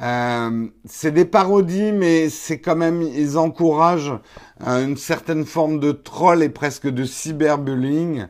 Euh, 0.00 0.66
c'est 0.84 1.12
des 1.12 1.24
parodies, 1.24 1.92
mais 1.92 2.30
c'est 2.30 2.58
quand 2.58 2.74
même 2.74 3.00
ils 3.00 3.38
encouragent 3.38 4.18
une 4.58 4.96
certaine 4.96 5.44
forme 5.44 5.78
de 5.78 5.92
troll 5.92 6.42
et 6.42 6.48
presque 6.48 6.88
de 6.88 7.04
cyberbullying. 7.04 8.26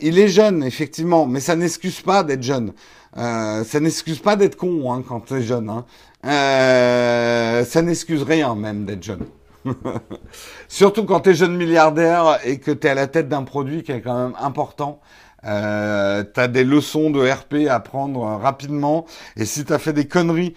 il 0.00 0.18
est 0.20 0.28
jeune, 0.28 0.62
effectivement, 0.62 1.26
mais 1.26 1.40
ça 1.40 1.56
n'excuse 1.56 2.00
pas 2.00 2.22
d'être 2.22 2.44
jeune. 2.44 2.72
Euh, 3.18 3.64
ça 3.64 3.80
n'excuse 3.80 4.20
pas 4.20 4.36
d'être 4.36 4.56
con 4.56 4.92
hein, 4.92 5.02
quand 5.06 5.18
t'es 5.18 5.42
jeune. 5.42 5.68
Hein. 5.68 5.84
Euh, 6.24 7.64
ça 7.64 7.82
n'excuse 7.82 8.22
rien 8.22 8.54
même 8.54 8.84
d'être 8.84 9.02
jeune. 9.02 9.26
Surtout 10.68 11.04
quand 11.04 11.20
t'es 11.20 11.34
jeune 11.34 11.56
milliardaire 11.56 12.38
et 12.44 12.58
que 12.58 12.70
t'es 12.70 12.88
à 12.88 12.94
la 12.94 13.06
tête 13.06 13.28
d'un 13.28 13.42
produit 13.42 13.82
qui 13.82 13.92
est 13.92 14.00
quand 14.00 14.28
même 14.28 14.36
important. 14.38 15.00
Euh, 15.44 16.24
t'as 16.24 16.48
des 16.48 16.64
leçons 16.64 17.10
de 17.10 17.20
RP 17.20 17.68
à 17.68 17.80
prendre 17.80 18.20
rapidement. 18.20 19.06
Et 19.36 19.44
si 19.44 19.64
t'as 19.64 19.78
fait 19.78 19.92
des 19.92 20.08
conneries, 20.08 20.54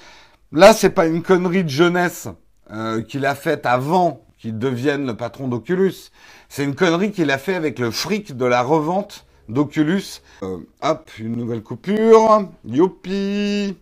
là 0.51 0.73
c'est 0.73 0.89
pas 0.89 1.05
une 1.05 1.21
connerie 1.21 1.63
de 1.63 1.69
jeunesse 1.69 2.27
euh, 2.71 3.01
qu'il 3.01 3.25
a 3.25 3.35
faite 3.35 3.65
avant 3.65 4.21
qu'il 4.37 4.57
devienne 4.57 5.05
le 5.05 5.15
patron 5.15 5.47
d'Oculus. 5.47 6.11
C'est 6.47 6.63
une 6.63 6.75
connerie 6.75 7.11
qu'il 7.11 7.29
a 7.29 7.37
fait 7.37 7.55
avec 7.55 7.77
le 7.77 7.91
fric 7.91 8.35
de 8.35 8.45
la 8.45 8.63
revente 8.63 9.25
d'Oculus. 9.49 10.21
Euh, 10.43 10.57
hop, 10.81 11.09
une 11.19 11.35
nouvelle 11.35 11.61
coupure. 11.61 12.47
Youpi 12.65 13.75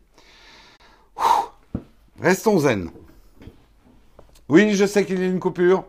Restons 2.20 2.60
zen. 2.60 2.90
Oui, 4.50 4.74
je 4.76 4.86
sais 4.86 5.06
qu'il 5.06 5.20
y 5.20 5.24
a 5.24 5.28
une 5.28 5.40
coupure. 5.40 5.86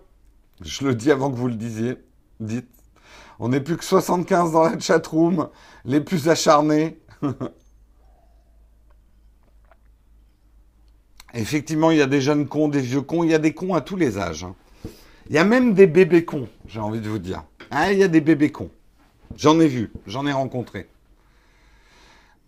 Je 0.63 0.85
le 0.85 0.95
dis 0.95 1.11
avant 1.13 1.31
que 1.31 1.37
vous 1.37 1.49
le 1.49 1.55
disiez. 1.55 1.97
Dites. 2.41 2.69
On 3.39 3.49
n'est 3.51 3.61
plus 3.61 3.77
que 3.77 3.85
75 3.85 4.53
dans 4.53 4.65
la 4.65 4.79
chatroom, 4.81 5.49
les 5.85 6.01
plus 6.01 6.29
acharnés. 6.29 6.99
Effectivement, 11.35 11.93
il 11.93 11.99
y 11.99 12.03
a 12.03 12.07
des 12.07 12.21
jeunes 12.21 12.49
cons, 12.49 12.69
des 12.69 12.81
vieux 12.81 13.03
cons, 13.03 13.23
il 13.23 13.31
y 13.31 13.35
a 13.35 13.39
des 13.39 13.55
cons 13.55 13.75
à 13.75 13.81
tous 13.81 13.97
les 13.97 14.19
âges. 14.19 14.43
Hein. 14.45 14.57
Il 15.29 15.37
y 15.37 15.39
a 15.39 15.45
même 15.45 15.75
des 15.75 15.87
bébés 15.87 16.25
cons, 16.25 16.49
j'ai 16.67 16.81
envie 16.81 17.01
de 17.01 17.09
vous 17.09 17.19
dire. 17.19 17.45
Ah, 17.71 17.93
il 17.93 17.99
y 17.99 18.03
a 18.03 18.09
des 18.09 18.21
bébés 18.21 18.51
cons. 18.51 18.71
J'en 19.37 19.61
ai 19.61 19.69
vu, 19.69 19.93
j'en 20.07 20.27
ai 20.27 20.33
rencontré. 20.33 20.89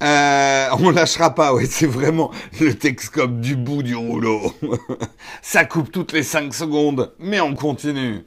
Euh, 0.02 0.68
on 0.78 0.90
lâchera 0.90 1.34
pas, 1.34 1.52
ouais, 1.52 1.66
c'est 1.66 1.86
vraiment 1.86 2.30
le 2.58 2.74
Texcope 2.74 3.38
du 3.40 3.54
bout 3.54 3.82
du 3.82 3.94
rouleau. 3.94 4.52
Ça 5.42 5.66
coupe 5.66 5.92
toutes 5.92 6.12
les 6.12 6.22
5 6.22 6.54
secondes, 6.54 7.12
mais 7.18 7.40
on 7.40 7.54
continue. 7.54 8.24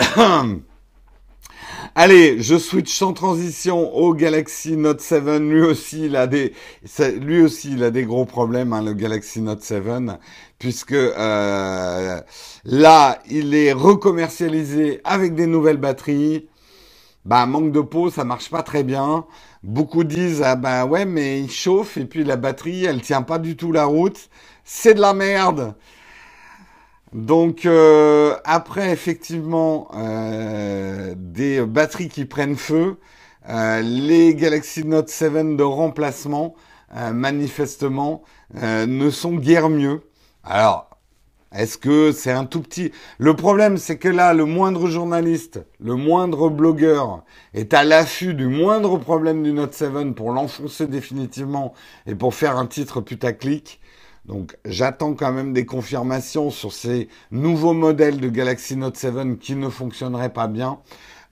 Allez, 1.96 2.42
je 2.42 2.58
switch 2.58 2.92
sans 2.92 3.12
transition 3.12 3.94
au 3.94 4.14
Galaxy 4.14 4.76
Note 4.76 5.00
7. 5.00 5.24
Lui 5.40 5.62
aussi, 5.62 6.06
il 6.06 6.16
a 6.16 6.26
des, 6.26 6.52
lui 7.20 7.40
aussi, 7.40 7.76
gros 8.04 8.24
problèmes, 8.24 8.72
hein, 8.72 8.82
le 8.82 8.94
Galaxy 8.94 9.40
Note 9.40 9.62
7, 9.62 9.84
puisque 10.58 10.90
euh, 10.90 12.20
là, 12.64 13.22
il 13.30 13.54
est 13.54 13.72
recommercialisé 13.72 15.00
avec 15.04 15.36
des 15.36 15.46
nouvelles 15.46 15.76
batteries 15.76 16.48
bah 17.24 17.46
manque 17.46 17.72
de 17.72 17.80
peau, 17.80 18.10
ça 18.10 18.24
marche 18.24 18.50
pas 18.50 18.62
très 18.62 18.84
bien. 18.84 19.24
Beaucoup 19.64 20.04
disent 20.04 20.42
ah 20.44 20.56
bah 20.56 20.84
ouais 20.84 21.06
mais 21.06 21.40
il 21.40 21.50
chauffe 21.50 21.96
et 21.96 22.04
puis 22.04 22.22
la 22.22 22.36
batterie 22.36 22.84
elle 22.84 23.00
tient 23.00 23.22
pas 23.22 23.38
du 23.38 23.56
tout 23.56 23.72
la 23.72 23.86
route. 23.86 24.28
C'est 24.64 24.92
de 24.94 25.00
la 25.00 25.14
merde. 25.14 25.74
Donc 27.14 27.64
euh, 27.64 28.36
après 28.44 28.90
effectivement 28.92 29.88
euh, 29.94 31.14
des 31.16 31.64
batteries 31.64 32.10
qui 32.10 32.26
prennent 32.26 32.56
feu, 32.56 32.98
euh, 33.48 33.80
les 33.80 34.34
Galaxy 34.34 34.84
Note 34.86 35.08
7 35.08 35.56
de 35.56 35.62
remplacement 35.62 36.54
manifestement 37.12 38.22
ne 38.54 39.10
sont 39.10 39.34
guère 39.34 39.68
mieux. 39.70 40.02
Alors 40.44 40.93
est-ce 41.54 41.78
que 41.78 42.10
c'est 42.10 42.32
un 42.32 42.44
tout 42.46 42.60
petit... 42.60 42.90
Le 43.18 43.34
problème, 43.36 43.76
c'est 43.76 43.96
que 43.96 44.08
là, 44.08 44.34
le 44.34 44.44
moindre 44.44 44.88
journaliste, 44.88 45.64
le 45.78 45.94
moindre 45.94 46.48
blogueur 46.48 47.22
est 47.54 47.72
à 47.72 47.84
l'affût 47.84 48.34
du 48.34 48.48
moindre 48.48 48.98
problème 48.98 49.42
du 49.42 49.52
Note 49.52 49.72
7 49.72 50.14
pour 50.14 50.32
l'enfoncer 50.32 50.88
définitivement 50.88 51.72
et 52.06 52.16
pour 52.16 52.34
faire 52.34 52.56
un 52.56 52.66
titre 52.66 53.00
putaclic. 53.00 53.80
Donc 54.24 54.56
j'attends 54.64 55.14
quand 55.14 55.32
même 55.32 55.52
des 55.52 55.64
confirmations 55.64 56.50
sur 56.50 56.72
ces 56.72 57.08
nouveaux 57.30 57.74
modèles 57.74 58.18
de 58.18 58.28
Galaxy 58.28 58.76
Note 58.76 58.96
7 58.96 59.38
qui 59.38 59.54
ne 59.54 59.68
fonctionneraient 59.68 60.32
pas 60.32 60.48
bien. 60.48 60.80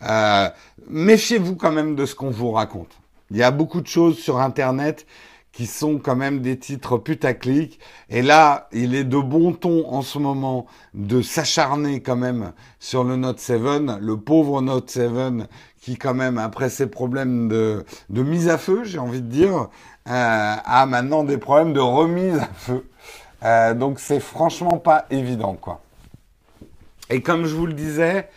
Euh, 0.09 0.49
méfiez-vous 0.89 1.57
quand 1.57 1.73
même 1.73 1.97
de 1.97 2.07
ce 2.07 2.15
qu'on 2.15 2.31
vous 2.31 2.53
raconte. 2.53 2.91
Il 3.31 3.39
y 3.39 3.43
a 3.43 3.51
beaucoup 3.51 3.81
de 3.81 3.87
choses 3.87 4.19
sur 4.19 4.39
Internet 4.39 5.07
qui 5.53 5.67
sont 5.67 5.99
quand 5.99 6.17
même 6.17 6.41
des 6.41 6.59
titres 6.59 6.97
putaclic. 6.97 7.79
Et 8.09 8.23
là, 8.23 8.69
il 8.73 8.95
est 8.95 9.05
de 9.05 9.19
bon 9.19 9.53
ton 9.53 9.87
en 9.93 10.03
ce 10.03 10.19
moment 10.19 10.67
de 10.95 11.21
s'acharner 11.21 12.01
quand 12.01 12.17
même 12.17 12.53
sur 12.81 13.05
le 13.05 13.17
Note 13.17 13.39
7, 13.39 13.61
le 14.01 14.17
pauvre 14.17 14.63
Note 14.63 14.91
7 14.91 15.11
qui 15.83 15.97
quand 15.97 16.15
même, 16.15 16.39
après 16.39 16.71
ses 16.71 16.87
problèmes 16.87 17.49
de, 17.49 17.85
de 18.09 18.23
mise 18.23 18.49
à 18.49 18.57
feu, 18.57 18.85
j'ai 18.85 18.99
envie 18.99 19.21
de 19.21 19.27
dire, 19.27 19.69
euh, 20.09 20.55
a 20.65 20.87
maintenant 20.87 21.25
des 21.25 21.39
problèmes 21.39 21.73
de 21.73 21.81
remise 21.81 22.39
à 22.39 22.49
feu. 22.55 22.87
Euh, 23.43 23.75
donc 23.75 23.99
c'est 23.99 24.21
franchement 24.21 24.79
pas 24.79 25.07
évident, 25.11 25.55
quoi. 25.55 25.81
Et 27.11 27.21
comme 27.21 27.47
je 27.47 27.55
vous 27.55 27.67
le 27.67 27.73
disais, 27.73 28.29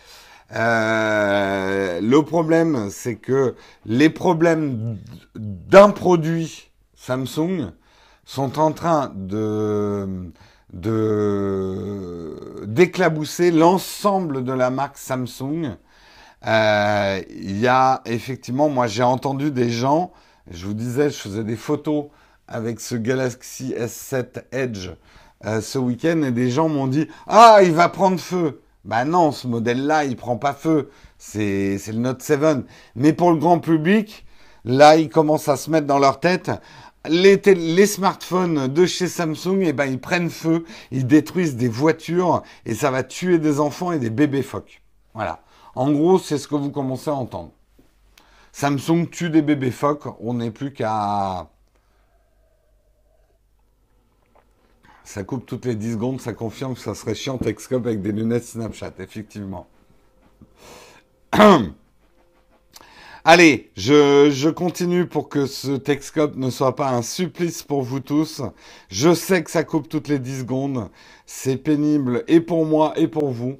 euh, 0.54 2.00
le 2.00 2.22
problème, 2.22 2.88
c'est 2.90 3.16
que 3.16 3.54
les 3.84 4.10
problèmes 4.10 4.98
d'un 5.34 5.90
produit 5.90 6.65
Samsung 7.06 7.70
sont 8.24 8.58
en 8.58 8.72
train 8.72 9.12
de 9.14 10.32
d'éclabousser 12.66 13.52
l'ensemble 13.52 14.42
de 14.44 14.52
la 14.52 14.70
marque 14.70 14.98
Samsung. 14.98 15.76
Euh, 16.46 17.22
il 17.30 17.60
y 17.60 17.68
a 17.68 18.02
effectivement, 18.04 18.68
moi 18.68 18.88
j'ai 18.88 19.04
entendu 19.04 19.52
des 19.52 19.70
gens, 19.70 20.12
je 20.50 20.66
vous 20.66 20.74
disais, 20.74 21.10
je 21.10 21.16
faisais 21.16 21.44
des 21.44 21.56
photos 21.56 22.06
avec 22.48 22.80
ce 22.80 22.96
Galaxy 22.96 23.72
S7 23.78 24.42
Edge 24.52 24.90
euh, 25.44 25.60
ce 25.60 25.78
week-end 25.78 26.22
et 26.22 26.32
des 26.32 26.50
gens 26.50 26.68
m'ont 26.68 26.88
dit 26.88 27.08
ah 27.28 27.60
il 27.62 27.72
va 27.72 27.88
prendre 27.88 28.18
feu. 28.18 28.62
Ben 28.84 29.04
non, 29.04 29.30
ce 29.32 29.46
modèle-là 29.46 30.04
il 30.04 30.16
prend 30.16 30.36
pas 30.36 30.54
feu. 30.54 30.90
C'est 31.18 31.78
c'est 31.78 31.92
le 31.92 31.98
Note 31.98 32.22
7. 32.22 32.40
Mais 32.96 33.12
pour 33.12 33.30
le 33.30 33.38
grand 33.38 33.60
public, 33.60 34.26
là 34.64 34.96
ils 34.96 35.08
commencent 35.08 35.48
à 35.48 35.56
se 35.56 35.70
mettre 35.70 35.86
dans 35.86 35.98
leur 35.98 36.20
tête 36.20 36.50
les, 37.08 37.86
smartphones 37.86 38.68
de 38.68 38.86
chez 38.86 39.08
Samsung, 39.08 39.60
eh 39.62 39.72
ben, 39.72 39.86
ils 39.86 40.00
prennent 40.00 40.30
feu, 40.30 40.64
ils 40.90 41.06
détruisent 41.06 41.56
des 41.56 41.68
voitures 41.68 42.42
et 42.64 42.74
ça 42.74 42.90
va 42.90 43.02
tuer 43.02 43.38
des 43.38 43.60
enfants 43.60 43.92
et 43.92 43.98
des 43.98 44.10
bébés 44.10 44.42
phoques. 44.42 44.82
Voilà. 45.14 45.42
En 45.74 45.92
gros, 45.92 46.18
c'est 46.18 46.38
ce 46.38 46.48
que 46.48 46.54
vous 46.54 46.70
commencez 46.70 47.10
à 47.10 47.14
entendre. 47.14 47.52
Samsung 48.52 49.06
tue 49.10 49.30
des 49.30 49.42
bébés 49.42 49.70
phoques, 49.70 50.06
on 50.20 50.34
n'est 50.34 50.50
plus 50.50 50.72
qu'à... 50.72 51.50
Ça 55.04 55.22
coupe 55.22 55.46
toutes 55.46 55.66
les 55.66 55.76
10 55.76 55.92
secondes, 55.92 56.20
ça 56.20 56.32
confirme 56.32 56.74
que 56.74 56.80
ça 56.80 56.94
serait 56.94 57.14
chiant 57.14 57.38
Texcope 57.38 57.86
avec 57.86 58.02
des 58.02 58.12
lunettes 58.12 58.44
Snapchat, 58.44 58.92
effectivement. 58.98 59.66
Allez, 63.28 63.72
je, 63.76 64.50
continue 64.50 65.04
pour 65.04 65.28
que 65.28 65.46
ce 65.46 65.72
Texcope 65.72 66.36
ne 66.36 66.48
soit 66.48 66.76
pas 66.76 66.90
un 66.90 67.02
supplice 67.02 67.64
pour 67.64 67.82
vous 67.82 67.98
tous. 67.98 68.40
Je 68.88 69.12
sais 69.14 69.42
que 69.42 69.50
ça 69.50 69.64
coupe 69.64 69.88
toutes 69.88 70.06
les 70.06 70.20
10 70.20 70.42
secondes. 70.42 70.90
C'est 71.26 71.56
pénible 71.56 72.22
et 72.28 72.38
pour 72.40 72.64
moi 72.64 72.92
et 72.94 73.08
pour 73.08 73.30
vous. 73.30 73.56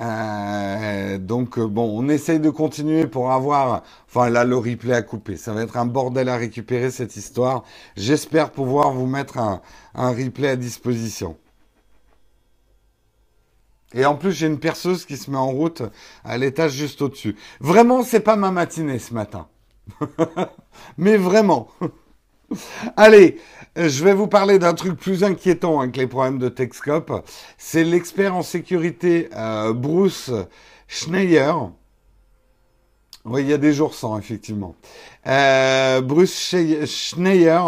Euh, 0.00 1.18
donc 1.18 1.58
bon, 1.58 1.98
on 1.98 2.08
essaye 2.08 2.38
de 2.38 2.48
continuer 2.48 3.08
pour 3.08 3.32
avoir... 3.32 3.82
Enfin 4.06 4.30
là, 4.30 4.44
le 4.44 4.56
replay 4.56 4.94
à 4.94 5.02
couper. 5.02 5.36
Ça 5.36 5.52
va 5.52 5.62
être 5.62 5.78
un 5.78 5.86
bordel 5.86 6.28
à 6.28 6.36
récupérer 6.36 6.92
cette 6.92 7.16
histoire. 7.16 7.64
J'espère 7.96 8.52
pouvoir 8.52 8.92
vous 8.92 9.06
mettre 9.06 9.38
un 9.38 9.60
replay 10.12 10.50
à 10.50 10.54
disposition. 10.54 11.36
Et 13.94 14.04
en 14.04 14.16
plus, 14.16 14.32
j'ai 14.32 14.46
une 14.46 14.58
perceuse 14.58 15.06
qui 15.06 15.16
se 15.16 15.30
met 15.30 15.36
en 15.36 15.50
route 15.50 15.82
à 16.24 16.36
l'étage 16.36 16.72
juste 16.72 17.00
au-dessus. 17.00 17.36
Vraiment, 17.60 18.02
c'est 18.02 18.20
pas 18.20 18.36
ma 18.36 18.50
matinée 18.50 18.98
ce 18.98 19.14
matin. 19.14 19.48
Mais 20.98 21.16
vraiment. 21.16 21.68
Allez, 22.96 23.38
je 23.76 24.04
vais 24.04 24.14
vous 24.14 24.26
parler 24.26 24.58
d'un 24.58 24.74
truc 24.74 24.98
plus 24.98 25.24
inquiétant 25.24 25.80
avec 25.80 25.96
les 25.96 26.06
problèmes 26.06 26.38
de 26.38 26.48
Texcope. 26.48 27.24
C'est 27.56 27.84
l'expert 27.84 28.34
en 28.34 28.42
sécurité 28.42 29.28
euh, 29.36 29.72
Bruce 29.72 30.30
Schneier 30.86 31.52
oui, 33.24 33.42
il 33.42 33.48
y 33.48 33.52
a 33.52 33.58
des 33.58 33.72
jours 33.72 33.94
sans, 33.94 34.18
effectivement. 34.18 34.74
Euh, 35.26 36.00
Bruce 36.00 36.54
Schneier, 36.86 37.60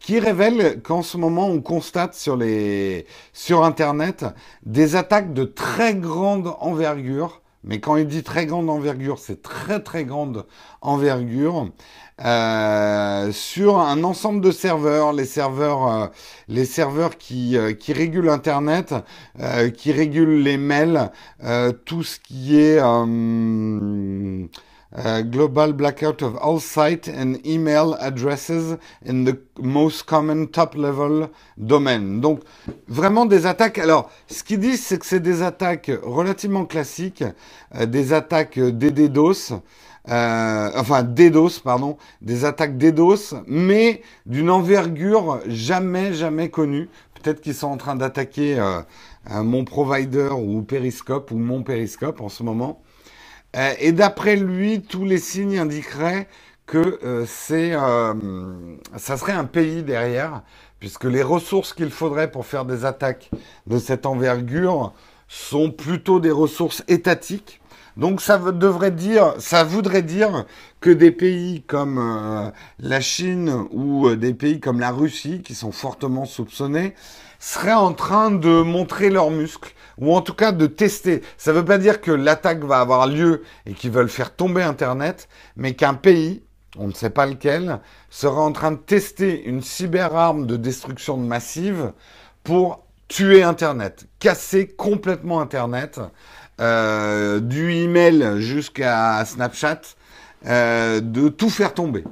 qui 0.00 0.18
révèle 0.18 0.82
qu'en 0.82 1.02
ce 1.02 1.16
moment, 1.16 1.46
on 1.46 1.60
constate 1.60 2.14
sur, 2.14 2.36
les, 2.36 3.06
sur 3.32 3.64
Internet 3.64 4.24
des 4.64 4.96
attaques 4.96 5.32
de 5.32 5.44
très 5.44 5.94
grande 5.94 6.54
envergure. 6.60 7.40
Mais 7.62 7.80
quand 7.80 7.96
il 7.96 8.06
dit 8.06 8.22
très 8.22 8.44
grande 8.44 8.68
envergure, 8.68 9.18
c'est 9.18 9.40
très 9.40 9.80
très 9.80 10.04
grande 10.04 10.46
envergure 10.82 11.70
euh, 12.22 13.32
sur 13.32 13.78
un 13.80 14.04
ensemble 14.04 14.40
de 14.40 14.50
serveurs, 14.52 15.12
les 15.12 15.24
serveurs, 15.24 15.88
euh, 15.88 16.06
les 16.48 16.64
serveurs 16.64 17.18
qui, 17.18 17.56
euh, 17.56 17.72
qui 17.72 17.92
régulent 17.92 18.28
Internet, 18.28 18.94
euh, 19.40 19.70
qui 19.70 19.90
régulent 19.92 20.42
les 20.42 20.56
mails, 20.56 21.10
tout 21.84 22.02
ce 22.02 22.18
qui 22.20 22.60
est 22.60 22.80
Global 24.96 25.72
blackout 25.72 26.22
of 26.22 26.36
all 26.36 26.60
site 26.60 27.08
and 27.08 27.44
email 27.44 27.96
addresses 27.98 28.76
in 29.04 29.24
the 29.24 29.36
most 29.58 30.04
common 30.04 30.46
top 30.46 30.76
level 30.76 31.28
domain. 31.56 32.20
Donc 32.20 32.40
vraiment 32.86 33.26
des 33.26 33.46
attaques. 33.46 33.78
Alors 33.78 34.10
ce 34.28 34.44
qu'ils 34.44 34.60
disent 34.60 34.84
c'est 34.84 34.98
que 34.98 35.06
c'est 35.06 35.20
des 35.20 35.42
attaques 35.42 35.90
relativement 36.02 36.64
classiques, 36.64 37.24
euh, 37.74 37.86
des 37.86 38.12
attaques 38.12 38.58
DDoS. 38.58 39.54
Euh, 40.10 40.70
enfin 40.76 41.02
DDoS, 41.02 41.60
pardon, 41.64 41.96
des 42.20 42.44
attaques 42.44 42.76
DDoS, 42.76 43.36
mais 43.46 44.02
d'une 44.26 44.50
envergure 44.50 45.40
jamais, 45.46 46.12
jamais 46.12 46.50
connue. 46.50 46.90
Peut-être 47.14 47.40
qu'ils 47.40 47.54
sont 47.54 47.68
en 47.68 47.78
train 47.78 47.96
d'attaquer 47.96 48.58
euh, 48.58 48.82
mon 49.42 49.64
provider 49.64 50.28
ou 50.36 50.62
Periscope 50.62 51.30
ou 51.30 51.38
mon 51.38 51.62
Periscope 51.62 52.20
en 52.20 52.28
ce 52.28 52.42
moment. 52.42 52.83
Euh, 53.56 53.74
et 53.78 53.92
d'après 53.92 54.36
lui, 54.36 54.82
tous 54.82 55.04
les 55.04 55.18
signes 55.18 55.58
indiqueraient 55.58 56.28
que 56.66 56.98
euh, 57.04 57.24
c'est, 57.26 57.72
euh, 57.74 58.14
ça 58.96 59.16
serait 59.16 59.32
un 59.32 59.44
pays 59.44 59.82
derrière, 59.82 60.42
puisque 60.80 61.04
les 61.04 61.22
ressources 61.22 61.72
qu'il 61.72 61.90
faudrait 61.90 62.30
pour 62.30 62.46
faire 62.46 62.64
des 62.64 62.84
attaques 62.84 63.30
de 63.66 63.78
cette 63.78 64.06
envergure 64.06 64.92
sont 65.28 65.70
plutôt 65.70 66.20
des 66.20 66.30
ressources 66.30 66.82
étatiques. 66.88 67.60
Donc 67.96 68.20
ça 68.20 68.38
devrait 68.38 68.90
dire, 68.90 69.34
ça 69.38 69.62
voudrait 69.62 70.02
dire 70.02 70.46
que 70.80 70.90
des 70.90 71.12
pays 71.12 71.62
comme 71.62 72.52
la 72.80 73.00
Chine 73.00 73.66
ou 73.70 74.16
des 74.16 74.34
pays 74.34 74.58
comme 74.58 74.80
la 74.80 74.90
Russie, 74.90 75.42
qui 75.42 75.54
sont 75.54 75.70
fortement 75.70 76.24
soupçonnés, 76.24 76.94
seraient 77.38 77.72
en 77.72 77.92
train 77.92 78.32
de 78.32 78.62
montrer 78.62 79.10
leurs 79.10 79.30
muscles 79.30 79.73
ou 79.98 80.14
en 80.14 80.20
tout 80.20 80.34
cas 80.34 80.52
de 80.52 80.66
tester. 80.66 81.22
Ça 81.38 81.52
ne 81.52 81.58
veut 81.58 81.64
pas 81.64 81.78
dire 81.78 82.00
que 82.00 82.10
l'attaque 82.10 82.64
va 82.64 82.80
avoir 82.80 83.06
lieu 83.06 83.42
et 83.66 83.72
qu'ils 83.72 83.90
veulent 83.90 84.08
faire 84.08 84.34
tomber 84.34 84.62
Internet, 84.62 85.28
mais 85.56 85.74
qu'un 85.74 85.94
pays, 85.94 86.42
on 86.78 86.88
ne 86.88 86.92
sait 86.92 87.10
pas 87.10 87.26
lequel, 87.26 87.80
sera 88.10 88.40
en 88.40 88.52
train 88.52 88.72
de 88.72 88.76
tester 88.76 89.44
une 89.44 89.62
cyberarme 89.62 90.46
de 90.46 90.56
destruction 90.56 91.16
massive 91.16 91.92
pour 92.42 92.84
tuer 93.08 93.42
Internet, 93.42 94.06
casser 94.18 94.66
complètement 94.66 95.40
Internet, 95.40 96.00
euh, 96.60 97.40
du 97.40 97.72
email 97.72 98.40
jusqu'à 98.40 99.24
Snapchat, 99.24 99.80
euh, 100.46 101.00
de 101.00 101.28
tout 101.28 101.50
faire 101.50 101.74
tomber. 101.74 102.04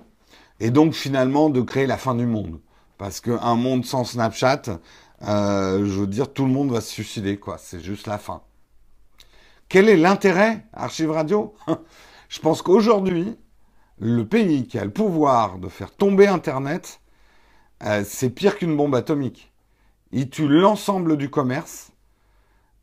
Et 0.61 0.71
donc 0.71 0.95
finalement 0.95 1.51
de 1.51 1.61
créer 1.61 1.87
la 1.87 1.97
fin 1.97 2.15
du 2.15 2.27
monde. 2.27 2.59
Parce 2.99 3.21
qu'un 3.21 3.57
monde 3.57 3.85
sans 3.85 4.05
Snapchat, 4.05 4.63
euh, 5.25 5.85
je 5.85 6.01
veux 6.01 6.07
dire, 6.07 6.33
tout 6.33 6.45
le 6.45 6.51
monde 6.51 6.73
va 6.73 6.81
se 6.81 6.91
suicider, 6.91 7.39
quoi. 7.39 7.59
C'est 7.59 7.81
juste 7.81 8.07
la 8.07 8.19
fin. 8.19 8.43
Quel 9.69 9.89
est 9.89 9.97
l'intérêt, 9.97 10.67
Archive 10.73 11.11
Radio? 11.11 11.55
Je 12.29 12.41
pense 12.41 12.63
qu'aujourd'hui, 12.63 13.37
le 13.99 14.27
pays 14.27 14.67
qui 14.67 14.79
a 14.79 14.85
le 14.85 14.91
pouvoir 14.91 15.59
de 15.59 15.69
faire 15.69 15.95
tomber 15.95 16.27
Internet, 16.27 17.01
euh, 17.85 18.05
c'est 18.07 18.31
pire 18.31 18.59
qu'une 18.59 18.77
bombe 18.77 18.95
atomique. 18.95 19.53
Il 20.13 20.29
tue 20.29 20.49
l'ensemble 20.49 21.17
du 21.17 21.31
commerce. 21.31 21.93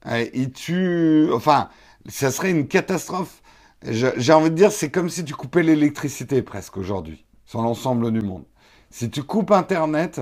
Euh, 0.05 0.25
il 0.33 0.51
tue... 0.51 1.29
Enfin, 1.33 1.69
ça 2.07 2.31
serait 2.31 2.51
une 2.51 2.67
catastrophe. 2.67 3.41
J'ai 3.83 4.33
envie 4.33 4.49
de 4.49 4.55
dire, 4.55 4.71
c'est 4.71 4.91
comme 4.91 5.09
si 5.09 5.23
tu 5.23 5.33
coupais 5.33 5.63
l'électricité 5.63 6.41
presque 6.41 6.77
aujourd'hui, 6.77 7.25
sur 7.45 7.61
l'ensemble 7.61 8.11
du 8.11 8.21
monde. 8.21 8.43
Si 8.89 9.09
tu 9.09 9.23
coupes 9.23 9.51
Internet, 9.51 10.19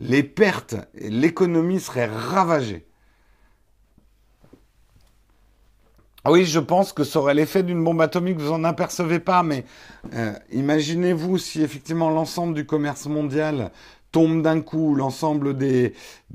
les 0.00 0.22
pertes 0.22 0.76
l'économie 0.94 1.78
seraient 1.78 2.06
ravagées. 2.06 2.86
Ah 6.24 6.32
oui, 6.32 6.44
je 6.44 6.58
pense 6.58 6.92
que 6.92 7.04
ça 7.04 7.18
aurait 7.18 7.34
l'effet 7.34 7.62
d'une 7.62 7.82
bombe 7.82 8.00
atomique, 8.00 8.38
vous 8.38 8.50
n'en 8.50 8.64
apercevez 8.64 9.20
pas, 9.20 9.42
mais 9.42 9.64
euh, 10.14 10.34
imaginez-vous 10.52 11.38
si 11.38 11.62
effectivement 11.62 12.10
l'ensemble 12.10 12.54
du 12.54 12.66
commerce 12.66 13.06
mondial 13.06 13.70
tombe 14.12 14.42
d'un 14.42 14.60
coup, 14.60 14.94
l'ensemble 14.94 15.56
des, 15.56 15.94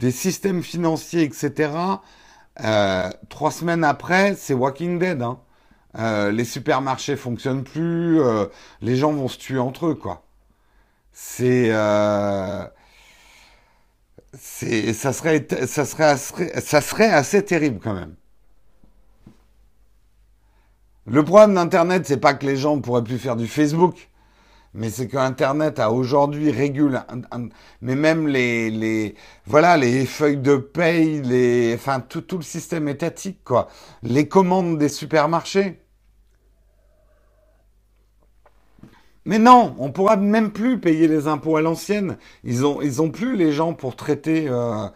systèmes 0.10 0.64
financiers, 0.64 1.22
etc. 1.22 1.72
Euh, 2.64 3.10
trois 3.30 3.52
semaines 3.52 3.84
après, 3.84 4.36
c'est 4.36 4.56
Walking 4.56 4.98
Dead. 4.98 5.22
Hein. 5.22 5.40
Euh, 6.00 6.32
les 6.32 6.46
supermarchés 6.46 7.16
fonctionnent 7.16 7.64
plus, 7.64 8.20
les 8.82 8.96
gens 8.96 9.12
vont 9.12 9.28
se 9.28 9.38
tuer 9.38 9.60
entre 9.60 9.88
eux, 9.88 9.96
quoi. 9.96 10.24
C'est 11.12 11.72
ça 14.40 15.14
serait, 15.14 15.48
ça 15.68 15.86
serait, 15.86 16.18
ça 16.18 16.82
serait 16.82 17.10
assez 17.12 17.44
terrible 17.44 17.80
quand 17.82 17.94
même. 17.94 18.16
Le 21.08 21.24
problème 21.24 21.54
d'Internet, 21.54 22.06
c'est 22.08 22.18
pas 22.18 22.34
que 22.34 22.46
les 22.46 22.58
gens 22.58 22.80
pourraient 22.82 23.04
plus 23.04 23.20
faire 23.20 23.36
du 23.36 23.48
Facebook, 23.48 24.10
mais 24.74 24.90
c'est 24.90 25.08
que 25.08 25.18
Internet 25.18 25.80
a 25.80 25.92
aujourd'hui 25.92 26.52
régule, 26.52 27.02
mais 27.82 27.96
même 27.96 28.28
les, 28.28 28.72
les, 28.72 29.16
voilà, 29.46 29.78
les 29.78 30.06
feuilles 30.06 30.38
de 30.38 30.58
paye, 30.58 31.22
les, 31.22 31.74
enfin 31.76 32.00
tout, 32.00 32.22
tout 32.22 32.38
le 32.38 32.44
système 32.44 32.88
étatique, 32.88 33.44
quoi, 33.44 33.70
les 34.04 34.28
commandes 34.28 34.78
des 34.80 34.90
supermarchés. 34.90 35.80
Mais 39.26 39.40
non, 39.40 39.76
on 39.80 39.92
pourra 39.92 40.18
même 40.18 40.52
plus 40.52 40.80
payer 40.80 41.08
les 41.08 41.28
impôts 41.28 41.58
à 41.58 41.62
l'ancienne. 41.62 42.18
Ils 42.44 42.66
ont, 42.66 42.82
ils 42.82 43.12
plus 43.12 43.36
les 43.36 43.52
gens 43.52 43.74
pour 43.74 43.96
traiter. 43.96 44.48
Euh, 44.48 44.88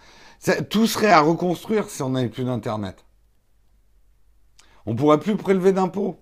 tout 0.69 0.85
serait 0.85 1.11
à 1.11 1.21
reconstruire 1.21 1.89
si 1.89 2.03
on 2.03 2.11
n'avait 2.11 2.29
plus 2.29 2.43
d'internet. 2.43 3.05
On 4.85 4.95
pourrait 4.95 5.19
plus 5.19 5.35
prélever 5.35 5.73
d'impôts. 5.73 6.19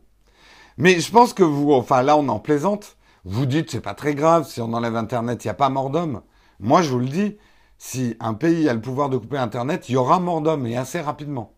Mais 0.77 0.99
je 0.99 1.11
pense 1.11 1.33
que 1.33 1.43
vous, 1.43 1.73
enfin 1.73 2.01
là, 2.01 2.17
on 2.17 2.27
en 2.29 2.39
plaisante. 2.39 2.97
Vous 3.25 3.45
dites 3.45 3.71
c'est 3.71 3.81
pas 3.81 3.93
très 3.93 4.15
grave 4.15 4.47
si 4.47 4.61
on 4.61 4.73
enlève 4.73 4.95
internet, 4.95 5.43
il 5.43 5.47
n'y 5.47 5.51
a 5.51 5.55
pas 5.55 5.69
mort 5.69 5.89
d'homme. 5.89 6.21
Moi, 6.59 6.81
je 6.81 6.89
vous 6.89 6.99
le 6.99 7.07
dis, 7.07 7.37
si 7.77 8.15
un 8.19 8.33
pays 8.33 8.69
a 8.69 8.73
le 8.73 8.81
pouvoir 8.81 9.09
de 9.09 9.17
couper 9.17 9.37
internet, 9.37 9.89
il 9.89 9.93
y 9.93 9.97
aura 9.97 10.19
mort 10.19 10.41
d'homme 10.41 10.65
et 10.65 10.77
assez 10.77 11.01
rapidement. 11.01 11.53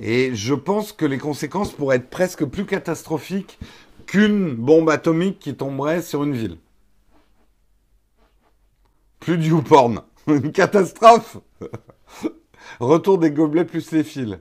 Et 0.00 0.34
je 0.34 0.54
pense 0.54 0.92
que 0.92 1.04
les 1.04 1.18
conséquences 1.18 1.70
pourraient 1.70 1.96
être 1.96 2.10
presque 2.10 2.44
plus 2.44 2.66
catastrophiques 2.66 3.58
qu'une 4.06 4.54
bombe 4.54 4.90
atomique 4.90 5.38
qui 5.38 5.54
tomberait 5.54 6.02
sur 6.02 6.24
une 6.24 6.34
ville. 6.34 6.58
Plus 9.20 9.38
du 9.38 9.48
YouPorn. 9.50 10.02
Une 10.26 10.52
catastrophe. 10.52 11.38
Retour 12.80 13.18
des 13.18 13.30
gobelets 13.30 13.64
plus 13.64 13.92
les 13.92 14.04
fils. 14.04 14.38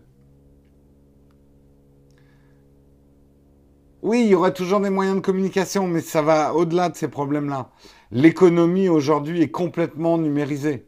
Oui, 4.02 4.22
il 4.26 4.28
y 4.28 4.36
aura 4.36 4.52
toujours 4.52 4.82
des 4.82 4.90
moyens 4.90 5.16
de 5.16 5.22
communication, 5.22 5.88
mais 5.88 6.02
ça 6.02 6.22
va 6.22 6.54
au-delà 6.54 6.90
de 6.90 6.96
ces 6.96 7.08
problèmes-là. 7.08 7.70
L'économie 8.12 8.90
aujourd'hui 8.90 9.42
est 9.42 9.52
complètement 9.52 10.18
numérisée. 10.18 10.86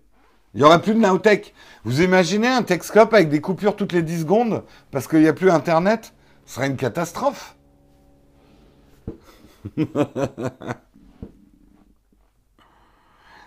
Il 0.53 0.59
n'y 0.59 0.63
aura 0.63 0.79
plus 0.79 0.93
de 0.93 0.99
Nowtech. 0.99 1.53
Vous 1.85 2.01
imaginez 2.01 2.47
un 2.47 2.63
Texcope 2.63 3.13
avec 3.13 3.29
des 3.29 3.41
coupures 3.41 3.75
toutes 3.75 3.93
les 3.93 4.01
10 4.01 4.21
secondes 4.21 4.63
parce 4.91 5.07
qu'il 5.07 5.19
n'y 5.19 5.27
a 5.27 5.33
plus 5.33 5.49
Internet? 5.49 6.13
Ce 6.45 6.55
serait 6.55 6.67
une 6.67 6.77
catastrophe. 6.77 7.54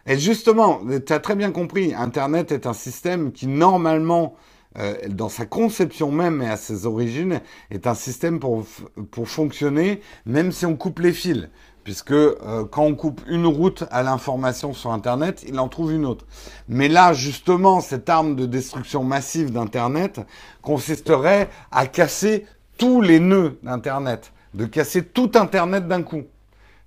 Et 0.06 0.18
justement, 0.18 0.80
tu 1.06 1.12
as 1.12 1.20
très 1.20 1.36
bien 1.36 1.50
compris, 1.52 1.94
Internet 1.94 2.50
est 2.50 2.66
un 2.66 2.72
système 2.72 3.30
qui 3.30 3.46
normalement, 3.46 4.36
euh, 4.78 4.94
dans 5.08 5.28
sa 5.28 5.44
conception 5.44 6.10
même 6.10 6.40
et 6.40 6.48
à 6.48 6.56
ses 6.56 6.86
origines, 6.86 7.42
est 7.70 7.86
un 7.86 7.94
système 7.94 8.40
pour, 8.40 8.64
pour 9.10 9.28
fonctionner 9.28 10.00
même 10.24 10.50
si 10.50 10.64
on 10.64 10.76
coupe 10.76 11.00
les 11.00 11.12
fils. 11.12 11.48
Puisque 11.84 12.12
euh, 12.12 12.64
quand 12.70 12.82
on 12.82 12.94
coupe 12.94 13.22
une 13.28 13.46
route 13.46 13.84
à 13.90 14.02
l'information 14.02 14.74
sur 14.74 14.92
Internet, 14.92 15.44
il 15.46 15.58
en 15.58 15.68
trouve 15.68 15.92
une 15.92 16.04
autre. 16.04 16.26
Mais 16.68 16.88
là, 16.88 17.14
justement, 17.14 17.80
cette 17.80 18.08
arme 18.08 18.36
de 18.36 18.44
destruction 18.44 19.04
massive 19.04 19.52
d'Internet 19.52 20.20
consisterait 20.60 21.48
à 21.70 21.86
casser 21.86 22.44
tous 22.78 23.00
les 23.00 23.20
nœuds 23.20 23.58
d'Internet, 23.62 24.32
de 24.58 24.66
casser 24.66 25.04
tout 25.04 25.30
Internet 25.36 25.86
d'un 25.86 26.02
coup. 26.02 26.24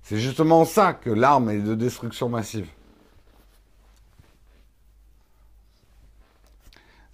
C'est 0.02 0.18
justement 0.18 0.66
ça 0.66 0.92
que 0.92 1.08
l'arme 1.08 1.48
est 1.48 1.58
de 1.58 1.74
destruction 1.74 2.28
massive. 2.28 2.68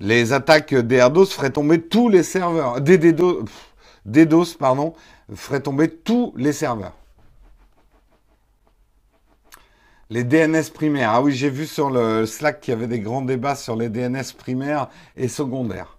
Les 0.00 0.32
attaques 0.32 0.74
d'Erdos 0.74 1.26
feraient 1.26 1.52
tomber 1.52 1.80
tous 1.82 2.08
les 2.08 2.24
serveurs. 2.24 2.80
Des 2.80 2.98
DDoS, 2.98 4.54
pardon, 4.58 4.94
feraient 5.32 5.60
tomber 5.60 5.90
tous 5.90 6.34
les 6.36 6.52
serveurs. 6.52 6.94
Les 10.10 10.24
DNS 10.24 10.72
primaires. 10.74 11.10
Ah 11.12 11.22
oui, 11.22 11.34
j'ai 11.34 11.50
vu 11.50 11.66
sur 11.66 11.88
le 11.88 12.26
Slack 12.26 12.60
qu'il 12.60 12.74
y 12.74 12.76
avait 12.76 12.88
des 12.88 13.00
grands 13.00 13.22
débats 13.22 13.54
sur 13.54 13.76
les 13.76 13.90
DNS 13.90 14.32
primaires 14.36 14.88
et 15.16 15.28
secondaires. 15.28 15.98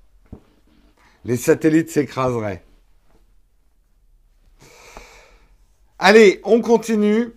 Les 1.24 1.38
satellites 1.38 1.89
s'écraseraient. 1.89 2.64
Allez, 6.02 6.39
on 6.45 6.62
continue. 6.62 7.34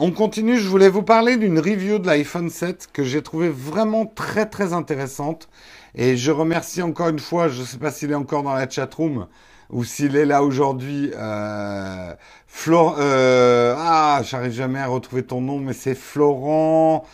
On 0.00 0.10
continue. 0.10 0.58
Je 0.58 0.68
voulais 0.68 0.88
vous 0.88 1.04
parler 1.04 1.36
d'une 1.36 1.60
review 1.60 2.00
de 2.00 2.06
l'iPhone 2.08 2.50
7 2.50 2.88
que 2.92 3.04
j'ai 3.04 3.22
trouvé 3.22 3.48
vraiment 3.48 4.06
très 4.06 4.46
très 4.46 4.72
intéressante. 4.72 5.48
Et 5.94 6.16
je 6.16 6.32
remercie 6.32 6.82
encore 6.82 7.10
une 7.10 7.20
fois, 7.20 7.46
je 7.46 7.60
ne 7.60 7.64
sais 7.64 7.78
pas 7.78 7.92
s'il 7.92 8.10
est 8.10 8.16
encore 8.16 8.42
dans 8.42 8.54
la 8.54 8.68
chat 8.68 8.92
room 8.92 9.28
ou 9.70 9.84
s'il 9.84 10.16
est 10.16 10.24
là 10.24 10.42
aujourd'hui. 10.42 11.12
Euh, 11.14 12.12
euh, 12.68 13.74
ah, 13.78 14.20
j'arrive 14.24 14.52
jamais 14.52 14.80
à 14.80 14.88
retrouver 14.88 15.22
ton 15.22 15.40
nom, 15.40 15.60
mais 15.60 15.72
c'est 15.72 15.94
Florent. 15.94 17.06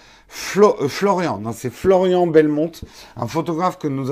Euh, 0.57 0.89
Florian, 0.89 1.39
non, 1.39 1.53
c'est 1.53 1.71
Florian 1.71 2.27
Belmont, 2.27 2.73
un 3.17 3.27
photographe 3.27 3.79
que 3.79 3.89
nous, 3.89 4.07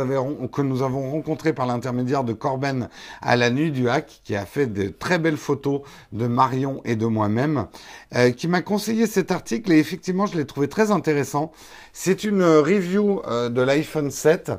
que 0.48 0.62
nous 0.62 0.82
avons 0.82 1.10
rencontré 1.10 1.52
par 1.52 1.66
l'intermédiaire 1.66 2.24
de 2.24 2.32
Corben 2.32 2.88
à 3.22 3.36
la 3.36 3.50
nuit 3.50 3.70
du 3.70 3.88
hack, 3.88 4.20
qui 4.24 4.36
a 4.36 4.44
fait 4.44 4.66
de 4.66 4.88
très 4.88 5.18
belles 5.18 5.36
photos 5.36 5.80
de 6.12 6.26
Marion 6.26 6.82
et 6.84 6.96
de 6.96 7.06
moi-même, 7.06 7.66
euh, 8.14 8.30
qui 8.30 8.48
m'a 8.48 8.60
conseillé 8.60 9.06
cet 9.06 9.30
article 9.30 9.72
et 9.72 9.78
effectivement 9.78 10.26
je 10.26 10.36
l'ai 10.36 10.46
trouvé 10.46 10.68
très 10.68 10.90
intéressant. 10.90 11.52
C'est 11.92 12.24
une 12.24 12.42
review 12.42 13.22
euh, 13.26 13.48
de 13.48 13.62
l'iPhone 13.62 14.10
7 14.10 14.52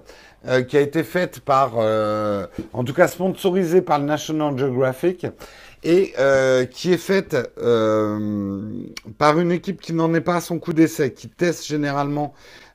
qui 0.67 0.75
a 0.75 0.81
été 0.81 1.03
faite 1.03 1.41
par, 1.41 1.73
en 1.77 2.83
tout 2.83 2.95
cas 2.95 3.07
sponsorisée 3.07 3.83
par 3.83 3.99
le 3.99 4.05
National 4.05 4.57
Geographic 4.57 5.27
et 5.83 6.13
euh, 6.19 6.65
qui 6.65 6.93
est 6.93 6.97
faite 6.97 7.35
euh, 7.57 8.69
par 9.17 9.39
une 9.39 9.51
équipe 9.51 9.81
qui 9.81 9.93
n'en 9.93 10.13
est 10.13 10.21
pas 10.21 10.35
à 10.35 10.41
son 10.41 10.59
coup 10.59 10.73
d'essai, 10.73 11.13
qui 11.13 11.27
teste 11.27 11.65
généralement 11.65 12.33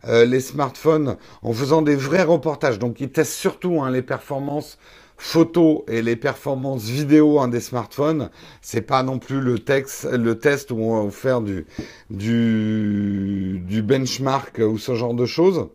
euh, 0.09 0.25
les 0.25 0.41
smartphones 0.41 1.17
en 1.43 1.53
faisant 1.53 1.83
des 1.83 1.97
vrais 1.97 2.25
reportages. 2.25 2.79
Donc, 2.79 3.01
ils 3.01 3.11
testent 3.11 3.33
surtout 3.33 3.81
hein, 3.81 3.91
les 3.91 4.03
performances 4.03 4.79
photo 5.19 5.85
et 5.89 6.03
les 6.03 6.17
performances 6.17 6.85
vidéo 6.85 7.41
hein, 7.41 7.49
des 7.49 7.61
smartphones. 7.61 8.31
C'est 8.61 8.83
pas 8.83 9.03
non 9.03 9.19
plus 9.19 9.41
le, 9.41 9.59
texte, 9.59 10.05
le 10.05 10.39
test 10.39 10.71
où 10.71 10.77
on 10.77 11.05
va 11.05 11.11
faire 11.11 11.41
du, 11.41 11.67
du, 12.11 13.63
du 13.65 13.83
benchmark 13.83 14.59
ou 14.59 14.79
ce 14.79 14.95
genre 14.95 15.15
de 15.15 15.27
choses. 15.27 15.69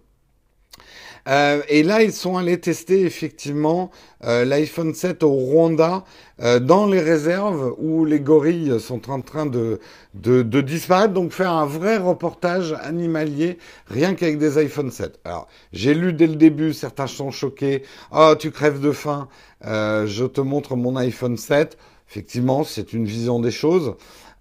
Euh, 1.27 1.61
et 1.69 1.83
là, 1.83 2.01
ils 2.01 2.13
sont 2.13 2.37
allés 2.37 2.59
tester 2.59 3.01
effectivement 3.01 3.91
euh, 4.23 4.45
l'iPhone 4.45 4.93
7 4.93 5.23
au 5.23 5.31
Rwanda, 5.31 6.03
euh, 6.41 6.59
dans 6.59 6.87
les 6.87 6.99
réserves 6.99 7.75
où 7.77 8.05
les 8.05 8.19
gorilles 8.19 8.79
sont 8.79 9.09
en 9.11 9.21
train 9.21 9.45
de, 9.45 9.79
de, 10.13 10.41
de, 10.41 10.61
disparaître. 10.61 11.13
Donc 11.13 11.31
faire 11.31 11.51
un 11.51 11.65
vrai 11.65 11.97
reportage 11.97 12.75
animalier, 12.81 13.57
rien 13.87 14.15
qu'avec 14.15 14.37
des 14.37 14.57
iPhone 14.57 14.91
7. 14.91 15.19
Alors, 15.25 15.47
j'ai 15.73 15.93
lu 15.93 16.13
dès 16.13 16.27
le 16.27 16.35
début, 16.35 16.73
certains 16.73 17.07
sont 17.07 17.31
choqués. 17.31 17.83
Oh, 18.11 18.33
tu 18.37 18.51
crèves 18.51 18.79
de 18.79 18.91
faim. 18.91 19.27
je 19.63 20.25
te 20.25 20.41
montre 20.41 20.75
mon 20.75 20.95
iPhone 20.95 21.37
7. 21.37 21.77
Effectivement, 22.09 22.63
c'est 22.65 22.93
une 22.93 23.05
vision 23.05 23.39
des 23.39 23.51
choses. 23.51 23.95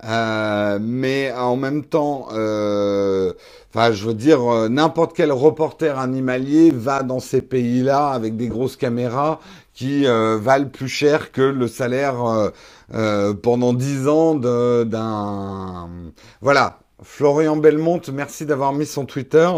Euh, 0.05 0.79
mais 0.81 1.33
en 1.33 1.57
même 1.57 1.85
temps, 1.85 2.29
euh, 2.33 3.33
je 3.75 4.05
veux 4.07 4.15
dire, 4.15 4.43
euh, 4.51 4.69
n'importe 4.69 5.15
quel 5.15 5.31
reporter 5.33 5.99
animalier 5.99 6.71
va 6.71 7.03
dans 7.03 7.21
ces 7.21 7.43
pays-là 7.43 8.09
avec 8.09 8.37
des 8.37 8.49
grosses 8.49 8.77
caméras 8.77 9.41
qui 9.75 10.05
valent 10.05 10.69
plus 10.69 10.89
cher 10.89 11.33
que 11.33 11.41
le 11.41 11.67
salaire 11.67 12.17
pendant 13.43 13.73
dix 13.73 14.09
ans 14.09 14.35
d'un. 14.35 15.89
Voilà. 16.43 16.81
Florian 17.03 17.57
Belmont, 17.57 18.03
merci 18.13 18.45
d'avoir 18.45 18.75
mis 18.75 18.85
son 18.85 19.07
Twitter. 19.07 19.49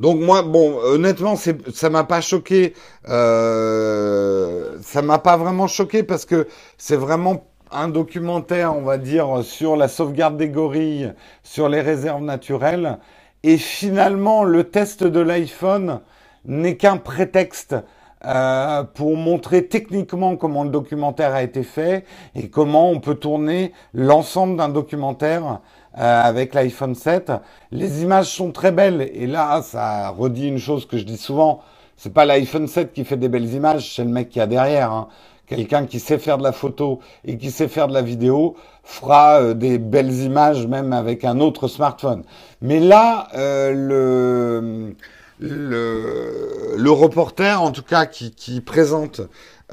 Donc 0.00 0.18
moi, 0.18 0.40
bon, 0.40 0.78
honnêtement, 0.82 1.34
ça 1.36 1.90
m'a 1.90 2.04
pas 2.04 2.22
choqué. 2.22 2.72
Euh, 3.10 4.78
ça 4.80 5.02
m'a 5.02 5.18
pas 5.18 5.36
vraiment 5.36 5.66
choqué 5.66 6.02
parce 6.02 6.24
que 6.24 6.48
c'est 6.78 6.96
vraiment 6.96 7.44
un 7.70 7.88
documentaire, 7.88 8.74
on 8.74 8.80
va 8.80 8.96
dire, 8.96 9.44
sur 9.44 9.76
la 9.76 9.88
sauvegarde 9.88 10.38
des 10.38 10.48
gorilles, 10.48 11.12
sur 11.42 11.68
les 11.68 11.82
réserves 11.82 12.22
naturelles. 12.22 12.98
Et 13.42 13.58
finalement, 13.58 14.42
le 14.42 14.64
test 14.64 15.04
de 15.04 15.20
l'iPhone 15.20 16.00
n'est 16.46 16.78
qu'un 16.78 16.96
prétexte 16.96 17.76
euh, 18.24 18.84
pour 18.84 19.16
montrer 19.16 19.66
techniquement 19.66 20.36
comment 20.36 20.64
le 20.64 20.70
documentaire 20.70 21.34
a 21.34 21.42
été 21.42 21.62
fait 21.62 22.04
et 22.34 22.48
comment 22.48 22.90
on 22.90 23.00
peut 23.00 23.14
tourner 23.14 23.72
l'ensemble 23.94 24.56
d'un 24.56 24.68
documentaire 24.68 25.60
euh, 25.98 26.22
avec 26.22 26.54
l'iPhone 26.54 26.94
7. 26.94 27.32
Les 27.72 28.02
images 28.02 28.28
sont 28.28 28.52
très 28.52 28.72
belles 28.72 29.10
et 29.12 29.26
là, 29.26 29.62
ça 29.62 30.10
redit 30.10 30.48
une 30.48 30.58
chose 30.58 30.86
que 30.86 30.98
je 30.98 31.04
dis 31.04 31.16
souvent. 31.16 31.62
C'est 31.96 32.12
pas 32.12 32.24
l'iPhone 32.24 32.66
7 32.66 32.92
qui 32.92 33.04
fait 33.04 33.16
des 33.16 33.28
belles 33.28 33.52
images, 33.52 33.94
c'est 33.94 34.04
le 34.04 34.10
mec 34.10 34.30
qui 34.30 34.40
a 34.40 34.46
derrière. 34.46 34.92
Hein. 34.92 35.08
Quelqu'un 35.46 35.86
qui 35.86 35.98
sait 35.98 36.18
faire 36.18 36.38
de 36.38 36.44
la 36.44 36.52
photo 36.52 37.00
et 37.24 37.36
qui 37.36 37.50
sait 37.50 37.66
faire 37.66 37.88
de 37.88 37.92
la 37.92 38.02
vidéo 38.02 38.54
fera 38.84 39.40
euh, 39.40 39.54
des 39.54 39.78
belles 39.78 40.12
images 40.12 40.66
même 40.68 40.92
avec 40.92 41.24
un 41.24 41.40
autre 41.40 41.66
smartphone. 41.66 42.22
Mais 42.62 42.78
là, 42.78 43.26
euh, 43.34 43.72
le, 43.72 44.94
le, 45.40 46.76
le 46.76 46.90
reporter, 46.92 47.60
en 47.60 47.72
tout 47.72 47.82
cas, 47.82 48.06
qui, 48.06 48.30
qui 48.30 48.60
présente 48.60 49.22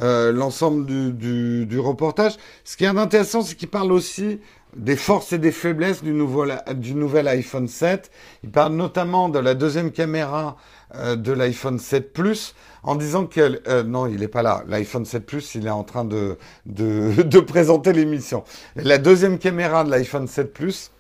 euh, 0.02 0.32
l'ensemble 0.32 0.86
du, 0.86 1.12
du, 1.12 1.66
du, 1.66 1.80
reportage, 1.80 2.38
ce 2.64 2.78
qui 2.78 2.86
est 2.86 2.88
intéressant, 2.88 3.42
c'est 3.42 3.56
qu'il 3.56 3.70
parle 3.70 3.92
aussi 3.92 4.40
des 4.76 4.96
forces 4.96 5.34
et 5.34 5.38
des 5.38 5.52
faiblesses 5.52 6.04
du, 6.04 6.14
nouvel 6.14 7.28
iPhone 7.28 7.68
7. 7.68 8.12
Il 8.44 8.52
parle 8.52 8.74
notamment 8.74 9.30
de 9.30 9.40
la 9.40 9.54
deuxième 9.54 9.92
caméra 9.92 10.58
euh, 10.96 11.16
de 11.16 11.32
l'iPhone 11.32 11.80
7 11.80 12.14
Plus 12.14 12.54
en 12.84 12.96
disant 12.96 13.26
que 13.26 13.62
euh, 13.68 13.84
non, 13.84 14.08
il 14.08 14.20
n'est 14.20 14.28
pas 14.28 14.42
là. 14.42 14.64
L'iPhone 14.68 15.06
7 15.06 15.26
Plus, 15.26 15.56
il 15.56 15.68
est 15.68 15.72
en 15.72 15.84
train 15.84 16.06
de, 16.66 17.40
présenter 17.40 17.94
l'émission. 17.94 18.44
La 18.76 18.98
deuxième 18.98 19.40
caméra 19.40 19.84
de 19.84 19.92
l'iPhone 19.92 20.28
7 20.28 20.54
Plus, 20.54 20.92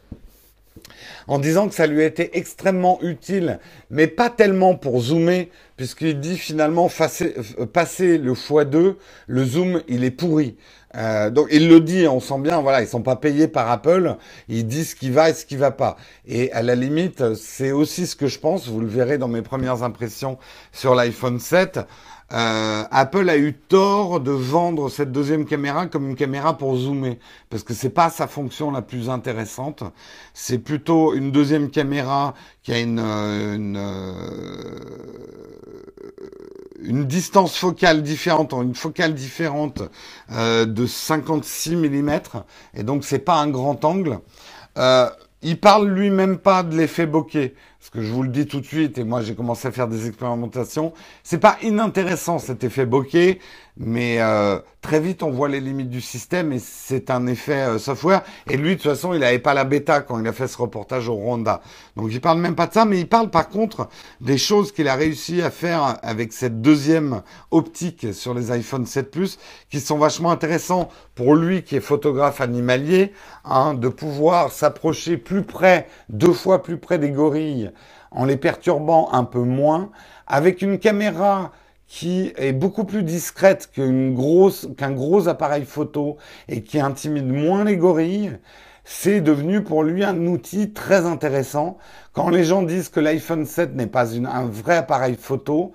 en 1.27 1.39
disant 1.39 1.67
que 1.67 1.75
ça 1.75 1.87
lui 1.87 2.03
été 2.03 2.37
extrêmement 2.37 2.99
utile, 3.01 3.59
mais 3.89 4.07
pas 4.07 4.29
tellement 4.29 4.75
pour 4.75 4.99
zoomer, 4.99 5.49
puisqu'il 5.75 6.19
dit 6.19 6.37
finalement 6.37 6.89
euh, 6.99 7.65
passer 7.65 8.17
le 8.17 8.33
x2, 8.33 8.95
le 9.27 9.45
zoom, 9.45 9.81
il 9.87 10.03
est 10.03 10.11
pourri. 10.11 10.57
Euh, 10.95 11.29
donc 11.29 11.47
il 11.51 11.67
le 11.67 11.79
dit, 11.79 12.07
on 12.07 12.19
sent 12.19 12.39
bien, 12.39 12.61
voilà, 12.61 12.81
ils 12.81 12.87
sont 12.87 13.01
pas 13.01 13.15
payés 13.15 13.47
par 13.47 13.69
Apple, 13.69 14.15
ils 14.47 14.65
disent 14.65 14.91
ce 14.91 14.95
qui 14.95 15.09
va 15.09 15.29
et 15.29 15.33
ce 15.33 15.45
qui 15.45 15.55
va 15.55 15.71
pas. 15.71 15.97
Et 16.25 16.51
à 16.53 16.61
la 16.61 16.75
limite, 16.75 17.35
c'est 17.35 17.71
aussi 17.71 18.07
ce 18.07 18.15
que 18.15 18.27
je 18.27 18.39
pense, 18.39 18.67
vous 18.67 18.79
le 18.79 18.87
verrez 18.87 19.17
dans 19.17 19.27
mes 19.27 19.41
premières 19.41 19.83
impressions 19.83 20.37
sur 20.71 20.95
l'iPhone 20.95 21.39
7. 21.39 21.81
Euh, 22.33 22.83
Apple 22.91 23.29
a 23.29 23.37
eu 23.37 23.53
tort 23.53 24.19
de 24.19 24.31
vendre 24.31 24.89
cette 24.89 25.11
deuxième 25.13 25.45
caméra 25.45 25.87
comme 25.87 26.09
une 26.09 26.15
caméra 26.15 26.57
pour 26.57 26.75
zoomer, 26.75 27.19
parce 27.49 27.63
que 27.63 27.73
c'est 27.73 27.89
pas 27.89 28.09
sa 28.09 28.27
fonction 28.27 28.69
la 28.71 28.81
plus 28.81 29.09
intéressante. 29.09 29.83
C'est 30.33 30.59
plutôt 30.59 31.13
une 31.13 31.31
deuxième 31.31 31.69
caméra 31.69 32.33
qui 32.63 32.73
a 32.73 32.79
une, 32.79 32.99
euh, 32.99 33.55
une, 33.55 33.79
une 36.81 37.05
distance 37.05 37.57
focale 37.57 38.03
différente, 38.03 38.53
une 38.53 38.75
focale 38.75 39.13
différente 39.13 39.81
euh, 40.31 40.65
de 40.65 40.85
56 40.85 41.75
mm, 41.77 42.19
et 42.75 42.83
donc 42.83 43.05
c'est 43.05 43.19
pas 43.19 43.35
un 43.35 43.49
grand 43.49 43.85
angle. 43.85 44.19
Euh, 44.77 45.09
il 45.41 45.59
parle 45.59 45.87
lui-même 45.89 46.37
pas 46.37 46.63
de 46.63 46.75
l'effet 46.75 47.05
bokeh, 47.05 47.53
parce 47.79 47.89
que 47.89 48.01
je 48.01 48.11
vous 48.11 48.23
le 48.23 48.29
dis 48.29 48.47
tout 48.47 48.59
de 48.59 48.65
suite, 48.65 48.97
et 48.97 49.03
moi 49.03 49.21
j'ai 49.21 49.35
commencé 49.35 49.67
à 49.67 49.71
faire 49.71 49.87
des 49.87 50.07
expérimentations. 50.07 50.93
C'est 51.23 51.37
pas 51.37 51.57
inintéressant 51.61 52.39
cet 52.39 52.63
effet 52.63 52.85
bokeh, 52.85 53.39
mais 53.79 54.19
euh, 54.19 54.59
très 54.81 54.99
vite 54.99 55.21
on 55.21 55.29
voit 55.29 55.49
les 55.49 55.59
limites 55.59 55.89
du 55.89 56.01
système 56.01 56.51
et 56.51 56.59
c'est 56.59 57.11
un 57.11 57.27
effet 57.27 57.61
euh, 57.61 57.77
software. 57.77 58.23
Et 58.49 58.57
lui 58.57 58.71
de 58.71 58.81
toute 58.81 58.91
façon 58.91 59.13
il 59.13 59.19
n'avait 59.19 59.39
pas 59.39 59.53
la 59.53 59.63
bêta 59.63 60.01
quand 60.01 60.19
il 60.19 60.27
a 60.27 60.33
fait 60.33 60.47
ce 60.47 60.57
reportage 60.57 61.09
au 61.09 61.15
Rwanda. 61.15 61.61
Donc 61.95 62.09
il 62.11 62.19
parle 62.19 62.39
même 62.39 62.55
pas 62.55 62.67
de 62.67 62.73
ça, 62.73 62.85
mais 62.85 62.99
il 62.99 63.07
parle 63.07 63.29
par 63.29 63.49
contre 63.49 63.89
des 64.19 64.37
choses 64.37 64.71
qu'il 64.71 64.87
a 64.87 64.95
réussi 64.95 65.41
à 65.41 65.51
faire 65.51 65.97
avec 66.01 66.33
cette 66.33 66.61
deuxième 66.61 67.21
optique 67.51 68.13
sur 68.13 68.33
les 68.33 68.51
iPhone 68.51 68.85
7 68.85 69.11
Plus, 69.11 69.37
qui 69.69 69.79
sont 69.79 69.97
vachement 69.97 70.31
intéressants 70.31 70.89
pour 71.15 71.35
lui 71.35 71.63
qui 71.63 71.75
est 71.75 71.81
photographe 71.81 72.41
animalier, 72.41 73.13
hein, 73.45 73.73
de 73.73 73.89
pouvoir 73.89 74.51
s'approcher 74.51 75.17
plus 75.17 75.43
près, 75.43 75.87
deux 76.09 76.33
fois 76.33 76.63
plus 76.63 76.77
près 76.77 76.97
des 76.99 77.11
gorilles, 77.11 77.71
en 78.11 78.25
les 78.25 78.37
perturbant 78.37 79.09
un 79.11 79.23
peu 79.23 79.39
moins, 79.39 79.91
avec 80.25 80.61
une 80.61 80.79
caméra 80.79 81.51
qui 81.87 82.33
est 82.35 82.53
beaucoup 82.53 82.83
plus 82.83 83.03
discrète 83.03 83.69
qu'un 83.73 84.11
gros 84.11 85.27
appareil 85.27 85.65
photo 85.65 86.17
et 86.49 86.61
qui 86.61 86.79
intimide 86.79 87.27
moins 87.27 87.63
les 87.63 87.77
gorilles, 87.77 88.37
c'est 88.83 89.21
devenu 89.21 89.63
pour 89.63 89.83
lui 89.83 90.03
un 90.03 90.27
outil 90.27 90.71
très 90.71 91.05
intéressant. 91.05 91.77
Quand 92.13 92.29
les 92.29 92.43
gens 92.43 92.61
disent 92.61 92.89
que 92.89 92.99
l'iPhone 92.99 93.45
7 93.45 93.75
n'est 93.75 93.87
pas 93.87 94.11
une, 94.11 94.25
un 94.25 94.45
vrai 94.45 94.77
appareil 94.77 95.17
photo, 95.19 95.73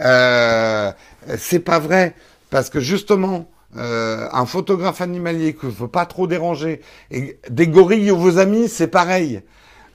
euh, 0.00 0.92
c'est 1.36 1.60
pas 1.60 1.78
vrai 1.78 2.14
parce 2.50 2.70
que 2.70 2.80
justement, 2.80 3.46
euh, 3.76 4.28
un 4.32 4.46
photographe 4.46 5.00
animalier 5.00 5.54
que 5.54 5.66
ne 5.66 5.72
faut 5.72 5.88
pas 5.88 6.06
trop 6.06 6.26
déranger 6.26 6.80
et 7.10 7.38
des 7.50 7.66
gorilles 7.66 8.10
ou 8.10 8.16
vos 8.16 8.38
amis, 8.38 8.68
c'est 8.68 8.88
pareil. 8.88 9.42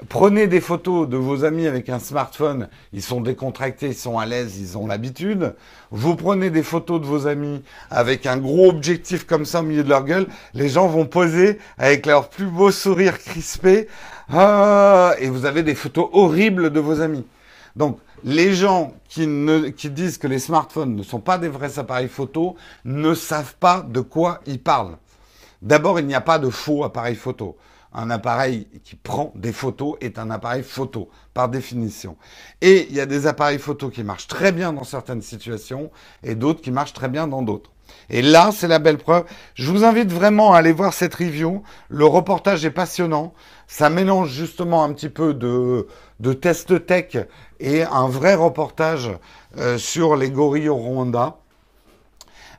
Prenez 0.08 0.48
des 0.48 0.62
photos 0.62 1.10
de 1.10 1.18
vos 1.18 1.44
amis 1.44 1.68
avec 1.68 1.90
un 1.90 2.00
smartphone, 2.00 2.70
ils 2.94 3.02
sont 3.02 3.20
décontractés, 3.20 3.88
ils 3.88 3.96
sont 3.96 4.18
à 4.18 4.26
l'aise, 4.26 4.58
ils 4.58 4.78
ont 4.78 4.88
l'habitude. 4.88 5.56
Vous 5.92 6.16
prenez 6.16 6.50
des 6.50 6.64
photos 6.64 7.02
de 7.02 7.06
vos 7.06 7.28
amis 7.28 7.62
avec 7.92 8.26
un 8.26 8.38
gros 8.38 8.70
objectif 8.70 9.26
comme 9.26 9.44
ça 9.44 9.60
au 9.60 9.64
milieu 9.64 9.84
de 9.84 9.90
leur 9.90 10.06
gueule, 10.06 10.28
les 10.54 10.70
gens 10.70 10.88
vont 10.88 11.06
poser 11.06 11.60
avec 11.78 12.06
leur 12.06 12.30
plus 12.30 12.46
beau 12.46 12.72
sourire 12.72 13.20
crispé, 13.20 13.90
ah, 14.30 15.16
et 15.20 15.28
vous 15.28 15.44
avez 15.44 15.64
des 15.64 15.76
photos 15.76 16.08
horribles 16.14 16.70
de 16.70 16.80
vos 16.80 17.02
amis. 17.02 17.26
Donc, 17.76 18.00
les 18.24 18.54
gens 18.54 18.94
qui, 19.10 19.28
qui 19.76 19.90
disent 19.90 20.18
que 20.18 20.28
les 20.28 20.40
smartphones 20.40 20.96
ne 20.96 21.04
sont 21.04 21.20
pas 21.20 21.38
des 21.38 21.50
vrais 21.50 21.78
appareils 21.78 22.08
photo 22.08 22.56
ne 22.86 23.14
savent 23.14 23.56
pas 23.60 23.86
de 23.86 24.00
quoi 24.00 24.40
ils 24.46 24.62
parlent. 24.62 24.98
D'abord, 25.62 26.00
il 26.00 26.08
n'y 26.08 26.16
a 26.16 26.22
pas 26.22 26.40
de 26.40 26.50
faux 26.50 26.86
appareils 26.86 27.16
photo 27.16 27.58
un 27.94 28.10
appareil 28.10 28.68
qui 28.84 28.96
prend 28.96 29.32
des 29.36 29.54
photos 29.54 29.96
est 30.02 30.20
un 30.20 30.30
appareil 30.30 30.64
photo, 30.64 31.10
par 31.34 31.50
définition. 31.50 32.18
Et 32.62 32.88
il 32.90 32.96
y 32.96 33.00
a 33.00 33.06
des 33.06 33.28
appareils 33.28 33.60
photo 33.60 33.90
qui 33.90 34.04
marchent 34.04 34.28
très 34.28 34.52
bien 34.52 34.74
dans 34.74 34.84
certaines 34.84 35.22
situations 35.22 35.92
et 36.24 36.36
d'autres 36.36 36.62
qui 36.62 36.72
marchent 36.72 36.94
très 36.94 37.10
bien 37.10 37.28
dans 37.28 37.42
d'autres. 37.42 37.72
Et 38.10 38.22
là, 38.22 38.52
c'est 38.54 38.68
la 38.68 38.80
belle 38.80 38.98
preuve. 38.98 39.26
Je 39.56 39.72
vous 39.72 39.84
invite 39.84 40.12
vraiment 40.12 40.54
à 40.54 40.60
aller 40.60 40.72
voir 40.72 40.94
cette 40.94 41.16
review. 41.16 41.64
Le 41.90 42.06
reportage 42.06 42.66
est 42.66 42.72
passionnant. 42.72 43.34
Ça 43.68 43.90
mélange 43.90 44.32
justement 44.32 44.84
un 44.84 44.94
petit 44.94 45.10
peu 45.10 45.34
de, 45.34 45.88
de 46.20 46.34
test 46.34 46.86
tech 46.86 47.18
et 47.60 47.84
un 47.84 48.08
vrai 48.08 48.36
reportage 48.36 49.12
euh, 49.58 49.78
sur 49.78 50.16
les 50.16 50.30
gorilles 50.30 50.70
au 50.70 50.76
Rwanda. 50.76 51.38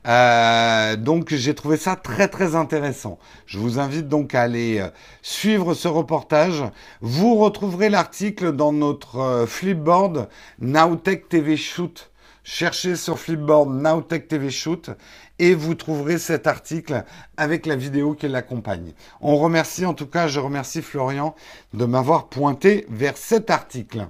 Euh, 0.07 0.97
donc 0.97 1.35
j'ai 1.35 1.55
trouvé 1.55 1.77
ça 1.77 1.97
très 1.97 2.29
très 2.29 2.55
intéressant. 2.55 3.19
Je 3.47 3.59
vous 3.59 3.79
invite 3.79 4.09
donc 4.09 4.35
à 4.35 4.43
aller 4.43 4.79
euh, 4.81 4.89
suivre 5.23 5.75
ce 5.75 5.89
reportage. 5.89 6.65
Vous 7.01 7.37
retrouverez 7.37 7.91
l'article 7.91 8.53
dans 8.53 8.73
notre 8.73 9.19
euh, 9.19 9.47
Flipboard 9.47 10.29
Nowtech 10.61 11.29
TV 11.29 11.57
Shoot. 11.57 12.11
Cherchez 12.43 12.97
sur 12.97 13.19
Flipboard 13.19 13.71
Nowtech 13.71 14.27
TV 14.27 14.51
Shoot 14.51 14.91
et 15.39 15.55
vous 15.55 15.75
trouverez 15.75 16.19
cet 16.19 16.47
article 16.47 17.05
avec 17.37 17.67
la 17.67 17.77
vidéo 17.77 18.15
qui 18.15 18.29
l'accompagne. 18.29 18.93
On 19.21 19.37
remercie 19.37 19.85
en 19.85 19.93
tout 19.93 20.07
cas, 20.07 20.27
je 20.27 20.41
remercie 20.41 20.81
Florian 20.81 21.35
de 21.75 21.85
m'avoir 21.85 22.29
pointé 22.29 22.87
vers 22.89 23.19
cet 23.19 23.51
article. 23.51 24.09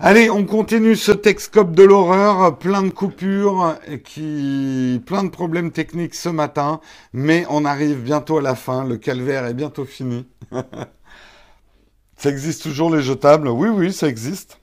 Allez, 0.00 0.28
on 0.28 0.44
continue 0.44 0.96
ce 0.96 1.12
Texcope 1.12 1.72
de 1.72 1.84
l'horreur, 1.84 2.58
plein 2.58 2.82
de 2.82 2.90
coupures, 2.90 3.78
qui, 4.04 5.00
plein 5.06 5.22
de 5.22 5.28
problèmes 5.28 5.70
techniques 5.70 6.16
ce 6.16 6.28
matin, 6.28 6.80
mais 7.12 7.46
on 7.48 7.64
arrive 7.64 8.02
bientôt 8.02 8.38
à 8.38 8.42
la 8.42 8.56
fin, 8.56 8.84
le 8.84 8.96
calvaire 8.96 9.46
est 9.46 9.54
bientôt 9.54 9.84
fini. 9.84 10.26
ça 12.16 12.28
existe 12.28 12.64
toujours 12.64 12.94
les 12.94 13.02
jetables? 13.02 13.48
Oui, 13.48 13.68
oui, 13.68 13.92
ça 13.92 14.08
existe. 14.08 14.58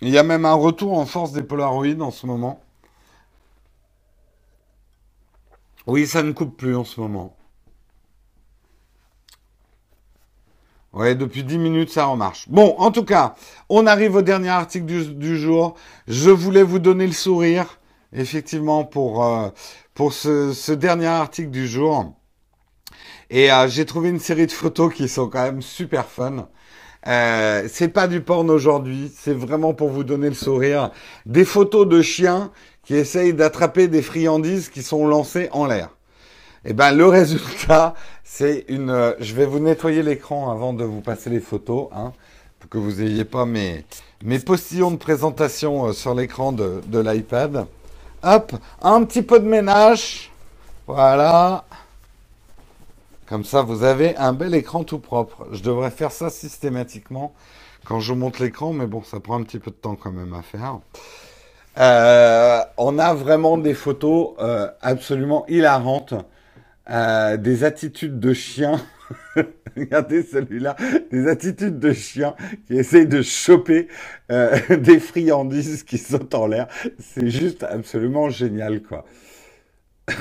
Il 0.00 0.08
y 0.08 0.18
a 0.18 0.24
même 0.24 0.44
un 0.44 0.54
retour 0.54 0.98
en 0.98 1.06
force 1.06 1.32
des 1.32 1.44
Polaroids 1.44 2.00
en 2.00 2.10
ce 2.10 2.26
moment. 2.26 2.60
Oui, 5.86 6.06
ça 6.08 6.24
ne 6.24 6.32
coupe 6.32 6.56
plus 6.56 6.74
en 6.74 6.84
ce 6.84 7.00
moment. 7.00 7.37
Ouais, 10.94 11.14
depuis 11.14 11.44
10 11.44 11.58
minutes, 11.58 11.90
ça 11.90 12.08
en 12.08 12.16
marche. 12.16 12.48
Bon, 12.48 12.74
en 12.78 12.90
tout 12.90 13.04
cas, 13.04 13.34
on 13.68 13.86
arrive 13.86 14.14
au 14.16 14.22
dernier 14.22 14.48
article 14.48 14.86
du, 14.86 15.38
jour. 15.38 15.74
Je 16.06 16.30
voulais 16.30 16.62
vous 16.62 16.78
donner 16.78 17.06
le 17.06 17.12
sourire, 17.12 17.78
effectivement, 18.14 18.84
pour, 18.84 19.22
euh, 19.24 19.50
pour 19.92 20.14
ce, 20.14 20.72
dernier 20.72 21.06
article 21.06 21.50
du 21.50 21.68
jour. 21.68 22.14
Et 23.28 23.52
euh, 23.52 23.68
j'ai 23.68 23.84
trouvé 23.84 24.08
une 24.08 24.18
série 24.18 24.46
de 24.46 24.52
photos 24.52 24.94
qui 24.94 25.08
sont 25.08 25.28
quand 25.28 25.42
même 25.42 25.60
super 25.60 26.06
fun. 26.06 26.48
Euh, 27.06 27.68
c'est 27.70 27.88
pas 27.88 28.08
du 28.08 28.22
porn 28.22 28.50
aujourd'hui, 28.50 29.12
c'est 29.14 29.34
vraiment 29.34 29.74
pour 29.74 29.90
vous 29.90 30.04
donner 30.04 30.28
le 30.28 30.34
sourire. 30.34 30.90
Des 31.26 31.44
photos 31.44 31.86
de 31.86 32.00
chiens 32.00 32.50
qui 32.82 32.94
essayent 32.94 33.34
d'attraper 33.34 33.88
des 33.88 34.02
friandises 34.02 34.70
qui 34.70 34.82
sont 34.82 35.06
lancées 35.06 35.50
en 35.52 35.66
l'air. 35.66 35.90
Et 36.64 36.70
eh 36.70 36.72
ben 36.72 36.90
le 36.92 37.06
résultat, 37.06 37.94
c'est 38.30 38.66
une. 38.68 38.90
Euh, 38.90 39.14
je 39.20 39.34
vais 39.34 39.46
vous 39.46 39.58
nettoyer 39.58 40.02
l'écran 40.02 40.52
avant 40.52 40.74
de 40.74 40.84
vous 40.84 41.00
passer 41.00 41.30
les 41.30 41.40
photos, 41.40 41.88
hein, 41.92 42.12
pour 42.60 42.68
que 42.68 42.78
vous 42.78 43.00
n'ayez 43.02 43.24
pas 43.24 43.46
mes, 43.46 43.84
mes 44.22 44.38
postillons 44.38 44.90
de 44.90 44.96
présentation 44.96 45.86
euh, 45.86 45.92
sur 45.92 46.14
l'écran 46.14 46.52
de, 46.52 46.82
de 46.86 46.98
l'iPad. 46.98 47.66
Hop, 48.22 48.52
un 48.82 49.02
petit 49.04 49.22
peu 49.22 49.40
de 49.40 49.46
ménage. 49.46 50.30
Voilà. 50.86 51.64
Comme 53.26 53.44
ça, 53.44 53.62
vous 53.62 53.82
avez 53.82 54.14
un 54.16 54.34
bel 54.34 54.54
écran 54.54 54.84
tout 54.84 54.98
propre. 54.98 55.46
Je 55.52 55.62
devrais 55.62 55.90
faire 55.90 56.12
ça 56.12 56.28
systématiquement 56.28 57.32
quand 57.84 58.00
je 58.00 58.12
monte 58.12 58.38
l'écran, 58.40 58.72
mais 58.72 58.86
bon, 58.86 59.02
ça 59.02 59.20
prend 59.20 59.40
un 59.40 59.42
petit 59.42 59.58
peu 59.58 59.70
de 59.70 59.76
temps 59.76 59.96
quand 59.96 60.12
même 60.12 60.34
à 60.34 60.42
faire. 60.42 60.78
Euh, 61.78 62.60
on 62.76 62.98
a 62.98 63.14
vraiment 63.14 63.56
des 63.56 63.74
photos 63.74 64.30
absolument 64.82 65.46
hilarantes 65.48 66.14
euh, 66.90 67.36
des 67.36 67.64
attitudes 67.64 68.18
de 68.18 68.32
chien. 68.32 68.80
Regardez 69.76 70.22
celui-là, 70.22 70.76
des 71.10 71.28
attitudes 71.28 71.78
de 71.78 71.92
chien 71.92 72.34
qui 72.66 72.76
essayent 72.76 73.06
de 73.06 73.22
choper 73.22 73.88
euh, 74.32 74.58
des 74.76 74.98
friandises 74.98 75.82
qui 75.82 75.98
sautent 75.98 76.34
en 76.34 76.46
l'air. 76.46 76.68
C'est 76.98 77.28
juste 77.28 77.62
absolument 77.62 78.30
génial, 78.30 78.82
quoi. 78.82 79.04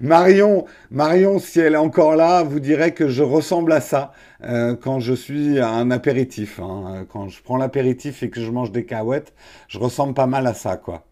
Marion, 0.00 0.66
Marion, 0.90 1.38
si 1.38 1.60
elle 1.60 1.74
est 1.74 1.78
encore 1.78 2.16
là, 2.16 2.42
vous 2.42 2.60
dirait 2.60 2.92
que 2.92 3.08
je 3.08 3.22
ressemble 3.22 3.72
à 3.72 3.80
ça 3.80 4.12
euh, 4.42 4.74
quand 4.76 5.00
je 5.00 5.14
suis 5.14 5.58
à 5.58 5.70
un 5.70 5.90
apéritif. 5.90 6.60
Hein. 6.60 7.06
Quand 7.10 7.28
je 7.28 7.42
prends 7.42 7.56
l'apéritif 7.56 8.22
et 8.22 8.30
que 8.30 8.40
je 8.40 8.50
mange 8.50 8.72
des 8.72 8.84
cahuètes, 8.84 9.32
je 9.68 9.78
ressemble 9.78 10.12
pas 10.14 10.26
mal 10.26 10.46
à 10.46 10.54
ça, 10.54 10.76
quoi. 10.76 11.04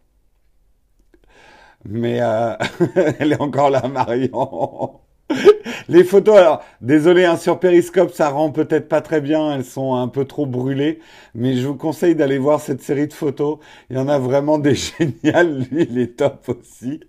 Mais 1.87 2.21
euh, 2.21 2.55
elle 3.19 3.33
est 3.33 3.41
encore 3.41 3.71
là, 3.71 3.87
Marion. 3.89 5.01
Les 5.89 6.05
photos, 6.05 6.37
alors, 6.37 6.63
désolé, 6.81 7.25
hein, 7.25 7.37
sur 7.37 7.59
Periscope, 7.61 8.13
ça 8.13 8.29
rend 8.31 8.51
peut-être 8.51 8.89
pas 8.89 9.01
très 9.01 9.21
bien, 9.21 9.55
elles 9.55 9.65
sont 9.65 9.95
un 9.95 10.09
peu 10.09 10.25
trop 10.25 10.47
brûlées, 10.47 11.01
mais 11.35 11.57
je 11.57 11.67
vous 11.67 11.77
conseille 11.77 12.15
d'aller 12.15 12.39
voir 12.39 12.61
cette 12.61 12.83
série 12.83 13.09
de 13.09 13.13
photos. 13.13 13.59
Il 13.91 13.97
y 13.97 13.99
en 13.99 14.09
a 14.09 14.19
vraiment 14.19 14.59
des 14.59 14.75
géniales, 14.99 15.67
lui, 15.71 15.87
il 15.91 15.99
est 15.99 16.17
top 16.17 16.49
aussi. 16.49 17.01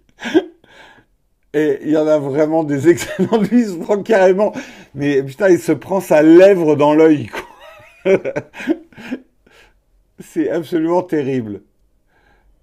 Et 1.53 1.79
il 1.83 1.91
y 1.91 1.97
en 1.97 2.07
a 2.07 2.19
vraiment 2.19 2.63
des 2.65 2.89
excellents. 2.89 3.41
Lui, 3.41 3.61
il 3.61 3.67
se 3.69 3.75
prend 3.75 4.03
carrément. 4.03 4.51
Mais 4.93 5.23
putain, 5.23 5.49
il 5.49 5.59
se 5.59 5.71
prend 5.71 6.01
sa 6.01 6.21
lèvre 6.21 6.75
dans 6.75 6.93
l'œil. 6.93 7.29
C'est 10.19 10.49
absolument 10.49 11.03
terrible. 11.03 11.61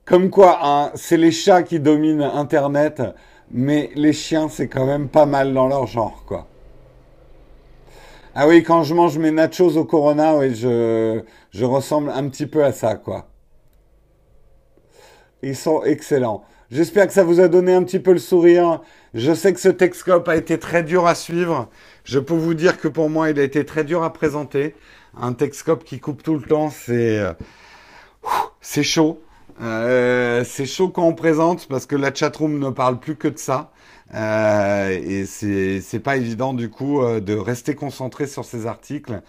Comme 0.04 0.30
quoi, 0.30 0.58
hein, 0.62 0.90
c'est 0.94 1.16
les 1.16 1.30
chats 1.30 1.62
qui 1.62 1.78
dominent 1.78 2.22
Internet, 2.22 3.02
mais 3.50 3.90
les 3.94 4.12
chiens, 4.12 4.48
c'est 4.48 4.68
quand 4.68 4.86
même 4.86 5.08
pas 5.08 5.26
mal 5.26 5.54
dans 5.54 5.68
leur 5.68 5.86
genre, 5.86 6.24
quoi. 6.26 6.48
Ah 8.34 8.48
oui, 8.48 8.62
quand 8.62 8.82
je 8.82 8.94
mange 8.94 9.18
mes 9.18 9.30
nachos 9.30 9.76
au 9.76 9.84
Corona, 9.84 10.36
oui, 10.36 10.54
je, 10.54 11.22
je 11.50 11.64
ressemble 11.64 12.10
un 12.10 12.28
petit 12.28 12.46
peu 12.46 12.64
à 12.64 12.72
ça, 12.72 12.96
quoi. 12.96 13.28
Ils 15.42 15.56
sont 15.56 15.82
excellents. 15.84 16.44
J'espère 16.70 17.06
que 17.06 17.12
ça 17.12 17.24
vous 17.24 17.40
a 17.40 17.48
donné 17.48 17.74
un 17.74 17.82
petit 17.82 17.98
peu 17.98 18.12
le 18.12 18.18
sourire. 18.18 18.80
Je 19.12 19.34
sais 19.34 19.52
que 19.52 19.60
ce 19.60 19.68
Texcope 19.68 20.26
a 20.28 20.36
été 20.36 20.58
très 20.58 20.82
dur 20.82 21.06
à 21.06 21.14
suivre. 21.14 21.68
Je 22.04 22.18
peux 22.18 22.34
vous 22.34 22.54
dire 22.54 22.78
que 22.80 22.88
pour 22.88 23.10
moi, 23.10 23.28
il 23.30 23.38
a 23.38 23.42
été 23.42 23.66
très 23.66 23.84
dur 23.84 24.02
à 24.02 24.12
présenter. 24.12 24.74
Un 25.14 25.34
Texcope 25.34 25.84
qui 25.84 26.00
coupe 26.00 26.22
tout 26.22 26.34
le 26.34 26.42
temps, 26.42 26.70
c'est 26.70 27.18
euh, 27.18 27.34
c'est 28.62 28.82
chaud. 28.82 29.20
Euh, 29.60 30.44
c'est 30.44 30.66
chaud 30.66 30.88
quand 30.88 31.04
on 31.04 31.14
présente 31.14 31.66
parce 31.68 31.86
que 31.86 31.96
la 31.96 32.14
chatroom 32.14 32.58
ne 32.58 32.70
parle 32.70 32.98
plus 32.98 33.16
que 33.16 33.28
de 33.28 33.38
ça. 33.38 33.70
Euh, 34.14 34.90
et 34.90 35.24
c'est 35.24 36.00
pas 36.00 36.16
évident 36.16 36.52
du 36.52 36.68
coup 36.68 37.00
euh, 37.00 37.20
de 37.20 37.34
rester 37.34 37.74
concentré 37.74 38.26
sur 38.26 38.44
ces 38.44 38.66
articles. 38.66 39.22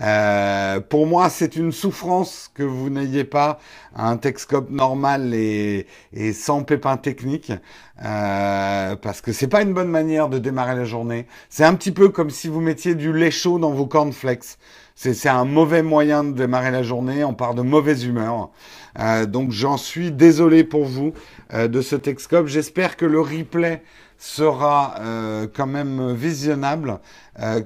Euh, 0.00 0.78
pour 0.80 1.06
moi, 1.06 1.28
c'est 1.28 1.56
une 1.56 1.72
souffrance 1.72 2.50
que 2.54 2.62
vous 2.62 2.88
n'ayez 2.88 3.24
pas 3.24 3.58
un 3.96 4.16
Texcope 4.16 4.70
normal 4.70 5.34
et, 5.34 5.86
et 6.12 6.32
sans 6.32 6.62
pépins 6.62 6.96
techniques, 6.96 7.52
euh, 8.04 8.94
parce 8.96 9.20
que 9.20 9.32
c'est 9.32 9.48
pas 9.48 9.62
une 9.62 9.74
bonne 9.74 9.88
manière 9.88 10.28
de 10.28 10.38
démarrer 10.38 10.76
la 10.76 10.84
journée. 10.84 11.26
C'est 11.48 11.64
un 11.64 11.74
petit 11.74 11.92
peu 11.92 12.08
comme 12.08 12.30
si 12.30 12.46
vous 12.48 12.60
mettiez 12.60 12.94
du 12.94 13.12
lait 13.12 13.32
chaud 13.32 13.58
dans 13.58 13.72
vos 13.72 13.86
cornflakes. 13.86 14.56
C'est 14.94 15.28
un 15.28 15.44
mauvais 15.44 15.84
moyen 15.84 16.24
de 16.24 16.32
démarrer 16.32 16.72
la 16.72 16.82
journée. 16.82 17.22
On 17.22 17.32
part 17.32 17.54
de 17.54 17.62
mauvaise 17.62 18.04
humeur. 18.04 18.50
Euh, 18.98 19.26
donc 19.26 19.52
j'en 19.52 19.76
suis 19.76 20.10
désolé 20.10 20.64
pour 20.64 20.84
vous 20.84 21.12
euh, 21.54 21.68
de 21.68 21.80
ce 21.80 21.96
Texcope. 21.96 22.46
J'espère 22.46 22.96
que 22.96 23.04
le 23.04 23.20
replay 23.20 23.82
sera 24.18 24.96
euh, 24.98 25.46
quand 25.52 25.68
même 25.68 26.12
visionnable, 26.12 26.98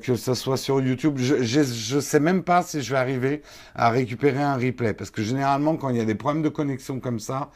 que 0.02 0.16
ce 0.16 0.34
soit 0.34 0.58
sur 0.58 0.82
YouTube. 0.82 1.16
Je 1.16 1.94
ne 1.94 2.00
sais 2.00 2.20
même 2.20 2.42
pas 2.42 2.62
si 2.62 2.82
je 2.82 2.92
vais 2.92 2.98
arriver 2.98 3.40
à 3.74 3.88
récupérer 3.88 4.42
un 4.42 4.56
replay, 4.56 4.92
parce 4.92 5.10
que 5.10 5.22
généralement, 5.22 5.76
quand 5.76 5.88
il 5.88 5.96
y 5.96 6.00
a 6.00 6.04
des 6.04 6.14
problèmes 6.14 6.42
de 6.42 6.50
connexion 6.50 7.00
comme 7.00 7.20
ça, 7.20 7.50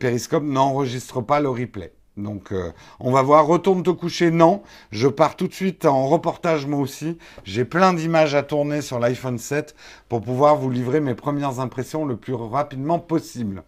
Periscope 0.00 0.42
n'enregistre 0.42 1.20
pas 1.20 1.38
le 1.38 1.48
replay. 1.48 1.92
Donc 2.16 2.52
euh, 2.52 2.70
on 3.00 3.10
va 3.10 3.22
voir, 3.22 3.46
retourne 3.46 3.82
te 3.82 3.90
coucher, 3.90 4.30
non. 4.30 4.62
Je 4.92 5.08
pars 5.08 5.36
tout 5.36 5.48
de 5.48 5.54
suite 5.54 5.84
en 5.84 6.06
reportage 6.06 6.66
moi 6.66 6.78
aussi. 6.78 7.18
J'ai 7.44 7.64
plein 7.64 7.92
d'images 7.92 8.34
à 8.34 8.42
tourner 8.42 8.82
sur 8.82 9.00
l'iPhone 9.00 9.38
7 9.38 9.74
pour 10.08 10.20
pouvoir 10.20 10.56
vous 10.56 10.70
livrer 10.70 11.00
mes 11.00 11.14
premières 11.14 11.58
impressions 11.58 12.04
le 12.04 12.16
plus 12.16 12.34
rapidement 12.34 12.98
possible. 13.00 13.64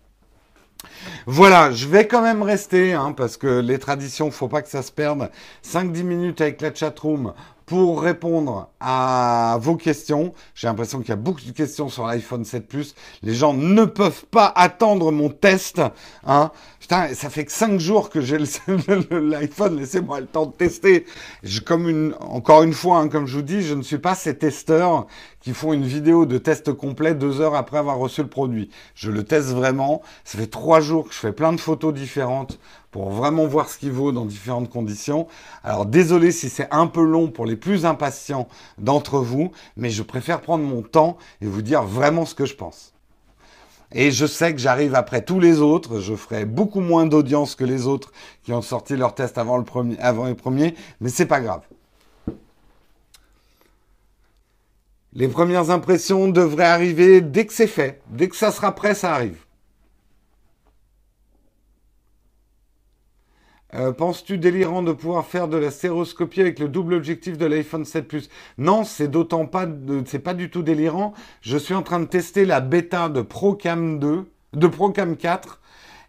Voilà, 1.27 1.73
je 1.73 1.87
vais 1.87 2.07
quand 2.07 2.23
même 2.23 2.43
rester, 2.43 2.93
hein, 2.93 3.13
parce 3.17 3.37
que 3.37 3.61
les 3.61 3.79
traditions, 3.79 4.31
faut 4.31 4.49
pas 4.49 4.63
que 4.63 4.69
ça 4.69 4.83
se 4.83 4.93
perde. 4.93 5.31
5-10 5.65 6.03
minutes 6.05 6.41
avec 6.41 6.61
la 6.61 6.73
chatroom 6.73 7.33
pour 7.67 8.01
répondre 8.01 8.71
à 8.79 9.59
vos 9.61 9.75
questions. 9.75 10.33
J'ai 10.55 10.69
l'impression 10.69 11.01
qu'il 11.01 11.09
y 11.09 11.13
a 11.13 11.17
beaucoup 11.17 11.41
de 11.41 11.51
questions 11.51 11.89
sur 11.89 12.07
l'iPhone 12.07 12.45
7 12.45 12.69
Plus. 12.69 12.95
Les 13.23 13.35
gens 13.35 13.53
ne 13.53 13.85
peuvent 13.85 14.25
pas 14.27 14.53
attendre 14.55 15.11
mon 15.11 15.29
test. 15.29 15.83
Hein. 16.25 16.53
Putain, 16.87 17.15
ça 17.15 17.31
fait 17.31 17.45
que 17.45 17.51
5 17.51 17.81
jours 17.81 18.11
que 18.11 18.21
j'ai 18.21 18.39
l'iPhone. 19.11 19.77
Laissez-moi 19.77 20.21
le 20.21 20.27
temps 20.27 20.47
de 20.47 20.53
tester. 20.53 21.05
Comme 21.65 21.89
une, 21.89 22.15
encore 22.21 22.63
une 22.63 22.75
fois, 22.75 22.99
hein, 22.99 23.09
comme 23.09 23.27
je 23.27 23.35
vous 23.35 23.43
dis, 23.43 23.63
je 23.63 23.75
ne 23.75 23.83
suis 23.83 23.99
pas 23.99 24.15
ces 24.15 24.39
testeurs 24.39 25.09
qui 25.41 25.53
font 25.53 25.73
une 25.73 25.85
vidéo 25.85 26.27
de 26.27 26.39
test 26.39 26.73
complet 26.73 27.17
deux 27.17 27.41
heures 27.41 27.57
après 27.57 27.79
avoir 27.79 27.99
reçu 27.99 28.23
le 28.23 28.29
produit. 28.29 28.71
Je 28.95 29.11
le 29.11 29.25
teste 29.25 29.49
vraiment. 29.49 30.01
Ça 30.23 30.39
fait 30.39 30.47
trois 30.47 30.79
jours 30.79 31.09
que 31.09 31.13
je 31.13 31.19
fais 31.19 31.33
plein 31.33 31.53
de 31.53 31.59
photos 31.59 31.93
différentes 31.93 32.61
pour 32.93 33.11
vraiment 33.11 33.49
voir 33.49 33.69
ce 33.69 33.79
qu'il 33.79 33.91
vaut 33.91 34.13
dans 34.13 34.25
différentes 34.25 34.71
conditions. 34.71 35.27
Alors 35.65 35.87
désolé 35.87 36.31
si 36.31 36.49
c'est 36.49 36.69
un 36.71 36.87
peu 36.87 37.03
long 37.03 37.27
pour 37.27 37.47
les 37.47 37.57
plus 37.57 37.85
impatients 37.85 38.47
d'entre 38.79 39.19
vous, 39.19 39.51
mais 39.77 39.91
je 39.91 40.05
préfère 40.05 40.41
prendre 40.41 40.63
mon 40.63 40.83
temps 40.83 41.19
et 41.41 41.47
vous 41.47 41.63
dire 41.63 41.83
vraiment 41.83 42.27
ce 42.27 42.37
que 42.37 42.47
je 42.47 42.55
pense. 42.55 42.96
Et 43.99 44.11
je 44.11 44.27
sais 44.27 44.53
que 44.53 44.61
j'arrive 44.61 44.95
après 44.95 45.23
tous 45.23 45.41
les 45.41 45.61
autres, 45.61 46.01
je 46.01 46.15
ferai 46.15 46.45
beaucoup 46.45 46.81
moins 46.81 47.07
d'audience 47.07 47.55
que 47.55 47.65
les 47.65 47.87
autres 47.87 48.13
qui 48.43 48.53
ont 48.53 48.61
sorti 48.61 48.95
leur 48.95 49.15
test 49.15 49.39
avant, 49.39 49.57
le 49.57 49.65
premier, 49.65 49.99
avant 50.01 50.27
les 50.27 50.35
premiers, 50.35 50.75
mais 51.01 51.09
c'est 51.09 51.25
pas 51.25 51.41
grave. 51.41 51.63
Les 55.15 55.29
premières 55.29 55.71
impressions 55.71 56.29
devraient 56.29 56.67
arriver 56.67 57.23
dès 57.23 57.47
que 57.47 57.55
c'est 57.55 57.67
fait. 57.67 58.03
Dès 58.11 58.29
que 58.29 58.37
ça 58.37 58.53
sera 58.53 58.75
prêt, 58.75 58.95
ça 58.95 59.15
arrive. 59.15 59.46
Euh, 63.77 63.93
Penses-tu 63.93 64.39
délirant 64.39 64.83
de 64.83 64.93
pouvoir 64.93 65.27
faire 65.27 65.49
de 65.49 65.59
la 65.59 65.71
stéroscopie 65.71 66.41
avec 66.41 66.59
le 66.59 66.69
double 66.69 66.95
objectif 66.95 67.37
de 67.37 67.45
l'iPhone 67.45 67.85
7 67.85 68.09
Plus? 68.09 68.31
Non, 68.57 68.85
c'est 68.85 69.09
d'autant 69.09 69.45
pas, 69.45 69.67
c'est 70.07 70.19
pas 70.19 70.33
du 70.33 70.49
tout 70.49 70.63
délirant. 70.63 71.13
Je 71.43 71.59
suis 71.59 71.75
en 71.75 71.83
train 71.83 72.01
de 72.01 72.07
tester 72.07 72.47
la 72.47 72.61
bêta 72.61 73.11
de 73.11 73.21
Procam 73.21 73.99
2, 73.99 74.25
de 74.55 74.67
Procam 74.67 75.17
4, 75.17 75.61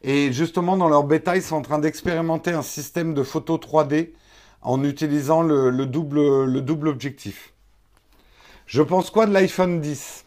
et 0.03 0.31
justement 0.31 0.77
dans 0.77 0.87
leur 0.87 1.03
bêta, 1.03 1.35
ils 1.35 1.41
sont 1.41 1.57
en 1.57 1.61
train 1.61 1.79
d'expérimenter 1.79 2.51
un 2.51 2.61
système 2.61 3.13
de 3.13 3.23
photo 3.23 3.57
3D 3.57 4.11
en 4.61 4.83
utilisant 4.85 5.41
le, 5.41 5.69
le, 5.69 5.85
double, 5.85 6.45
le 6.45 6.61
double 6.61 6.87
objectif. 6.87 7.53
Je 8.65 8.81
pense 8.81 9.09
quoi 9.09 9.25
de 9.25 9.33
l'iPhone 9.33 9.81
10 9.81 10.23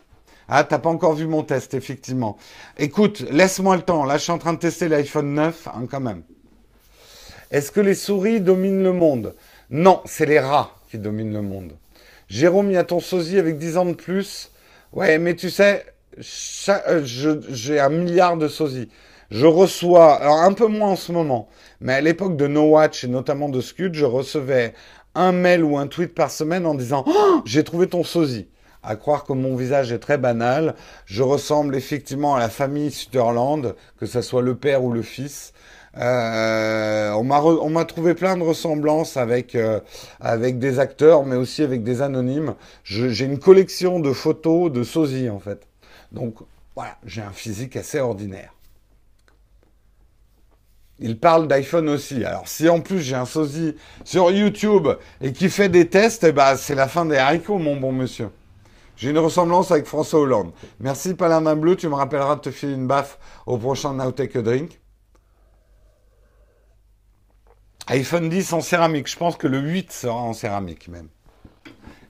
ah, 0.52 0.64
t'as 0.64 0.80
pas 0.80 0.90
encore 0.90 1.14
vu 1.14 1.28
mon 1.28 1.44
test, 1.44 1.74
effectivement. 1.74 2.36
Écoute, 2.76 3.20
laisse-moi 3.30 3.76
le 3.76 3.82
temps. 3.82 4.04
Là, 4.04 4.18
je 4.18 4.24
suis 4.24 4.32
en 4.32 4.38
train 4.38 4.52
de 4.52 4.58
tester 4.58 4.88
l'iPhone 4.88 5.32
9, 5.32 5.68
hein, 5.68 5.86
quand 5.88 6.00
même. 6.00 6.24
Est-ce 7.50 7.72
que 7.72 7.80
les 7.80 7.94
souris 7.94 8.40
dominent 8.40 8.82
le 8.82 8.92
monde? 8.92 9.34
Non, 9.70 10.00
c'est 10.04 10.26
les 10.26 10.38
rats 10.38 10.76
qui 10.90 10.98
dominent 10.98 11.32
le 11.32 11.42
monde. 11.42 11.72
Jérôme, 12.28 12.70
il 12.70 12.74
y 12.74 12.76
a 12.76 12.84
ton 12.84 13.00
sosie 13.00 13.38
avec 13.38 13.58
10 13.58 13.76
ans 13.76 13.86
de 13.86 13.94
plus. 13.94 14.52
Ouais, 14.92 15.18
mais 15.18 15.34
tu 15.34 15.50
sais, 15.50 15.84
euh, 16.68 17.02
j'ai 17.04 17.80
un 17.80 17.88
milliard 17.88 18.36
de 18.36 18.48
sosies. 18.48 18.88
Je 19.30 19.46
reçois, 19.46 20.14
alors 20.14 20.40
un 20.40 20.52
peu 20.52 20.66
moins 20.66 20.90
en 20.90 20.96
ce 20.96 21.12
moment, 21.12 21.48
mais 21.80 21.94
à 21.94 22.00
l'époque 22.00 22.36
de 22.36 22.48
No 22.48 22.70
Watch 22.70 23.04
et 23.04 23.08
notamment 23.08 23.48
de 23.48 23.60
Scud, 23.60 23.94
je 23.94 24.04
recevais 24.04 24.74
un 25.14 25.32
mail 25.32 25.62
ou 25.62 25.78
un 25.78 25.86
tweet 25.86 26.14
par 26.14 26.30
semaine 26.30 26.66
en 26.66 26.74
disant 26.74 27.04
oh, 27.06 27.42
j'ai 27.44 27.62
trouvé 27.64 27.88
ton 27.88 28.02
sosie. 28.02 28.48
À 28.82 28.96
croire 28.96 29.24
que 29.24 29.32
mon 29.32 29.56
visage 29.56 29.92
est 29.92 29.98
très 29.98 30.18
banal, 30.18 30.74
je 31.04 31.22
ressemble 31.22 31.76
effectivement 31.76 32.34
à 32.34 32.40
la 32.40 32.48
famille 32.48 32.90
Sutherland, 32.90 33.74
que 33.98 34.06
ce 34.06 34.22
soit 34.22 34.42
le 34.42 34.54
père 34.54 34.82
ou 34.82 34.90
le 34.90 35.02
fils. 35.02 35.52
Euh, 35.96 37.10
on 37.12 37.70
m'a 37.70 37.84
trouvé 37.84 38.14
plein 38.14 38.36
de 38.36 38.42
ressemblances 38.42 39.16
avec 39.16 39.54
euh, 39.54 39.80
avec 40.20 40.58
des 40.58 40.78
acteurs, 40.78 41.24
mais 41.24 41.36
aussi 41.36 41.62
avec 41.62 41.82
des 41.82 42.00
anonymes. 42.00 42.54
J'ai 42.84 43.24
une 43.24 43.38
collection 43.38 43.98
de 43.98 44.12
photos 44.12 44.70
de 44.70 44.84
sosie 44.84 45.28
en 45.28 45.40
fait. 45.40 45.66
Donc 46.12 46.36
voilà, 46.76 46.96
j'ai 47.04 47.22
un 47.22 47.32
physique 47.32 47.76
assez 47.76 47.98
ordinaire. 47.98 48.54
Il 51.00 51.18
parle 51.18 51.48
d'iPhone 51.48 51.88
aussi. 51.88 52.24
Alors 52.24 52.46
si 52.46 52.68
en 52.68 52.80
plus 52.80 53.00
j'ai 53.00 53.16
un 53.16 53.24
sosie 53.24 53.74
sur 54.04 54.30
YouTube 54.30 54.88
et 55.20 55.32
qui 55.32 55.48
fait 55.48 55.68
des 55.68 55.88
tests, 55.88 56.24
eh 56.24 56.32
ben, 56.32 56.56
c'est 56.56 56.74
la 56.74 56.88
fin 56.88 57.04
des 57.04 57.16
haricots, 57.16 57.58
mon 57.58 57.76
bon 57.76 57.90
monsieur. 57.90 58.28
J'ai 58.96 59.10
une 59.10 59.18
ressemblance 59.18 59.70
avec 59.70 59.86
François 59.86 60.20
Hollande. 60.20 60.52
Merci 60.78 61.14
Paladin 61.14 61.56
Bleu, 61.56 61.74
tu 61.74 61.88
me 61.88 61.94
rappelleras 61.94 62.36
de 62.36 62.42
te 62.42 62.50
filer 62.50 62.74
une 62.74 62.86
baffe 62.86 63.18
au 63.46 63.56
prochain 63.56 63.94
Now 63.94 64.12
Take 64.12 64.38
a 64.38 64.42
Drink 64.42 64.79
iPhone 67.90 68.28
10 68.28 68.52
en 68.52 68.60
céramique. 68.60 69.08
Je 69.08 69.16
pense 69.16 69.36
que 69.36 69.48
le 69.48 69.58
8 69.58 69.90
sera 69.90 70.14
en 70.14 70.32
céramique 70.32 70.86
même. 70.86 71.08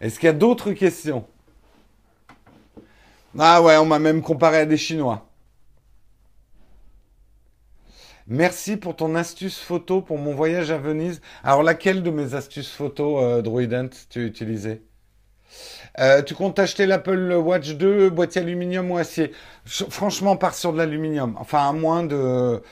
Est-ce 0.03 0.21
qu'il 0.21 0.27
y 0.27 0.31
a 0.31 0.35
d'autres 0.35 0.73
questions? 0.73 1.25
Ah 3.39 3.63
ouais, 3.63 3.77
on 3.79 3.87
m'a 3.87 3.99
même 3.99 4.21
comparé 4.21 4.59
à 4.59 4.67
des 4.67 4.77
Chinois. 4.77 5.27
Merci 8.27 8.77
pour 8.77 8.95
ton 8.95 9.15
astuce 9.15 9.59
photo 9.59 10.03
pour 10.03 10.19
mon 10.19 10.35
voyage 10.35 10.71
à 10.71 10.77
Venise. 10.77 11.23
Alors 11.43 11.63
laquelle 11.63 12.03
de 12.03 12.11
mes 12.11 12.35
astuces 12.35 12.71
photo, 12.71 13.19
euh, 13.19 13.43
tu 14.11 14.25
utilisé 14.25 14.83
euh, 15.99 16.23
tu 16.23 16.37
comptes 16.37 16.61
acheter 16.61 16.87
l'Apple 16.87 17.33
Watch 17.33 17.71
2, 17.71 18.11
boîtier 18.11 18.43
aluminium 18.43 18.89
ou 18.93 18.99
acier? 18.99 19.33
Franchement, 19.65 20.37
part 20.37 20.55
sur 20.55 20.73
de 20.73 20.79
l'aluminium. 20.79 21.37
Enfin, 21.41 21.69
à 21.69 21.73
moins 21.73 22.05
de 22.05 22.63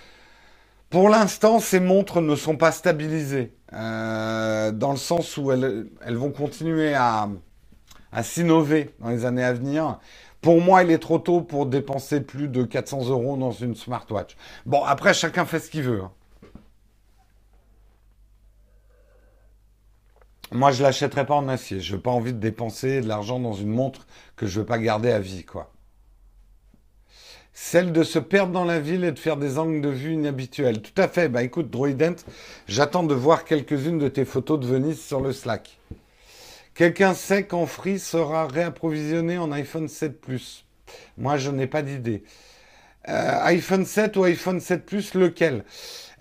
Pour 0.91 1.11
l'instant, 1.11 1.61
ces 1.61 1.81
montres 1.81 2.23
ne 2.23 2.35
sont 2.35 2.57
pas 2.57 2.73
stabilisées, 2.73 3.53
euh, 3.75 4.73
dans 4.73 4.93
le 4.93 4.97
sens 4.97 5.37
où 5.37 5.53
elles, 5.53 6.17
vont 6.17 6.31
continuer 6.31 6.95
à, 6.95 7.29
s'innover 8.23 8.95
dans 9.01 9.11
les 9.11 9.27
années 9.27 9.45
à 9.45 9.53
venir. 9.53 9.99
Pour 10.41 10.63
moi, 10.63 10.83
il 10.83 10.91
est 10.91 10.99
trop 10.99 11.19
tôt 11.19 11.43
pour 11.43 11.67
dépenser 11.67 12.23
plus 12.23 12.49
de 12.49 12.63
400 12.65 13.09
euros 13.11 13.37
dans 13.37 13.51
une 13.51 13.75
smartwatch. 13.75 14.37
Bon, 14.65 14.83
après, 14.83 15.13
chacun 15.13 15.45
fait 15.45 15.59
ce 15.61 15.71
qu'il 15.71 15.83
veut. 15.83 16.03
hein. 16.03 16.13
Moi, 20.51 20.73
je 20.73 20.83
l'achèterai 20.83 21.27
pas 21.27 21.35
en 21.35 21.49
acier. 21.49 21.81
Je 21.81 21.97
n'ai 21.97 22.01
pas 22.03 22.11
envie 22.11 22.33
de 22.33 22.39
dépenser 22.39 23.03
de 23.03 23.09
l'argent 23.09 23.39
dans 23.39 23.53
une 23.53 23.69
montre 23.69 24.07
que 24.37 24.47
je 24.47 24.55
ne 24.59 24.61
veux 24.61 24.67
pas 24.67 24.79
garder 24.79 25.11
à 25.11 25.21
vie, 25.21 25.45
quoi. 25.45 25.71
Celle 27.61 27.93
de 27.93 28.05
se 28.05 28.21
perdre 28.21 28.53
dans 28.53 28.65
la 28.65 28.79
ville 28.79 29.03
et 29.05 29.11
de 29.11 29.19
faire 29.19 29.37
des 29.37 29.59
angles 29.59 29.83
de 29.83 29.89
vue 29.89 30.13
inhabituels. 30.13 30.81
Tout 30.81 30.93
à 30.97 31.09
fait. 31.09 31.29
Bah 31.29 31.43
écoute, 31.43 31.69
Droident, 31.69 32.15
j'attends 32.69 33.03
de 33.03 33.15
voir 33.15 33.45
quelques-unes 33.45 33.99
de 33.99 34.09
tes 34.09 34.25
photos 34.25 34.61
de 34.61 34.67
Venise 34.67 35.03
sur 35.03 35.21
le 35.21 35.33
Slack. 35.33 35.79
Quelqu'un 36.75 37.13
sait 37.15 37.43
quand 37.43 37.67
Free 37.67 37.99
sera 37.99 38.47
réapprovisionné 38.47 39.39
en 39.39 39.51
iPhone 39.51 39.89
7 39.89 40.21
Plus 40.21 40.65
Moi, 41.19 41.37
je 41.37 41.51
n'ai 41.51 41.67
pas 41.67 41.83
d'idée. 41.83 42.23
Euh, 43.09 43.39
iPhone 43.43 43.85
7 43.85 44.17
ou 44.17 44.25
iPhone 44.25 44.61
7 44.61 44.87
Plus, 44.87 45.15
lequel? 45.15 45.65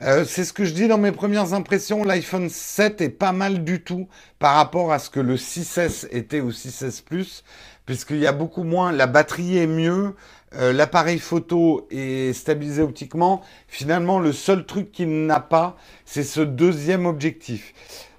Euh, 0.02 0.26
C'est 0.26 0.44
ce 0.44 0.54
que 0.54 0.66
je 0.66 0.74
dis 0.74 0.88
dans 0.88 0.98
mes 0.98 1.12
premières 1.12 1.54
impressions. 1.54 2.04
L'iPhone 2.04 2.50
7 2.50 3.00
est 3.00 3.10
pas 3.10 3.32
mal 3.32 3.64
du 3.64 3.84
tout 3.84 4.10
par 4.40 4.56
rapport 4.56 4.92
à 4.92 5.00
ce 5.00 5.12
que 5.12 5.20
le 5.20 5.38
6S 5.38 6.08
était 6.12 6.42
au 6.42 6.52
6S 6.52 7.04
Plus, 7.04 7.44
puisqu'il 7.86 8.18
y 8.18 8.28
a 8.28 8.34
beaucoup 8.34 8.64
moins. 8.64 8.92
La 8.92 9.06
batterie 9.06 9.60
est 9.60 9.68
mieux. 9.68 10.16
Euh, 10.56 10.72
L'appareil 10.74 11.20
photo 11.20 11.88
est 11.92 12.34
stabilisé 12.34 12.82
optiquement. 12.82 13.42
Finalement, 13.68 14.20
le 14.20 14.32
seul 14.32 14.66
truc 14.66 14.92
qu'il 14.92 15.26
n'a 15.26 15.40
pas, 15.40 15.76
c'est 16.06 16.24
ce 16.24 16.42
deuxième 16.42 17.06
objectif. 17.06 17.74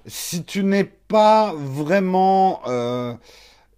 Si 0.05 0.43
tu 0.43 0.63
n'es 0.63 0.83
pas 0.83 1.53
vraiment... 1.55 2.61
euh, 2.67 3.13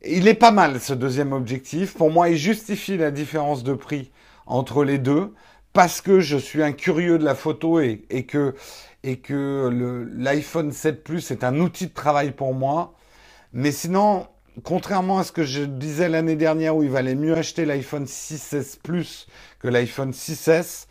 il 0.03 0.27
est 0.27 0.33
pas 0.33 0.51
mal 0.51 0.79
ce 0.79 0.93
deuxième 0.93 1.31
objectif. 1.33 1.93
Pour 1.93 2.11
moi, 2.11 2.29
il 2.29 2.37
justifie 2.37 2.97
la 2.97 3.11
différence 3.11 3.63
de 3.63 3.73
prix 3.73 4.11
entre 4.47 4.83
les 4.83 4.97
deux 4.97 5.33
parce 5.73 6.01
que 6.01 6.19
je 6.19 6.37
suis 6.37 6.63
un 6.63 6.73
curieux 6.73 7.17
de 7.17 7.23
la 7.23 7.35
photo 7.35 7.79
et, 7.79 8.03
et 8.09 8.25
que, 8.25 8.55
et 9.03 9.17
que 9.17 10.09
l'iPhone 10.17 10.71
7 10.71 11.03
Plus 11.03 11.31
est 11.31 11.43
un 11.43 11.59
outil 11.59 11.87
de 11.87 11.93
travail 11.93 12.31
pour 12.31 12.53
moi. 12.53 12.93
Mais 13.53 13.71
sinon, 13.71 14.27
contrairement 14.63 15.19
à 15.19 15.23
ce 15.23 15.31
que 15.31 15.43
je 15.43 15.63
disais 15.63 16.09
l'année 16.09 16.35
dernière 16.35 16.75
où 16.75 16.83
il 16.83 16.89
valait 16.89 17.15
mieux 17.15 17.35
acheter 17.35 17.65
l'iPhone 17.65 18.05
6S 18.05 18.77
Plus 18.81 19.27
que 19.59 19.67
l'iPhone 19.67 20.11
6S, 20.11 20.87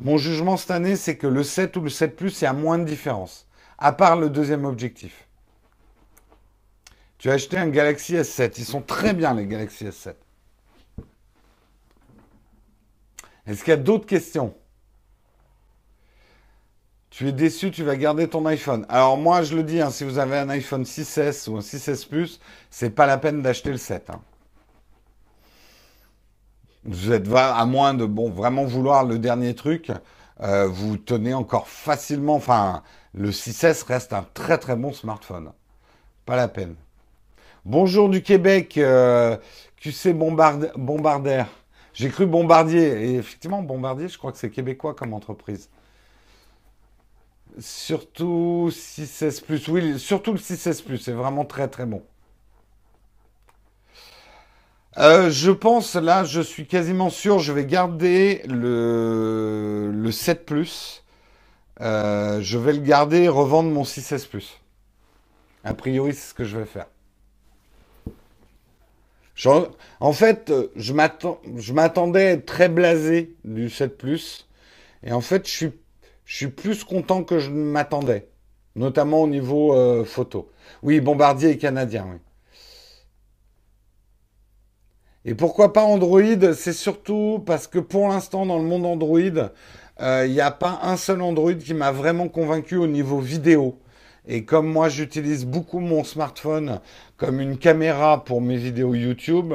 mon 0.00 0.16
jugement 0.16 0.56
cette 0.56 0.70
année, 0.70 0.96
c'est 0.96 1.16
que 1.16 1.26
le 1.26 1.42
7 1.42 1.76
ou 1.76 1.80
le 1.82 1.90
7 1.90 2.16
Plus, 2.16 2.40
il 2.40 2.44
y 2.44 2.46
a 2.46 2.52
moins 2.52 2.78
de 2.78 2.84
différence. 2.84 3.46
À 3.78 3.92
part 3.92 4.16
le 4.16 4.30
deuxième 4.30 4.64
objectif. 4.64 5.26
Tu 7.18 7.30
as 7.30 7.34
acheté 7.34 7.58
un 7.58 7.68
Galaxy 7.68 8.14
S7. 8.14 8.54
Ils 8.56 8.64
sont 8.64 8.80
très 8.80 9.12
bien, 9.12 9.34
les 9.34 9.46
Galaxy 9.46 9.84
S7. 9.84 10.14
Est-ce 13.46 13.64
qu'il 13.64 13.70
y 13.70 13.74
a 13.74 13.76
d'autres 13.76 14.06
questions? 14.06 14.54
Tu 17.20 17.28
es 17.28 17.32
déçu, 17.32 17.70
tu 17.70 17.82
vas 17.84 17.96
garder 17.96 18.28
ton 18.28 18.46
iPhone. 18.46 18.86
Alors 18.88 19.18
moi, 19.18 19.42
je 19.42 19.54
le 19.54 19.62
dis, 19.62 19.78
hein, 19.78 19.90
si 19.90 20.04
vous 20.04 20.16
avez 20.16 20.38
un 20.38 20.48
iPhone 20.48 20.84
6S 20.86 21.50
ou 21.50 21.58
un 21.58 21.60
6S 21.60 22.08
Plus, 22.08 22.40
c'est 22.70 22.88
pas 22.88 23.04
la 23.04 23.18
peine 23.18 23.42
d'acheter 23.42 23.68
le 23.70 23.76
7. 23.76 24.08
hein. 24.08 24.22
Vous 26.84 27.12
êtes 27.12 27.28
à 27.34 27.62
moins 27.66 27.92
de 27.92 28.06
bon 28.06 28.30
vraiment 28.30 28.64
vouloir 28.64 29.04
le 29.04 29.18
dernier 29.18 29.54
truc, 29.54 29.92
euh, 30.40 30.66
vous 30.66 30.96
tenez 30.96 31.34
encore 31.34 31.68
facilement. 31.68 32.36
Enfin, 32.36 32.82
le 33.12 33.32
6S 33.32 33.82
reste 33.84 34.14
un 34.14 34.24
très 34.32 34.56
très 34.56 34.74
bon 34.76 34.94
smartphone. 34.94 35.52
Pas 36.24 36.36
la 36.36 36.48
peine. 36.48 36.74
Bonjour 37.66 38.08
du 38.08 38.22
Québec, 38.22 38.78
euh, 38.78 39.36
QC 39.76 40.14
Bombard- 40.14 40.72
Bombardier. 40.74 41.42
J'ai 41.92 42.08
cru 42.08 42.24
Bombardier. 42.24 43.10
Et 43.10 43.16
effectivement, 43.16 43.60
Bombardier, 43.60 44.08
je 44.08 44.16
crois 44.16 44.32
que 44.32 44.38
c'est 44.38 44.50
québécois 44.50 44.94
comme 44.94 45.12
entreprise. 45.12 45.68
Surtout 47.60 48.70
6S 48.72 49.42
Plus. 49.44 49.68
Oui, 49.68 49.98
surtout 49.98 50.32
le 50.32 50.38
6S 50.38 50.82
Plus. 50.82 50.98
C'est 50.98 51.12
vraiment 51.12 51.44
très 51.44 51.68
très 51.68 51.86
bon. 51.86 52.02
Euh, 54.98 55.30
je 55.30 55.50
pense, 55.50 55.94
là, 55.94 56.24
je 56.24 56.40
suis 56.40 56.66
quasiment 56.66 57.10
sûr, 57.10 57.38
je 57.38 57.52
vais 57.52 57.64
garder 57.64 58.42
le, 58.48 59.90
le 59.92 60.12
7 60.12 60.44
Plus. 60.44 61.04
Euh, 61.80 62.40
je 62.42 62.58
vais 62.58 62.72
le 62.72 62.80
garder 62.80 63.22
et 63.22 63.28
revendre 63.28 63.70
mon 63.70 63.84
6S 63.84 64.28
Plus. 64.28 64.60
A 65.64 65.74
priori, 65.74 66.12
c'est 66.14 66.30
ce 66.30 66.34
que 66.34 66.44
je 66.44 66.58
vais 66.58 66.66
faire. 66.66 66.86
En 70.00 70.12
fait, 70.12 70.50
euh, 70.50 70.70
je 70.76 71.72
m'attendais 71.72 72.40
très 72.40 72.68
blasé 72.68 73.34
du 73.44 73.70
7 73.70 73.96
Plus. 73.96 74.48
Et 75.02 75.12
en 75.12 75.20
fait, 75.20 75.46
je 75.46 75.52
suis, 75.52 75.72
je 76.30 76.36
suis 76.36 76.46
plus 76.46 76.84
content 76.84 77.24
que 77.24 77.40
je 77.40 77.50
ne 77.50 77.56
m'attendais. 77.56 78.28
Notamment 78.76 79.22
au 79.22 79.26
niveau 79.26 79.74
euh, 79.74 80.04
photo. 80.04 80.48
Oui, 80.80 81.00
Bombardier 81.00 81.50
est 81.50 81.58
canadien. 81.58 82.20
Et 85.24 85.34
pourquoi 85.34 85.72
pas 85.72 85.82
Android? 85.82 86.52
C'est 86.54 86.72
surtout 86.72 87.42
parce 87.44 87.66
que 87.66 87.80
pour 87.80 88.08
l'instant, 88.08 88.46
dans 88.46 88.58
le 88.58 88.64
monde 88.64 88.86
Android, 88.86 89.50
euh, 90.00 90.24
il 90.24 90.30
n'y 90.30 90.40
a 90.40 90.52
pas 90.52 90.78
un 90.84 90.96
seul 90.96 91.20
Android 91.20 91.54
qui 91.54 91.74
m'a 91.74 91.90
vraiment 91.90 92.28
convaincu 92.28 92.76
au 92.76 92.86
niveau 92.86 93.18
vidéo. 93.18 93.80
Et 94.28 94.44
comme 94.44 94.68
moi, 94.70 94.88
j'utilise 94.88 95.44
beaucoup 95.44 95.80
mon 95.80 96.04
smartphone 96.04 96.78
comme 97.16 97.40
une 97.40 97.58
caméra 97.58 98.24
pour 98.24 98.40
mes 98.40 98.56
vidéos 98.56 98.94
YouTube, 98.94 99.52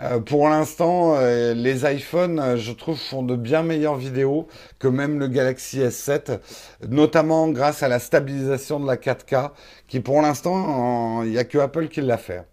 euh, 0.00 0.20
pour 0.20 0.48
l'instant, 0.48 1.16
euh, 1.16 1.54
les 1.54 1.84
iPhones, 1.84 2.38
euh, 2.38 2.56
je 2.56 2.72
trouve, 2.72 2.98
font 2.98 3.22
de 3.22 3.34
bien 3.34 3.62
meilleures 3.62 3.96
vidéos 3.96 4.46
que 4.78 4.86
même 4.86 5.18
le 5.18 5.26
Galaxy 5.26 5.80
S7, 5.80 6.38
notamment 6.88 7.48
grâce 7.48 7.82
à 7.82 7.88
la 7.88 7.98
stabilisation 7.98 8.78
de 8.78 8.86
la 8.86 8.96
4K, 8.96 9.50
qui 9.88 10.00
pour 10.00 10.22
l'instant, 10.22 11.22
il 11.24 11.30
n'y 11.30 11.38
a 11.38 11.44
que 11.44 11.58
Apple 11.58 11.88
qui 11.88 12.00
l'a 12.00 12.18
fait. 12.18 12.44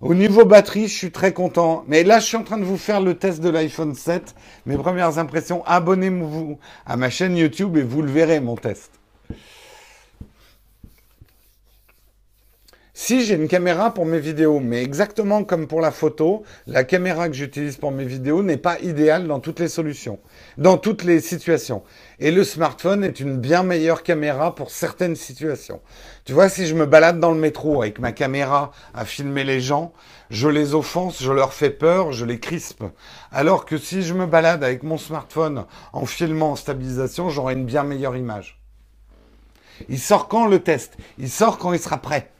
Au 0.00 0.14
niveau 0.14 0.44
batterie, 0.44 0.86
je 0.88 0.96
suis 0.96 1.10
très 1.10 1.32
content. 1.32 1.84
Mais 1.88 2.04
là, 2.04 2.20
je 2.20 2.26
suis 2.26 2.36
en 2.36 2.44
train 2.44 2.58
de 2.58 2.64
vous 2.64 2.76
faire 2.76 3.00
le 3.00 3.14
test 3.14 3.40
de 3.40 3.48
l'iPhone 3.48 3.94
7. 3.94 4.34
Mes 4.66 4.76
premières 4.76 5.18
impressions, 5.18 5.64
abonnez-vous 5.66 6.58
à 6.86 6.96
ma 6.96 7.10
chaîne 7.10 7.36
YouTube 7.36 7.76
et 7.76 7.82
vous 7.82 8.02
le 8.02 8.10
verrez, 8.10 8.38
mon 8.40 8.56
test. 8.56 8.97
Si 13.00 13.24
j'ai 13.24 13.36
une 13.36 13.46
caméra 13.46 13.94
pour 13.94 14.06
mes 14.06 14.18
vidéos, 14.18 14.58
mais 14.58 14.82
exactement 14.82 15.44
comme 15.44 15.68
pour 15.68 15.80
la 15.80 15.92
photo, 15.92 16.42
la 16.66 16.82
caméra 16.82 17.28
que 17.28 17.34
j'utilise 17.34 17.76
pour 17.76 17.92
mes 17.92 18.04
vidéos 18.04 18.42
n'est 18.42 18.56
pas 18.56 18.80
idéale 18.80 19.28
dans 19.28 19.38
toutes 19.38 19.60
les 19.60 19.68
solutions, 19.68 20.18
dans 20.58 20.78
toutes 20.78 21.04
les 21.04 21.20
situations. 21.20 21.84
Et 22.18 22.32
le 22.32 22.42
smartphone 22.42 23.04
est 23.04 23.20
une 23.20 23.36
bien 23.36 23.62
meilleure 23.62 24.02
caméra 24.02 24.52
pour 24.52 24.72
certaines 24.72 25.14
situations. 25.14 25.80
Tu 26.24 26.32
vois, 26.32 26.48
si 26.48 26.66
je 26.66 26.74
me 26.74 26.86
balade 26.86 27.20
dans 27.20 27.30
le 27.30 27.38
métro 27.38 27.82
avec 27.82 28.00
ma 28.00 28.10
caméra 28.10 28.72
à 28.92 29.04
filmer 29.04 29.44
les 29.44 29.60
gens, 29.60 29.92
je 30.28 30.48
les 30.48 30.74
offense, 30.74 31.22
je 31.22 31.30
leur 31.30 31.54
fais 31.54 31.70
peur, 31.70 32.10
je 32.10 32.24
les 32.24 32.40
crispe. 32.40 32.82
Alors 33.30 33.64
que 33.64 33.78
si 33.78 34.02
je 34.02 34.12
me 34.12 34.26
balade 34.26 34.64
avec 34.64 34.82
mon 34.82 34.98
smartphone 34.98 35.66
en 35.92 36.04
filmant 36.04 36.50
en 36.50 36.56
stabilisation, 36.56 37.30
j'aurai 37.30 37.54
une 37.54 37.64
bien 37.64 37.84
meilleure 37.84 38.16
image. 38.16 38.60
Il 39.88 40.00
sort 40.00 40.26
quand 40.26 40.48
le 40.48 40.58
test? 40.58 40.96
Il 41.18 41.30
sort 41.30 41.58
quand 41.58 41.72
il 41.72 41.78
sera 41.78 41.98
prêt. 41.98 42.32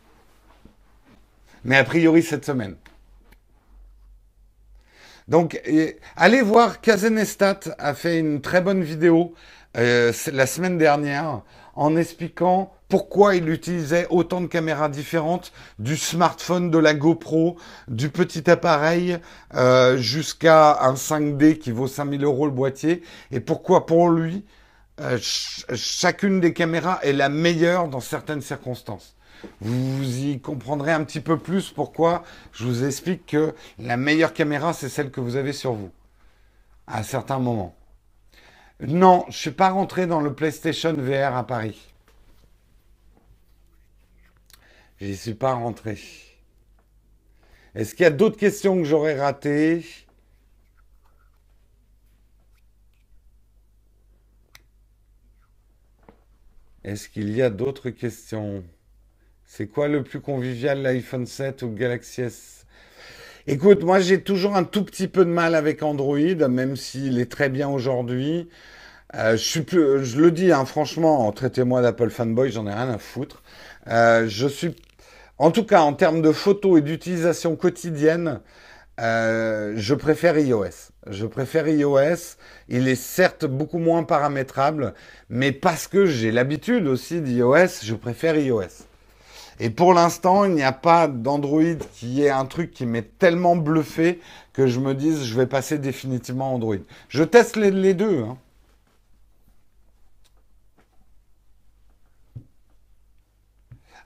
Mais 1.64 1.76
a 1.76 1.84
priori 1.84 2.22
cette 2.22 2.44
semaine. 2.44 2.76
Donc, 5.28 5.60
allez 6.16 6.40
voir, 6.42 6.80
Kazenestat 6.80 7.60
a 7.78 7.94
fait 7.94 8.18
une 8.18 8.40
très 8.40 8.60
bonne 8.62 8.82
vidéo 8.82 9.34
euh, 9.76 10.12
la 10.32 10.46
semaine 10.46 10.78
dernière 10.78 11.42
en 11.74 11.96
expliquant 11.96 12.72
pourquoi 12.88 13.36
il 13.36 13.48
utilisait 13.50 14.06
autant 14.08 14.40
de 14.40 14.46
caméras 14.46 14.88
différentes, 14.88 15.52
du 15.78 15.96
smartphone, 15.98 16.70
de 16.70 16.78
la 16.78 16.94
GoPro, 16.94 17.58
du 17.86 18.08
petit 18.08 18.50
appareil 18.50 19.18
euh, 19.54 19.98
jusqu'à 19.98 20.78
un 20.80 20.96
5D 20.96 21.58
qui 21.58 21.70
vaut 21.70 21.86
5000 21.86 22.24
euros 22.24 22.46
le 22.46 22.52
boîtier, 22.52 23.02
et 23.30 23.40
pourquoi 23.40 23.84
pour 23.84 24.08
lui, 24.08 24.46
euh, 25.00 25.18
ch- 25.18 25.66
chacune 25.74 26.40
des 26.40 26.54
caméras 26.54 26.98
est 27.02 27.12
la 27.12 27.28
meilleure 27.28 27.88
dans 27.88 28.00
certaines 28.00 28.40
circonstances. 28.42 29.17
Vous 29.60 30.18
y 30.18 30.40
comprendrez 30.40 30.92
un 30.92 31.04
petit 31.04 31.20
peu 31.20 31.38
plus 31.38 31.70
pourquoi 31.70 32.24
je 32.52 32.64
vous 32.64 32.84
explique 32.84 33.26
que 33.26 33.54
la 33.78 33.96
meilleure 33.96 34.32
caméra, 34.32 34.72
c'est 34.72 34.88
celle 34.88 35.10
que 35.10 35.20
vous 35.20 35.36
avez 35.36 35.52
sur 35.52 35.72
vous, 35.72 35.90
à 36.86 37.02
certains 37.02 37.38
moments. 37.38 37.76
Non, 38.80 39.24
je 39.28 39.36
suis 39.36 39.50
pas 39.50 39.70
rentré 39.70 40.06
dans 40.06 40.20
le 40.20 40.34
PlayStation 40.34 40.92
VR 40.92 41.36
à 41.36 41.46
Paris. 41.46 41.92
J'y 45.00 45.16
suis 45.16 45.34
pas 45.34 45.54
rentré. 45.54 45.98
Est-ce 47.74 47.94
qu'il 47.94 48.04
y 48.04 48.06
a 48.06 48.10
d'autres 48.10 48.36
questions 48.36 48.76
que 48.76 48.84
j'aurais 48.84 49.18
ratées? 49.18 49.84
Est-ce 56.84 57.08
qu'il 57.08 57.30
y 57.30 57.42
a 57.42 57.50
d'autres 57.50 57.90
questions? 57.90 58.64
C'est 59.50 59.66
quoi 59.66 59.88
le 59.88 60.02
plus 60.02 60.20
convivial, 60.20 60.82
l'iPhone 60.82 61.24
7 61.24 61.62
ou 61.62 61.70
Galaxy 61.70 62.20
S? 62.20 62.66
Écoute, 63.46 63.82
moi 63.82 63.98
j'ai 63.98 64.20
toujours 64.20 64.54
un 64.54 64.62
tout 64.62 64.84
petit 64.84 65.08
peu 65.08 65.24
de 65.24 65.30
mal 65.30 65.54
avec 65.54 65.82
Android, 65.82 66.18
même 66.18 66.76
s'il 66.76 67.18
est 67.18 67.32
très 67.32 67.48
bien 67.48 67.66
aujourd'hui. 67.66 68.50
Euh, 69.14 69.32
je 69.32 69.42
suis 69.42 69.62
plus, 69.62 70.04
je 70.04 70.20
le 70.20 70.30
dis, 70.32 70.52
hein, 70.52 70.66
franchement, 70.66 71.32
traitez-moi 71.32 71.80
d'Apple 71.80 72.10
fanboy, 72.10 72.52
j'en 72.52 72.66
ai 72.66 72.74
rien 72.74 72.90
à 72.90 72.98
foutre. 72.98 73.42
Euh, 73.88 74.28
je 74.28 74.46
suis, 74.46 74.76
en 75.38 75.50
tout 75.50 75.64
cas, 75.64 75.80
en 75.80 75.94
termes 75.94 76.20
de 76.20 76.30
photos 76.30 76.78
et 76.78 76.82
d'utilisation 76.82 77.56
quotidienne, 77.56 78.42
euh, 79.00 79.72
je 79.76 79.94
préfère 79.94 80.38
iOS. 80.38 80.92
Je 81.06 81.24
préfère 81.24 81.66
iOS. 81.68 82.36
Il 82.68 82.86
est 82.86 82.96
certes 82.96 83.46
beaucoup 83.46 83.78
moins 83.78 84.02
paramétrable, 84.04 84.92
mais 85.30 85.52
parce 85.52 85.88
que 85.88 86.04
j'ai 86.04 86.32
l'habitude 86.32 86.86
aussi 86.86 87.22
d'iOS, 87.22 87.82
je 87.82 87.94
préfère 87.94 88.36
iOS. 88.36 88.87
Et 89.60 89.70
pour 89.70 89.92
l'instant, 89.92 90.44
il 90.44 90.52
n'y 90.52 90.62
a 90.62 90.72
pas 90.72 91.08
d'Android 91.08 91.74
qui 91.94 92.22
est 92.22 92.30
un 92.30 92.44
truc 92.44 92.70
qui 92.70 92.86
m'est 92.86 93.18
tellement 93.18 93.56
bluffé 93.56 94.20
que 94.52 94.66
je 94.66 94.80
me 94.80 94.94
dise 94.94 95.24
je 95.24 95.36
vais 95.36 95.46
passer 95.46 95.78
définitivement 95.78 96.54
Android. 96.54 96.76
Je 97.08 97.24
teste 97.24 97.56
les, 97.56 97.94
deux. 97.94 98.22
Hein. 98.22 98.36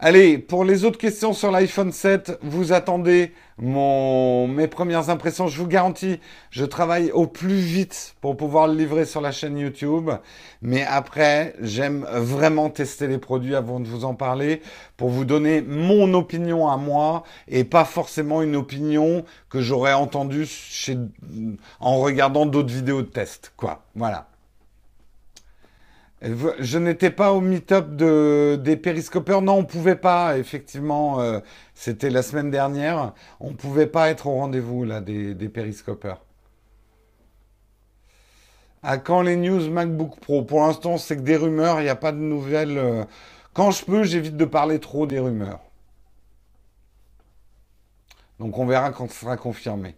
Allez, 0.05 0.37
pour 0.37 0.65
les 0.65 0.85
autres 0.85 0.99
questions 0.99 1.33
sur 1.33 1.53
l'iPhone 1.53 1.93
7, 1.93 2.41
vous 2.43 2.73
attendez 2.73 3.31
mon, 3.57 4.49
mes 4.49 4.67
premières 4.67 5.11
impressions. 5.11 5.47
Je 5.47 5.57
vous 5.57 5.69
garantis, 5.69 6.19
je 6.51 6.65
travaille 6.65 7.13
au 7.13 7.29
plus 7.29 7.61
vite 7.61 8.17
pour 8.21 8.37
pouvoir 8.37 8.67
le 8.67 8.75
livrer 8.75 9.05
sur 9.05 9.21
la 9.21 9.31
chaîne 9.31 9.57
YouTube. 9.57 10.11
Mais 10.61 10.83
après, 10.83 11.55
j'aime 11.61 12.05
vraiment 12.15 12.69
tester 12.69 13.07
les 13.07 13.19
produits 13.19 13.55
avant 13.55 13.79
de 13.79 13.87
vous 13.87 14.05
en 14.05 14.17
parler 14.17 14.61
pour 14.97 15.09
vous 15.09 15.25
donner 15.25 15.63
mon 15.63 16.15
opinion 16.15 16.69
à 16.69 16.77
moi 16.77 17.23
et 17.47 17.63
pas 17.63 17.85
forcément 17.85 18.43
une 18.43 18.57
opinion 18.57 19.25
que 19.51 19.61
j'aurais 19.61 19.93
entendue 19.93 20.47
chez, 20.47 20.99
en 21.79 21.99
regardant 21.99 22.45
d'autres 22.45 22.75
vidéos 22.75 23.03
de 23.03 23.07
test. 23.07 23.53
Quoi. 23.57 23.85
Voilà. 23.95 24.32
Je 26.23 26.79
n'étais 26.79 27.11
pas 27.11 27.33
au 27.33 27.41
meet-up 27.41 27.97
de, 27.97 28.57
des 28.62 28.77
périscopeurs. 28.77 29.43
Non, 29.43 29.55
on 29.55 29.64
pouvait 29.64 29.97
pas, 29.97 30.39
effectivement. 30.39 31.20
Euh, 31.20 31.41
c'était 31.75 32.11
la 32.11 32.23
semaine 32.23 32.51
dernière. 32.51 33.12
On 33.41 33.51
ne 33.51 33.57
pouvait 33.57 33.89
pas 33.89 34.09
être 34.09 34.29
au 34.29 34.35
rendez-vous 34.35 34.85
là 34.85 35.01
des, 35.01 35.35
des 35.35 35.49
périscopeurs. 35.49 36.25
À 38.85 38.99
quand 38.99 39.23
les 39.23 39.37
news 39.37 39.68
MacBook 39.68 40.20
Pro? 40.20 40.43
Pour 40.43 40.61
l'instant, 40.61 40.97
c'est 40.97 41.16
que 41.16 41.23
des 41.23 41.37
rumeurs, 41.37 41.81
il 41.81 41.85
n'y 41.85 41.89
a 41.89 41.97
pas 41.97 42.12
de 42.12 42.18
nouvelles. 42.18 42.79
Euh. 42.79 43.05
Quand 43.53 43.70
je 43.73 43.85
peux, 43.85 44.05
j'évite 44.05 44.37
de 44.37 44.45
parler 44.45 44.79
trop 44.79 45.07
des 45.07 45.18
rumeurs. 45.18 45.61
Donc 48.39 48.59
on 48.59 48.66
verra 48.66 48.91
quand 48.91 49.11
ce 49.11 49.20
sera 49.20 49.37
confirmé. 49.37 49.97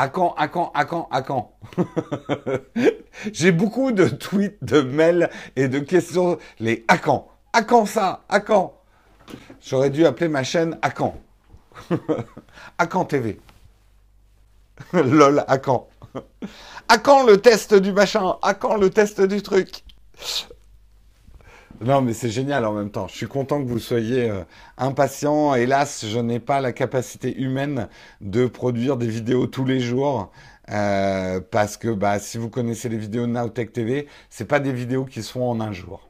À 0.00 0.06
quand, 0.06 0.32
à 0.38 0.46
quand, 0.46 0.70
à 0.76 0.84
quand, 0.84 1.08
à 1.10 1.22
quand 1.22 1.58
J'ai 3.32 3.50
beaucoup 3.50 3.90
de 3.90 4.06
tweets, 4.06 4.62
de 4.62 4.80
mails 4.80 5.28
et 5.56 5.66
de 5.66 5.80
questions. 5.80 6.38
Les 6.60 6.84
à 6.86 6.98
quand? 6.98 7.26
À 7.52 7.62
quand 7.62 7.84
ça? 7.84 8.22
À 8.28 8.38
quand? 8.38 8.80
J'aurais 9.60 9.90
dû 9.90 10.06
appeler 10.06 10.28
ma 10.28 10.44
chaîne 10.44 10.78
à 10.82 10.92
quand? 10.92 11.16
À 12.78 12.86
quand 12.86 13.06
TV 13.06 13.40
Lol, 14.92 15.44
à 15.48 15.58
quand? 15.58 15.88
À 16.88 16.98
quand 16.98 17.26
le 17.26 17.38
test 17.38 17.74
du 17.74 17.92
machin? 17.92 18.36
À 18.42 18.54
quand 18.54 18.76
le 18.76 18.90
test 18.90 19.20
du 19.20 19.42
truc? 19.42 19.82
Non, 21.80 22.02
mais 22.02 22.12
c'est 22.12 22.30
génial 22.30 22.64
en 22.64 22.72
même 22.72 22.90
temps. 22.90 23.06
Je 23.06 23.16
suis 23.16 23.28
content 23.28 23.62
que 23.62 23.68
vous 23.68 23.78
soyez 23.78 24.28
euh, 24.28 24.42
impatient. 24.78 25.54
Hélas, 25.54 26.04
je 26.06 26.18
n'ai 26.18 26.40
pas 26.40 26.60
la 26.60 26.72
capacité 26.72 27.36
humaine 27.40 27.88
de 28.20 28.46
produire 28.46 28.96
des 28.96 29.06
vidéos 29.06 29.46
tous 29.46 29.64
les 29.64 29.78
jours. 29.78 30.32
Euh, 30.70 31.40
parce 31.50 31.76
que 31.76 31.88
bah, 31.88 32.18
si 32.18 32.36
vous 32.36 32.50
connaissez 32.50 32.88
les 32.88 32.98
vidéos 32.98 33.26
de 33.26 33.32
Nowtech 33.32 33.72
TV, 33.72 34.08
c'est 34.28 34.44
pas 34.46 34.60
des 34.60 34.72
vidéos 34.72 35.04
qui 35.04 35.22
sont 35.22 35.40
en 35.40 35.60
un 35.60 35.72
jour. 35.72 36.08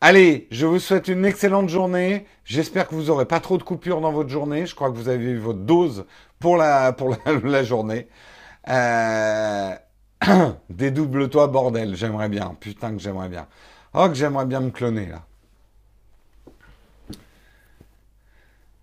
Allez, 0.00 0.48
je 0.50 0.66
vous 0.66 0.80
souhaite 0.80 1.06
une 1.06 1.24
excellente 1.24 1.68
journée. 1.68 2.26
J'espère 2.44 2.88
que 2.88 2.96
vous 2.96 3.04
n'aurez 3.04 3.26
pas 3.26 3.38
trop 3.38 3.58
de 3.58 3.62
coupures 3.62 4.00
dans 4.00 4.10
votre 4.10 4.28
journée. 4.28 4.66
Je 4.66 4.74
crois 4.74 4.90
que 4.90 4.96
vous 4.96 5.08
avez 5.08 5.26
eu 5.26 5.38
votre 5.38 5.60
dose 5.60 6.06
pour 6.40 6.56
la, 6.56 6.92
pour 6.92 7.16
journée. 7.62 8.08
Euh... 8.68 9.74
Dédouble-toi, 10.70 11.48
bordel. 11.48 11.96
J'aimerais 11.96 12.28
bien. 12.28 12.56
Putain 12.60 12.92
que 12.92 12.98
j'aimerais 12.98 13.28
bien. 13.28 13.48
Oh, 13.94 14.08
que 14.08 14.14
j'aimerais 14.14 14.46
bien 14.46 14.60
me 14.60 14.70
cloner, 14.70 15.06
là. 15.06 15.26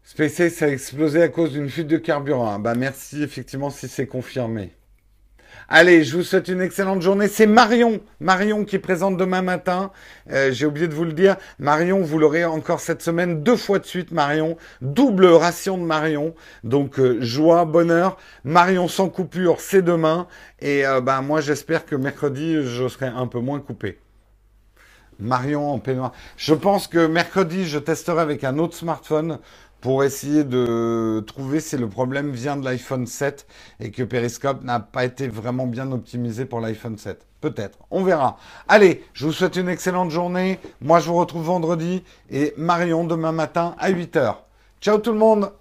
SpaceX 0.04 0.64
a 0.64 0.70
explosé 0.70 1.22
à 1.22 1.30
cause 1.30 1.52
d'une 1.52 1.70
fuite 1.70 1.88
de 1.88 1.98
carburant. 1.98 2.58
Bah 2.60 2.74
merci, 2.76 3.22
effectivement, 3.22 3.70
si 3.70 3.88
c'est 3.88 4.08
confirmé. 4.08 4.74
Allez, 5.72 6.04
je 6.04 6.18
vous 6.18 6.24
souhaite 6.24 6.48
une 6.48 6.62
excellente 6.62 7.04
journée. 7.04 7.28
C'est 7.28 7.46
Marion, 7.46 8.00
Marion 8.20 8.66
qui 8.66 8.80
présente 8.80 9.18
demain 9.18 9.44
matin. 9.44 9.92
Euh, 10.32 10.52
j'ai 10.52 10.66
oublié 10.66 10.88
de 10.88 10.96
vous 10.96 11.04
le 11.04 11.14
dire. 11.14 11.36
Marion, 11.60 12.02
vous 12.02 12.18
l'aurez 12.18 12.44
encore 12.44 12.80
cette 12.80 13.04
semaine 13.04 13.44
deux 13.44 13.56
fois 13.56 13.78
de 13.78 13.86
suite, 13.86 14.12
Marion. 14.12 14.58
Double 14.82 15.28
ration 15.28 15.78
de 15.78 15.84
Marion. 15.84 16.34
Donc 16.64 17.00
euh, 17.00 17.22
joie, 17.22 17.66
bonheur. 17.66 18.18
Marion 18.44 18.88
sans 18.88 19.10
coupure, 19.10 19.62
c'est 19.62 19.84
demain. 19.84 20.26
Et 20.60 20.88
euh, 20.88 21.02
bah, 21.02 21.22
moi, 21.22 21.40
j'espère 21.40 21.86
que 21.86 21.96
mercredi, 21.96 22.64
je 22.64 22.88
serai 22.88 23.06
un 23.06 23.28
peu 23.28 23.40
moins 23.40 23.60
coupé. 23.60 24.00
Marion 25.20 25.72
en 25.72 25.78
peignoir. 25.78 26.14
Je 26.38 26.56
pense 26.56 26.88
que 26.88 27.06
mercredi, 27.06 27.68
je 27.68 27.78
testerai 27.78 28.22
avec 28.22 28.44
un 28.44 28.58
autre 28.58 28.76
smartphone 28.76 29.38
pour 29.82 30.04
essayer 30.04 30.44
de 30.44 31.24
trouver 31.26 31.60
si 31.60 31.78
le 31.78 31.88
problème 31.88 32.32
vient 32.32 32.58
de 32.58 32.66
l'iPhone 32.66 33.06
7 33.08 33.48
et 33.80 33.92
que 33.92 34.04
Periscope 34.04 34.64
n'a 34.64 34.80
pas 34.80 35.06
été 35.06 35.28
vraiment 35.28 35.68
bien 35.68 35.92
optimisé 35.92 36.46
pour 36.46 36.60
l'iPhone 36.60 36.98
7. 36.98 37.26
Peut-être, 37.42 37.80
on 37.90 38.04
verra. 38.04 38.38
Allez, 38.68 39.04
je 39.14 39.26
vous 39.26 39.32
souhaite 39.32 39.56
une 39.56 39.70
excellente 39.70 40.12
journée. 40.12 40.60
Moi, 40.82 41.00
je 41.00 41.08
vous 41.08 41.16
retrouve 41.16 41.44
vendredi 41.46 42.04
et 42.30 42.54
Marion 42.58 43.06
demain 43.06 43.32
matin 43.32 43.76
à 43.80 43.92
8h. 43.92 44.36
Ciao 44.82 44.98
tout 44.98 45.14
le 45.14 45.20
monde 45.20 45.52